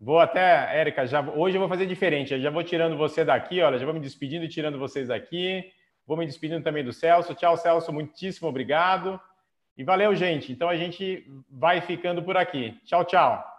Vou 0.00 0.18
até, 0.18 0.78
Érica, 0.78 1.06
já, 1.06 1.20
hoje 1.20 1.56
eu 1.56 1.60
vou 1.60 1.68
fazer 1.68 1.86
diferente. 1.86 2.34
Eu 2.34 2.40
já 2.40 2.50
vou 2.50 2.62
tirando 2.62 2.96
você 2.96 3.24
daqui, 3.24 3.62
olha, 3.62 3.78
já 3.78 3.84
vou 3.84 3.94
me 3.94 4.00
despedindo 4.00 4.44
e 4.44 4.48
tirando 4.48 4.78
vocês 4.78 5.08
daqui. 5.08 5.64
Vou 6.06 6.16
me 6.16 6.26
despedindo 6.26 6.62
também 6.62 6.84
do 6.84 6.92
Celso. 6.92 7.34
Tchau, 7.34 7.56
Celso. 7.56 7.92
Muitíssimo 7.92 8.48
obrigado. 8.48 9.20
E 9.76 9.82
valeu, 9.82 10.14
gente. 10.14 10.52
Então 10.52 10.68
a 10.68 10.76
gente 10.76 11.26
vai 11.50 11.80
ficando 11.80 12.22
por 12.22 12.36
aqui. 12.36 12.78
Tchau, 12.84 13.04
tchau. 13.04 13.53